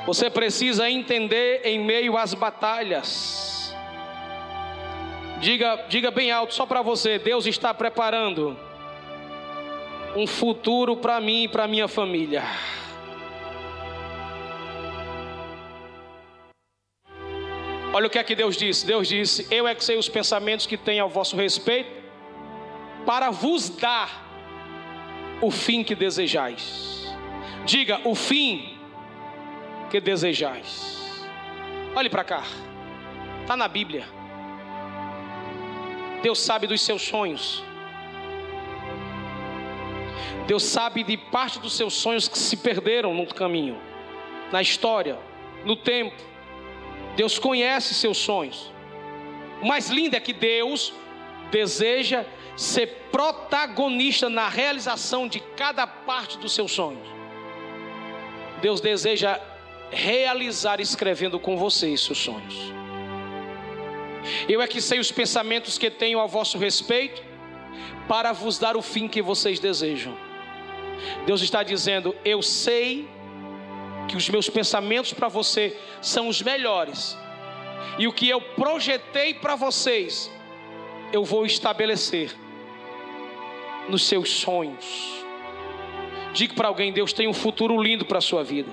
Você 0.07 0.31
precisa 0.31 0.89
entender 0.89 1.61
em 1.63 1.79
meio 1.79 2.17
às 2.17 2.33
batalhas. 2.33 3.77
Diga, 5.39 5.85
diga 5.91 6.11
bem 6.11 6.31
alto 6.31 6.55
só 6.55 6.65
para 6.65 6.81
você, 6.81 7.19
Deus 7.19 7.45
está 7.45 7.75
preparando 7.75 8.59
um 10.17 10.27
futuro 10.27 10.97
para 10.97 11.21
mim 11.21 11.43
e 11.43 11.49
para 11.49 11.69
minha 11.69 11.87
família. 11.87 12.43
Olha 17.97 18.09
o 18.09 18.11
que 18.11 18.19
é 18.19 18.23
que 18.23 18.35
Deus 18.35 18.59
disse: 18.59 18.85
Deus 18.85 19.09
disse: 19.09 19.49
Eu 19.51 19.67
é 19.67 19.75
que 19.75 19.83
sei 19.83 19.97
os 19.97 20.07
pensamentos 20.07 20.67
que 20.67 20.77
tenho 20.77 21.03
ao 21.03 21.09
vosso 21.09 21.35
respeito, 21.35 21.91
para 23.07 23.31
vos 23.31 23.71
dar 23.71 24.11
o 25.41 25.51
fim 25.51 25.83
que 25.83 25.95
desejais. 25.95 27.11
Diga, 27.65 28.03
o 28.05 28.15
fim 28.15 28.79
que 29.89 29.99
desejais. 29.99 31.27
Olhe 31.95 32.11
para 32.11 32.23
cá, 32.23 32.43
está 33.41 33.57
na 33.57 33.67
Bíblia. 33.67 34.07
Deus 36.23 36.39
sabe 36.39 36.67
dos 36.67 36.83
seus 36.83 37.01
sonhos. 37.01 37.65
Deus 40.47 40.65
sabe 40.65 41.03
de 41.03 41.17
parte 41.17 41.59
dos 41.59 41.75
seus 41.75 41.95
sonhos 41.95 42.29
que 42.29 42.39
se 42.39 42.59
perderam 42.59 43.15
no 43.15 43.27
caminho, 43.27 43.81
na 44.53 44.61
história, 44.61 45.19
no 45.65 45.75
tempo. 45.75 46.36
Deus 47.17 47.39
conhece 47.39 47.95
seus 47.95 48.19
sonhos. 48.19 48.73
O 49.63 49.67
mais 49.67 49.89
lindo 49.89 50.15
é 50.15 50.21
que 50.21 50.33
Deus 50.33 50.93
deseja 51.51 52.25
ser 52.57 52.87
protagonista 53.11 54.29
na 54.29 54.49
realização 54.49 55.27
de 55.27 55.41
cada 55.41 55.87
parte 55.87 56.39
dos 56.39 56.55
seus 56.55 56.73
sonhos. 56.73 57.07
Deus 58.61 58.81
deseja 58.81 59.41
realizar 59.91 60.81
escrevendo 60.81 61.39
com 61.39 61.57
vocês 61.57 62.03
seus 62.03 62.19
sonhos. 62.19 62.55
Eu 64.49 64.61
é 64.61 64.67
que 64.67 64.81
sei 64.81 64.99
os 64.99 65.13
pensamentos 65.13 65.79
que 65.79 65.91
tenho 65.91 66.21
a 66.21 66.27
vosso 66.27 66.59
respeito, 66.59 67.23
para 68.09 68.33
vos 68.33 68.59
dar 68.59 68.77
o 68.77 68.83
fim 68.83 69.09
que 69.09 69.23
vocês 69.23 69.59
desejam. 69.59 70.17
Deus 71.25 71.43
está 71.43 71.63
dizendo: 71.63 72.15
Eu 72.25 72.43
sei 72.43 73.09
que 74.09 74.17
os 74.17 74.29
meus 74.29 74.49
pensamentos 74.49 75.13
para 75.13 75.29
você 75.29 75.77
são 76.01 76.29
os 76.29 76.41
melhores, 76.43 77.17
e 77.99 78.07
o 78.07 78.13
que 78.13 78.29
eu 78.29 78.41
projetei 78.41 79.35
para 79.35 79.55
vocês, 79.57 80.31
eu 81.13 81.25
vou 81.25 81.47
estabelecer 81.47 82.35
nos 83.89 84.07
seus 84.07 84.31
sonhos. 84.31 85.25
Diga 86.33 86.55
para 86.55 86.69
alguém: 86.69 86.93
Deus 86.93 87.13
tem 87.13 87.27
um 87.27 87.33
futuro 87.33 87.81
lindo 87.81 88.05
para 88.05 88.19
a 88.19 88.21
sua 88.21 88.45
vida. 88.45 88.71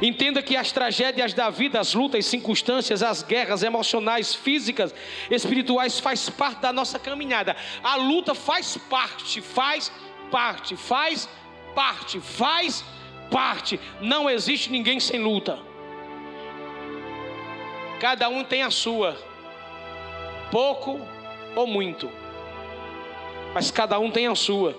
Entenda 0.00 0.42
que 0.42 0.54
as 0.54 0.70
tragédias 0.70 1.32
da 1.32 1.48
vida, 1.48 1.80
as 1.80 1.94
lutas, 1.94 2.26
circunstâncias, 2.26 3.02
as 3.02 3.22
guerras 3.22 3.62
emocionais, 3.62 4.34
físicas, 4.34 4.94
espirituais, 5.30 5.98
faz 5.98 6.28
parte 6.28 6.60
da 6.60 6.72
nossa 6.72 6.98
caminhada. 6.98 7.56
A 7.82 7.96
luta 7.96 8.34
faz 8.34 8.76
parte, 8.76 9.40
faz 9.40 9.90
parte, 10.30 10.76
faz 10.76 11.28
parte, 11.74 12.20
faz 12.20 12.82
parte. 12.82 13.01
Não 14.00 14.28
existe 14.28 14.70
ninguém 14.70 15.00
sem 15.00 15.20
luta. 15.22 15.58
Cada 18.00 18.28
um 18.28 18.42
tem 18.42 18.62
a 18.62 18.70
sua, 18.70 19.16
pouco 20.50 21.00
ou 21.54 21.66
muito, 21.66 22.10
mas 23.54 23.70
cada 23.70 23.98
um 23.98 24.10
tem 24.10 24.26
a 24.26 24.34
sua. 24.34 24.76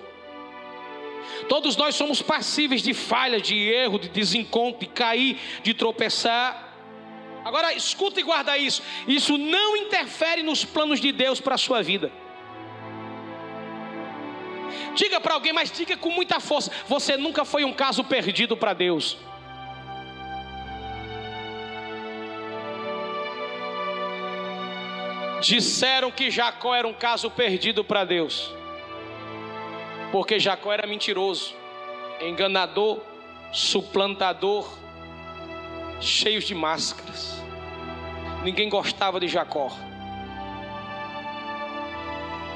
Todos 1.48 1.78
nós 1.78 1.96
somos 1.96 2.22
passíveis 2.22 2.82
de 2.82 2.94
falha, 2.94 3.40
de 3.40 3.56
erro, 3.56 3.98
de 3.98 4.10
desencontro, 4.10 4.82
de 4.82 4.88
cair, 4.88 5.40
de 5.64 5.74
tropeçar. 5.74 6.74
Agora 7.46 7.74
escuta 7.74 8.20
e 8.20 8.24
guarda 8.24 8.58
isso. 8.58 8.82
Isso 9.08 9.38
não 9.38 9.78
interfere 9.78 10.44
nos 10.44 10.66
planos 10.66 11.00
de 11.00 11.12
Deus 11.12 11.40
para 11.40 11.56
a 11.56 11.58
sua 11.58 11.82
vida. 11.82 12.12
Diga 14.96 15.20
para 15.20 15.34
alguém, 15.34 15.54
mas 15.54 15.72
diga 15.72 15.98
com 15.98 16.10
muita 16.10 16.40
força: 16.40 16.72
você 16.88 17.18
nunca 17.18 17.44
foi 17.46 17.64
um 17.64 17.74
caso 17.74 18.04
perdido 18.04 18.56
para 18.56 18.74
Deus. 18.74 19.18
Disseram 25.42 26.10
que 26.10 26.32
Jacó 26.32 26.74
era 26.74 26.88
um 26.88 26.94
caso 26.94 27.30
perdido 27.30 27.84
para 27.84 28.06
Deus, 28.06 28.50
porque 30.12 30.40
Jacó 30.40 30.72
era 30.72 30.88
mentiroso, 30.88 31.54
enganador, 32.22 33.02
suplantador, 33.52 34.72
cheios 36.00 36.46
de 36.46 36.56
máscaras. 36.56 37.42
Ninguém 38.44 38.70
gostava 38.70 39.20
de 39.20 39.28
Jacó. 39.28 39.72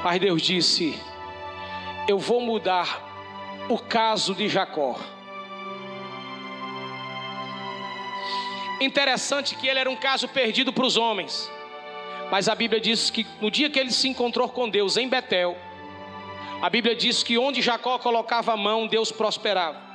Mas 0.03 0.20
Deus 0.22 0.41
disse: 0.41 0.97
Eu 2.08 2.18
vou 2.18 2.39
mudar 2.39 3.03
o 3.68 3.78
caso 3.78 4.34
de 4.34 4.47
Jacó. 4.47 4.97
Interessante 8.80 9.55
que 9.55 9.68
ele 9.68 9.80
era 9.80 9.89
um 9.89 9.95
caso 9.95 10.28
perdido 10.28 10.72
para 10.72 10.86
os 10.86 10.95
homens. 10.95 11.51
Mas 12.32 12.47
a 12.47 12.55
Bíblia 12.55 12.80
diz 12.80 13.10
que 13.10 13.28
no 13.41 13.51
dia 13.51 13.70
que 13.70 13.78
ele 13.78 13.91
se 13.91 14.08
encontrou 14.08 14.47
com 14.47 14.70
Deus 14.70 14.95
em 14.95 15.10
Betel, 15.10 15.58
a 16.62 16.70
Bíblia 16.70 16.95
diz 16.95 17.24
que 17.24 17.38
onde 17.38 17.62
Jacó 17.62 17.99
colocava 17.99 18.53
a 18.53 18.58
mão, 18.58 18.88
Deus 18.88 19.12
prosperava. 19.12 19.86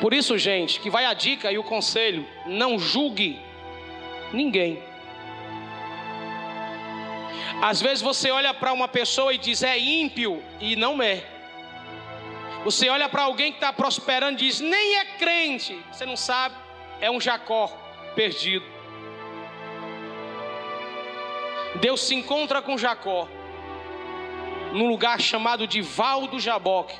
Por 0.00 0.14
isso, 0.14 0.38
gente, 0.38 0.80
que 0.80 0.88
vai 0.88 1.04
a 1.04 1.12
dica 1.12 1.50
e 1.50 1.58
o 1.58 1.64
conselho: 1.64 2.26
não 2.46 2.78
julgue 2.78 3.49
ninguém. 4.32 4.82
Às 7.62 7.80
vezes 7.80 8.02
você 8.02 8.30
olha 8.30 8.54
para 8.54 8.72
uma 8.72 8.88
pessoa 8.88 9.34
e 9.34 9.38
diz 9.38 9.62
é 9.62 9.78
ímpio, 9.78 10.42
e 10.60 10.76
não 10.76 11.02
é. 11.02 11.22
Você 12.64 12.88
olha 12.88 13.08
para 13.08 13.22
alguém 13.22 13.52
que 13.52 13.58
está 13.58 13.72
prosperando 13.72 14.40
e 14.40 14.46
diz 14.46 14.60
nem 14.60 14.96
é 14.96 15.04
crente, 15.18 15.78
você 15.90 16.06
não 16.06 16.16
sabe, 16.16 16.54
é 17.00 17.10
um 17.10 17.20
Jacó 17.20 17.68
perdido. 18.14 18.64
Deus 21.80 22.00
se 22.02 22.14
encontra 22.14 22.60
com 22.60 22.76
Jacó 22.76 23.28
num 24.72 24.88
lugar 24.88 25.20
chamado 25.20 25.66
de 25.66 25.80
Val 25.80 26.26
do 26.26 26.38
Jaboque, 26.38 26.94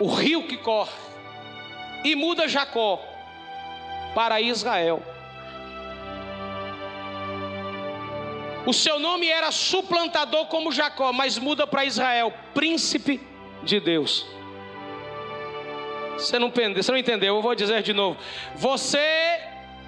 o 0.00 0.08
rio 0.08 0.46
que 0.46 0.56
corre, 0.56 0.92
e 2.04 2.14
muda 2.14 2.48
Jacó 2.48 3.00
para 4.14 4.40
Israel. 4.40 5.02
O 8.68 8.72
seu 8.74 8.98
nome 8.98 9.26
era 9.26 9.50
suplantador 9.50 10.44
como 10.44 10.70
Jacó, 10.70 11.10
mas 11.10 11.38
muda 11.38 11.66
para 11.66 11.86
Israel, 11.86 12.34
príncipe 12.52 13.18
de 13.62 13.80
Deus. 13.80 14.26
Você 16.18 16.38
não, 16.38 16.52
você 16.76 16.92
não 16.92 16.98
entendeu? 16.98 17.36
Eu 17.36 17.40
vou 17.40 17.54
dizer 17.54 17.82
de 17.82 17.94
novo. 17.94 18.20
Você, 18.56 19.40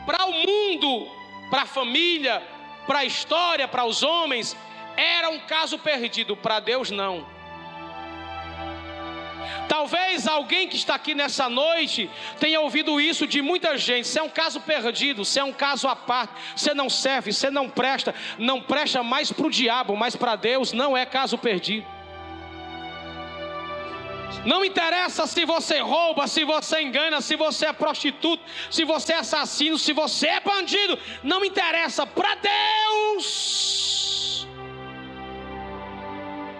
para 0.06 0.24
o 0.24 0.32
mundo, 0.32 1.06
para 1.50 1.64
a 1.64 1.66
família, 1.66 2.42
para 2.86 3.00
a 3.00 3.04
história, 3.04 3.68
para 3.68 3.84
os 3.84 4.02
homens, 4.02 4.56
era 4.96 5.28
um 5.28 5.40
caso 5.40 5.78
perdido, 5.78 6.34
para 6.34 6.58
Deus 6.58 6.90
não. 6.90 7.26
Talvez 9.68 10.26
alguém 10.26 10.68
que 10.68 10.76
está 10.76 10.94
aqui 10.94 11.14
nessa 11.14 11.48
noite 11.48 12.11
tenha 12.38 12.61
ouvido 12.61 13.01
isso 13.01 13.26
de 13.26 13.40
muita 13.40 13.78
gente. 13.78 14.09
Você 14.09 14.18
é 14.18 14.22
um 14.22 14.28
caso 14.28 14.61
perdido, 14.61 15.24
você 15.24 15.40
é 15.40 15.44
um 15.44 15.53
caso 15.53 15.88
à 15.88 15.96
parte, 15.96 16.34
você 16.57 16.74
não 16.74 16.90
serve, 16.90 17.32
você 17.32 17.51
não 17.51 17.68
presta, 17.68 18.14
não 18.38 18.61
presta 18.61 19.03
mais 19.03 19.32
para 19.32 19.46
o 19.46 19.51
diabo, 19.51 19.96
mas 19.96 20.16
para 20.16 20.36
Deus 20.36 20.72
não 20.72 20.96
é 20.96 21.07
caso 21.07 21.38
perdido. 21.38 21.86
Não 24.44 24.64
interessa 24.64 25.26
se 25.26 25.44
você 25.44 25.80
rouba, 25.80 26.26
se 26.26 26.44
você 26.44 26.80
engana, 26.80 27.20
se 27.20 27.36
você 27.36 27.66
é 27.66 27.72
prostituto, 27.72 28.42
se 28.70 28.84
você 28.84 29.12
é 29.12 29.16
assassino, 29.16 29.78
se 29.78 29.92
você 29.92 30.28
é 30.28 30.40
bandido. 30.40 30.98
Não 31.22 31.44
interessa. 31.44 32.07
Para 32.07 32.36
Deus, 32.36 34.48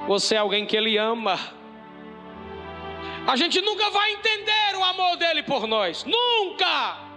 você 0.07 0.34
é 0.34 0.38
alguém 0.38 0.66
que 0.66 0.76
Ele 0.76 0.99
ama. 0.99 1.59
A 3.26 3.36
gente 3.36 3.60
nunca 3.60 3.90
vai 3.90 4.12
entender 4.12 4.76
o 4.76 4.84
amor 4.84 5.16
dele 5.16 5.42
por 5.42 5.66
nós, 5.66 6.04
nunca. 6.04 7.10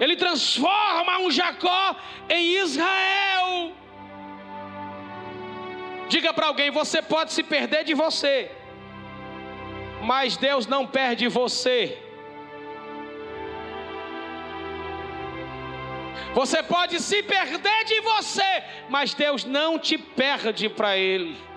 Ele 0.00 0.16
transforma 0.16 1.18
um 1.18 1.30
Jacó 1.30 1.96
em 2.28 2.56
Israel. 2.56 3.72
Diga 6.08 6.32
para 6.32 6.46
alguém: 6.46 6.70
você 6.70 7.02
pode 7.02 7.32
se 7.32 7.42
perder 7.42 7.84
de 7.84 7.94
você, 7.94 8.50
mas 10.02 10.36
Deus 10.36 10.66
não 10.66 10.86
perde 10.86 11.28
você. 11.28 11.98
Você 16.34 16.62
pode 16.62 17.00
se 17.00 17.22
perder 17.22 17.84
de 17.84 18.00
você, 18.00 18.62
mas 18.88 19.14
Deus 19.14 19.44
não 19.44 19.78
te 19.78 19.98
perde 19.98 20.68
para 20.68 20.96
Ele. 20.96 21.47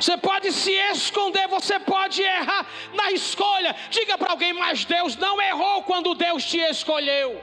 Você 0.00 0.16
pode 0.16 0.52
se 0.52 0.70
esconder, 0.70 1.48
você 1.48 1.78
pode 1.80 2.22
errar 2.22 2.64
na 2.94 3.10
escolha. 3.10 3.74
Diga 3.90 4.16
para 4.16 4.30
alguém, 4.30 4.52
mas 4.52 4.84
Deus 4.84 5.16
não 5.16 5.40
errou 5.40 5.82
quando 5.82 6.14
Deus 6.14 6.44
te 6.44 6.58
escolheu. 6.58 7.40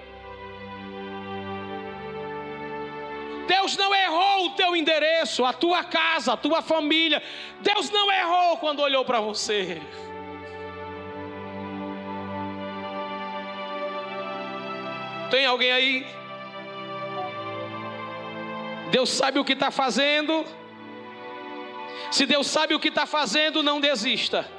Deus 3.46 3.78
não 3.78 3.94
errou 3.94 4.46
o 4.46 4.50
teu 4.52 4.76
endereço, 4.76 5.46
a 5.46 5.54
tua 5.54 5.84
casa, 5.84 6.34
a 6.34 6.38
tua 6.38 6.62
família. 6.62 7.22
Deus 7.60 7.90
não 7.90 8.12
errou 8.12 8.58
quando 8.58 8.82
olhou 8.82 9.04
para 9.04 9.20
você. 9.20 9.82
Tem 15.30 15.46
alguém 15.46 15.72
aí? 15.72 16.08
Deus 18.92 19.10
sabe 19.10 19.40
o 19.40 19.44
que 19.44 19.54
está 19.54 19.70
fazendo. 19.70 20.46
Se 22.12 22.26
Deus 22.26 22.48
sabe 22.48 22.74
o 22.74 22.80
que 22.80 22.90
está 22.90 23.06
fazendo, 23.06 23.64
não 23.64 23.80
desista. 23.80 24.50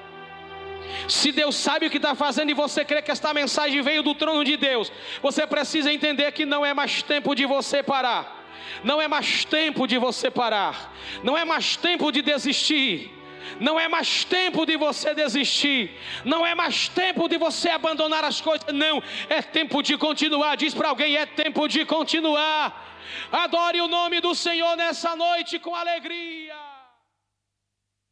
Se 1.08 1.30
Deus 1.32 1.56
sabe 1.56 1.86
o 1.86 1.90
que 1.90 1.96
está 1.98 2.14
fazendo 2.14 2.50
e 2.50 2.54
você 2.54 2.84
crê 2.84 3.02
que 3.02 3.10
esta 3.10 3.32
mensagem 3.32 3.80
veio 3.82 4.02
do 4.02 4.14
trono 4.14 4.44
de 4.44 4.56
Deus, 4.56 4.90
você 5.22 5.46
precisa 5.46 5.92
entender 5.92 6.30
que 6.32 6.44
não 6.44 6.64
é 6.64 6.74
mais 6.74 7.02
tempo 7.02 7.34
de 7.34 7.46
você 7.46 7.82
parar. 7.82 8.44
Não 8.82 9.00
é 9.00 9.08
mais 9.08 9.44
tempo 9.44 9.86
de 9.86 9.98
você 9.98 10.30
parar. 10.30 10.92
Não 11.22 11.36
é 11.36 11.44
mais 11.44 11.76
tempo 11.76 12.10
de 12.10 12.22
desistir. 12.22 13.12
Não 13.60 13.78
é 13.78 13.88
mais 13.88 14.24
tempo 14.24 14.66
de 14.66 14.76
você 14.76 15.14
desistir. 15.14 15.90
Não 16.24 16.44
é 16.44 16.54
mais 16.54 16.88
tempo 16.88 17.28
de 17.28 17.38
você 17.38 17.68
abandonar 17.68 18.24
as 18.24 18.40
coisas. 18.40 18.66
Não, 18.72 19.02
é 19.28 19.40
tempo 19.40 19.82
de 19.82 19.96
continuar. 19.96 20.56
Diz 20.56 20.74
para 20.74 20.88
alguém: 20.88 21.16
é 21.16 21.24
tempo 21.26 21.68
de 21.68 21.84
continuar. 21.84 22.84
Adore 23.30 23.80
o 23.80 23.88
nome 23.88 24.20
do 24.20 24.34
Senhor 24.34 24.76
nessa 24.76 25.14
noite 25.14 25.58
com 25.58 25.74
alegria. 25.74 26.65